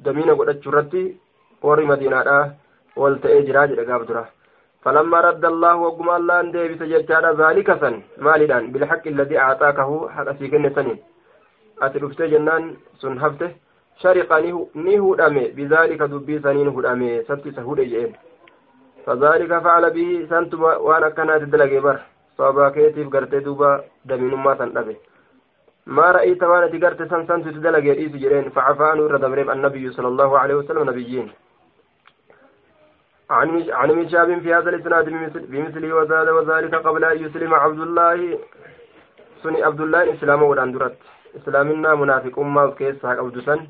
damiina 0.04 0.38
godhachuu 0.40 0.72
irratti 0.72 1.02
warri 1.68 1.90
madiinaadha 1.92 2.38
wal 3.02 3.18
ta'ee 3.26 3.42
jiraa 3.50 3.66
jedhe 3.74 3.90
gaaf 3.90 4.06
dura 4.12 4.24
فلما 4.84 5.18
رد 5.20 5.44
الله 5.44 5.74
وقم 5.76 6.08
الله 6.10 6.40
أن 6.40 6.50
ديبس 6.52 6.82
ججارة 6.92 7.30
ذلك 7.42 7.68
سن 7.82 7.94
مالدان 8.26 8.72
بالحق 8.72 9.04
الذي 9.14 9.36
أعطاكه 9.38 9.90
حق 10.14 10.28
سيكن 10.38 10.74
سنين 10.76 10.98
أتلفت 11.82 12.22
جنان 12.32 12.64
سن 13.02 13.14
هفته 13.24 13.50
shariqa 14.02 14.40
ni 14.74 14.96
hudhame. 14.96 15.52
Bidaalika 15.54 16.08
dubbii 16.08 16.40
saniin 16.40 16.70
hudhame 16.70 17.24
sabti 17.28 17.48
isa 17.48 17.62
hudhe 17.62 17.86
jeen 17.86 18.16
fadaalika 19.04 19.60
facala 19.60 19.90
bihi 19.90 20.26
santuma 20.28 20.78
waan 20.78 21.04
akkanaati 21.04 21.46
dalage 21.46 21.80
bar. 21.80 21.98
Sababaa 22.36 22.70
keetiif 22.70 23.08
gartee 23.10 23.40
duuba 23.40 23.84
daminummaa 24.04 24.56
san 24.56 24.72
dhabe. 24.72 24.96
ما 25.86 26.10
رأيت 26.10 26.42
وأنا 26.42 26.66
تقرت 26.66 27.02
سن 27.10 27.26
سن 27.26 27.42
تدلق 27.42 27.84
يديس 27.84 28.12
جرين 28.22 28.50
فعفان 28.50 29.00
ورد 29.00 29.24
مريم 29.24 29.50
النبي 29.50 29.90
صلى 29.92 30.08
الله 30.08 30.38
عليه 30.38 30.54
وسلم 30.54 30.90
نبيين 30.90 31.26
عن 33.30 33.48
عن 33.70 33.90
مشاب 33.90 34.38
في 34.40 34.54
هذا 34.54 34.70
الاسناد 34.70 35.06
بمثله 35.50 35.94
وزاد 35.94 36.28
وذلك 36.28 36.74
قبل 36.74 37.04
ان 37.04 37.18
يسلم 37.24 37.54
عبد 37.54 37.80
الله 37.80 38.38
سني 39.42 39.62
عبد 39.62 39.80
الله 39.80 40.12
اسلام 40.14 40.42
ودان 40.42 40.72
درت 40.72 40.98
اسلامنا 41.36 41.94
منافق 41.94 42.38
امه 42.38 42.70
كيس 42.78 43.06
حق 43.06 43.18
عبد 43.18 43.38
سن 43.46 43.60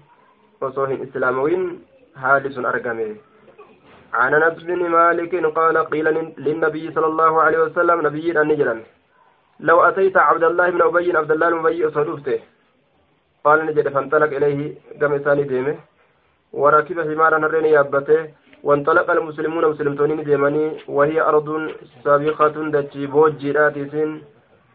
osoo 0.71 0.87
hin 0.95 1.05
islaamawiin 1.09 1.69
haali 2.25 2.57
sun 2.57 2.73
argame 2.73 3.07
عن 4.21 4.35
أنس 4.35 4.63
بن 4.69 4.81
مالك 4.89 5.35
قال 5.59 5.77
قيل 5.93 6.07
للنبي 6.39 6.93
صلى 6.93 7.07
الله 7.07 7.43
عليه 7.43 7.59
وسلم 7.59 8.07
نبي 8.07 8.41
النجرا 8.41 8.75
لو 9.61 9.81
أتيت 9.89 10.17
عبد 10.17 10.45
الله 10.45 10.71
بن 10.71 10.83
أبي 10.83 11.17
عبد 11.17 11.31
الله 11.31 11.51
بن 11.51 11.59
أبي 11.59 11.91
صدفته 11.91 12.41
قال 13.45 13.67
نجد 13.67 13.89
فانطلق 13.89 14.31
إليه 14.39 14.61
كم 15.01 15.19
ثاني 15.19 15.43
ديمه. 15.43 15.77
وركب 16.53 16.99
حمارا 17.01 17.39
نرين 17.39 17.65
يابته. 17.65 18.21
وانطلق 18.63 19.11
المسلمون 19.11 19.65
مسلمتون 19.73 20.25
ديماني 20.25 20.65
وهي 20.89 21.21
أرض 21.21 21.49
سابقة 22.05 22.57
دجي 22.75 23.07
بوجيراتي 23.07 23.85
سن 23.93 24.11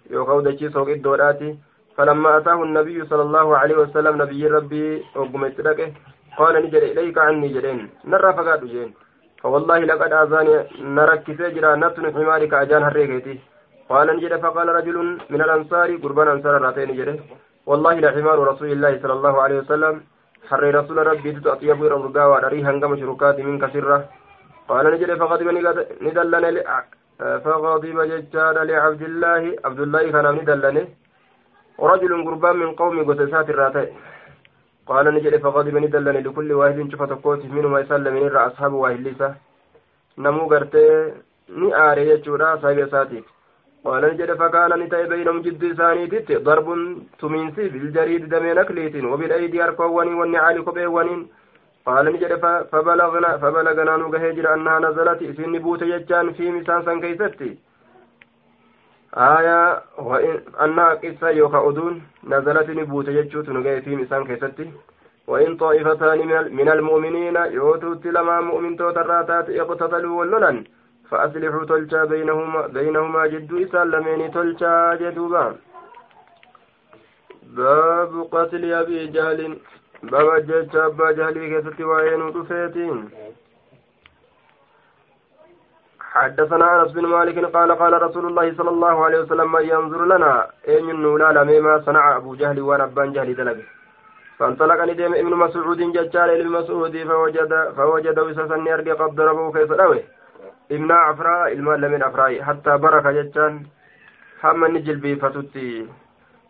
يوكاو 0.09 0.41
دجي 0.41 0.69
سوق 0.69 0.89
الدوراتي. 0.89 1.49
فلما 1.97 2.37
أتاه 2.37 2.63
النبي 2.63 2.97
صلى 3.09 3.23
الله 3.27 3.47
عليه 3.57 3.77
وسلم 3.83 4.13
نبي 4.21 4.47
ربي 4.47 5.03
وقمت 5.15 5.57
لك 5.67 5.79
قال 6.37 6.53
نجد 6.63 6.83
إليك 6.91 7.17
عني 7.17 7.47
جدين 7.55 7.79
نرى 8.11 8.29
فقاد 8.37 8.65
جين 8.71 8.89
فوالله 9.41 9.79
لقد 9.89 10.11
آذاني 10.21 10.55
نرك 10.97 11.25
سجرا 11.39 11.75
نتن 11.75 12.05
حمارك 12.15 12.53
أجان 12.53 12.83
هريكتي 12.87 13.35
قال 13.89 14.07
نجد 14.15 14.33
فقال 14.43 14.67
رجل 14.77 14.97
من 15.33 15.41
الأنصار 15.45 15.89
قربان 16.03 16.27
أنصار 16.27 16.53
راتين 16.61 16.91
جده 16.97 17.15
والله 17.69 17.93
لحمار 18.03 18.37
رسول 18.51 18.69
الله 18.71 18.93
صلى 19.01 19.13
الله 19.13 19.35
عليه 19.43 19.57
وسلم. 19.61 19.95
حر 20.49 20.63
رسول 20.79 20.97
ربي 21.07 21.31
تطيب 21.31 21.83
رمضا 21.93 22.23
ودري 22.31 22.59
هنگم 22.67 22.91
شركات 23.01 23.37
منك 23.47 23.63
سرة. 23.73 23.99
قال 24.69 24.85
نجد 24.93 25.11
فغضب 25.21 25.47
ندلن 26.05 26.45
فغضب 27.43 27.97
ججال 28.11 28.55
لعبد 28.69 29.01
الله. 29.09 29.43
عبد 29.65 29.79
الله 29.85 30.03
كان 30.13 30.27
ندلنه 30.37 30.85
ورجل 31.77 32.11
قربان 32.27 32.55
من 32.61 32.71
قوم 32.79 32.95
قتسات 33.09 33.49
الراتي 33.49 33.87
قال 34.89 35.05
نجد 35.15 35.35
فغضب 35.43 35.75
ندلني 35.83 36.21
لكل 36.25 36.49
واحد 36.59 36.77
شفت 36.91 37.11
قوت 37.23 37.41
منهما 37.45 37.79
يسلم 37.79 38.13
من 38.13 38.35
أصحاب 38.35 38.73
واحد 38.73 38.99
ليسا 39.05 39.29
نمو 40.17 40.43
قرتي 40.51 40.85
qaala 43.87 44.07
ni 44.11 44.17
jedhe 44.19 44.35
fakaana 44.39 44.75
ni 44.79 44.87
ta'e 44.91 45.05
beynam 45.11 45.37
jidduu 45.43 45.71
isaaniititti 45.73 46.39
darbun 46.47 46.81
tumiinsi 47.19 47.67
biljariidi 47.75 48.31
damee 48.33 48.55
nakliitiin 48.59 49.05
wabil'aydii 49.11 49.61
harkoowwanii 49.63 50.17
wanni 50.21 50.41
caali 50.43 50.63
kopheewwaniin 50.69 51.21
qaala 51.89 52.11
ni 52.15 52.21
jedhe 52.23 52.37
fabalaganaa 53.43 53.97
nu 54.01 54.09
gahee 54.15 54.33
jira 54.39 54.53
annaha 54.57 54.79
nazalati 54.85 55.29
isinni 55.33 55.61
buute 55.67 55.87
jechaan 55.91 56.33
fiim 56.39 56.57
isaan 56.61 56.83
san 56.89 57.01
keeysatti 57.05 57.49
آية 59.17 59.83
أنها 60.63 60.93
قصة 60.93 61.29
يوكا 61.29 61.69
أدون 61.69 62.01
نزلت 62.23 62.69
نبوت 62.69 63.07
يجوت 63.07 63.49
نجاي 63.49 63.81
في 63.81 63.95
مسان 63.95 64.23
كيستي 64.25 64.71
وإن 65.27 65.57
طائفتان 65.57 66.19
من 66.57 66.69
المؤمنين 66.69 67.35
يوتوا 67.35 67.95
لما 68.05 68.41
مؤمن 68.41 68.77
توتراتات 68.77 69.49
اقتتلوا 69.49 70.19
وللا 70.19 70.63
فأصلحوا 71.09 71.65
تلشا 71.65 72.03
بينهما 72.05 72.67
بينهما 72.67 73.27
جد 73.27 73.53
إسلامين 73.53 74.31
تلشا 74.31 74.95
جدوبا 75.01 75.55
باب 77.43 78.27
قتل 78.31 78.73
أبي 78.73 79.07
جهل 79.07 79.57
باب 80.03 80.45
جد 80.47 80.75
أبا 80.75 81.11
جهل 81.11 81.33
كيستي 81.33 81.83
وعين 81.83 82.33
تفيتين 82.33 83.09
حدثنا 86.21 86.81
أنس 86.81 86.91
بن 86.91 87.05
مالك 87.05 87.37
قال 87.55 87.71
قال 87.81 87.93
رسول 88.01 88.25
الله 88.25 88.53
صلى 88.57 88.69
الله 88.69 89.05
عليه 89.05 89.19
وسلم 89.19 89.51
من 89.51 89.63
ينظر 89.73 90.05
لنا 90.05 90.47
اين 90.67 90.89
النولا 90.89 91.29
لما 91.43 91.73
صنع 91.85 92.17
أبو 92.17 92.35
جهل 92.35 92.59
ونبان 92.69 93.11
جهل 93.15 93.35
دلبه 93.35 93.65
فانطلق 94.39 94.79
ندم 94.89 95.13
ابن 95.21 95.33
مسعود 95.43 95.79
ججال 95.95 96.29
ابن 96.29 96.47
مسعود 96.57 96.95
فوجد 97.09 97.51
فوجد 97.77 98.19
وسسن 98.19 98.67
يرقي 98.67 98.91
قد 98.91 99.11
ضربه 99.15 99.45
كيف 99.55 99.71
دوي 99.81 100.01
ابن 100.71 100.91
عفراء 100.91 101.53
المال 101.57 101.81
من 101.91 102.03
عفراء 102.03 102.41
حتى 102.47 102.77
برك 102.77 103.05
ججان 103.17 103.53
هم 104.43 104.65
نجل 104.73 104.97
بفتتي 105.03 105.87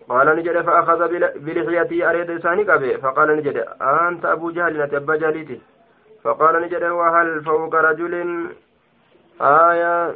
قال 0.09 0.27
نجد 0.37 0.61
فأخذ 0.67 0.99
بلحيتي 1.45 2.09
أريد 2.09 2.29
ساني 2.43 2.63
قبي. 2.63 2.97
فقال 2.97 3.29
نجد 3.37 3.57
أنت 3.81 4.25
أبو 4.25 4.51
جهل 4.51 4.81
أبا 4.81 5.15
جهلتي 5.15 5.61
فقال 6.23 6.61
نجد 6.61 6.83
وهل 6.83 7.43
فوق 7.43 7.75
رجل 7.75 8.13
آية 9.41 10.15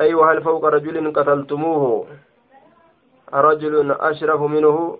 أيوة 0.00 0.32
هل 0.32 0.42
فوق 0.42 0.64
رجل 0.64 1.12
قتلتموه 1.12 2.06
رجل 3.34 3.90
أشرف 3.90 4.40
منه 4.40 4.98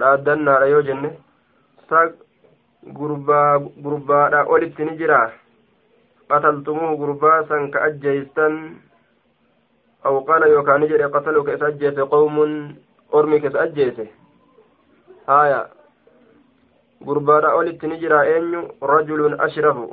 dhaaddannaadha 0.00 0.66
yoo 0.72 0.82
jenne 0.82 1.10
sa 1.88 1.98
gurbaa 2.98 3.58
gurbaadha 3.84 4.44
olitti 4.54 4.84
ni 4.84 4.96
jira 5.00 5.18
qataltumuhu 6.30 6.96
gurbaa 7.02 7.44
san 7.50 7.70
ka 7.70 7.82
ajjeeystan 7.88 8.54
aw 10.04 10.14
qaala 10.28 10.46
yookaan 10.54 10.80
ni 10.80 10.88
jedhe 10.92 11.10
qatalu 11.14 11.44
ka 11.44 11.54
isa 11.58 11.66
ajjeese 11.72 12.08
qawmun 12.14 12.52
ormi 13.12 13.40
ka 13.42 13.48
isa 13.52 13.60
ajjeese 13.66 14.04
haya 15.26 15.60
gurbaadha 17.06 17.54
olitti 17.60 17.86
ni 17.86 18.00
jira 18.02 18.24
eenyu 18.34 18.60
rajulun 18.80 19.38
ashrafu 19.46 19.84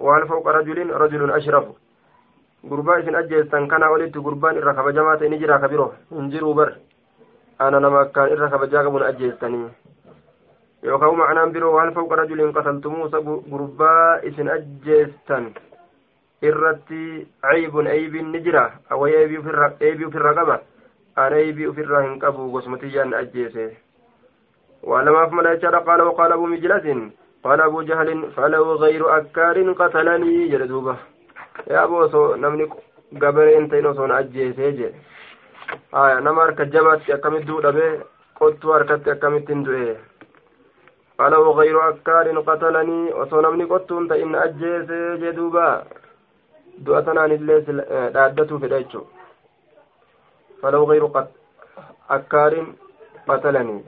gurbaa 2.67 2.99
isin 2.99 3.15
ajjeestan 3.15 3.67
kana 3.67 3.89
olitti 3.89 4.19
gurbaan 4.19 4.57
irra 4.57 4.73
kabajamaa 4.73 5.17
ta'e 5.17 5.29
ni 5.29 5.39
jira 5.39 5.59
ka 5.59 5.67
biroo 5.67 5.93
hin 6.11 6.31
jiruu 6.31 6.53
bar 6.53 6.73
ana 7.59 7.79
nama 7.79 7.99
akkaan 8.01 8.31
irra 8.35 8.49
kabajaa 8.49 8.83
qabuun 8.83 9.03
ajjeestanii 9.03 9.67
yookaan 10.83 11.17
macnaan 11.17 11.51
biroo 11.55 11.73
waan 11.75 11.93
fawqa 11.93 12.15
rajulin 12.21 12.53
qataltumuusa 12.53 13.21
gurbaa 13.25 14.19
isin 14.31 14.49
ajjeestan 14.55 15.51
irratti 16.41 17.27
ceybun 17.47 17.87
eybiin 17.87 18.31
ni 18.31 18.41
jira 18.47 18.63
away 18.89 19.13
eybii 19.21 19.37
ufirra 19.43 20.33
qaba 20.39 20.59
an 21.15 21.33
eybii 21.33 21.67
ufirraa 21.67 22.01
hin 22.07 22.19
qabu 22.19 22.49
gosmatiyyaan 22.51 23.13
ajjeese 23.21 23.69
ولما 24.83 25.25
فمن 25.27 25.45
أجل 25.47 25.75
قال 25.75 26.01
وقال 26.01 26.31
أبو 26.31 26.45
مجلس 26.45 26.85
قال 27.43 27.61
أبو 27.61 27.81
جهل 27.81 28.31
فلو 28.31 28.73
غير 28.73 29.17
أكار 29.17 29.71
قتلني 29.71 30.47
جلدوبة 30.47 30.95
يا 31.67 31.83
أبو 31.83 32.07
سو 32.07 32.35
نمني 32.35 32.65
قبر 33.21 33.57
انت 33.57 33.73
نصون 33.73 34.11
أجي 34.11 34.53
سيجي 34.53 34.89
آية 35.93 36.19
نما 36.19 36.43
أركت 36.43 36.61
جبت 36.73 37.09
أكمل 37.09 37.45
دودة 37.45 37.71
به 37.71 37.89
قلت 38.39 38.65
أركت 38.65 39.07
أكمل 39.07 39.45
تندوه 39.45 39.95
فلو 41.17 41.51
غير 41.51 41.89
أكار 41.89 42.27
قتلني 42.47 43.13
وصو 43.13 43.41
نمني 43.41 43.63
قلت 43.71 43.91
انت 43.91 44.11
إن 44.11 44.35
أجي 44.35 44.71
سيجي 44.87 45.31
دوبة 45.31 45.83
دعتنا 46.85 47.27
نليس 47.27 47.69
دادته 48.15 48.57
في 48.57 48.67
دايتشو 48.67 49.01
فلو 50.61 50.83
غير 50.83 51.05
قت 51.05 51.29
أكار 52.09 52.53
قتلني 53.27 53.83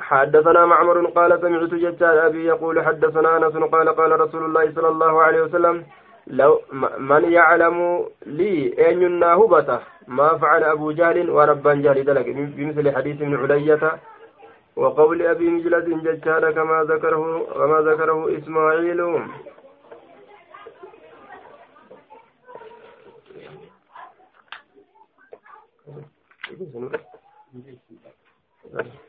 حدثنا 0.00 0.66
معمر 0.66 1.06
قال 1.16 1.40
سمعت 1.40 1.74
ججال 1.84 2.18
أبي 2.18 2.44
يقول 2.52 2.84
حدثنا 2.86 3.36
أنس 3.36 3.56
قال 3.74 3.88
قال 3.88 4.20
رسول 4.20 4.42
الله 4.44 4.64
صلى 4.76 4.88
الله 4.88 5.22
عليه 5.22 5.42
وسلم 5.42 5.76
لو 6.26 6.60
من 6.98 7.32
يعلم 7.32 8.06
لي 8.26 8.90
أن 8.90 9.02
يناهبته 9.02 9.80
ما 10.08 10.38
فعل 10.38 10.64
أبو 10.64 10.90
جهل 10.90 11.30
وربان 11.30 11.82
جهل 11.82 12.04
دلك 12.04 12.26
بمثل 12.28 12.96
حديث 12.96 13.22
ابن 13.22 13.34
علية 13.36 14.00
وقول 14.76 15.22
أبي 15.22 15.48
مجلس 15.50 15.84
ججال 15.84 16.50
كما 16.50 16.84
ذكره 16.90 17.46
كما 17.54 17.80
ذكره 17.80 18.38
إسماعيل 18.38 19.00
Thank. 28.76 29.03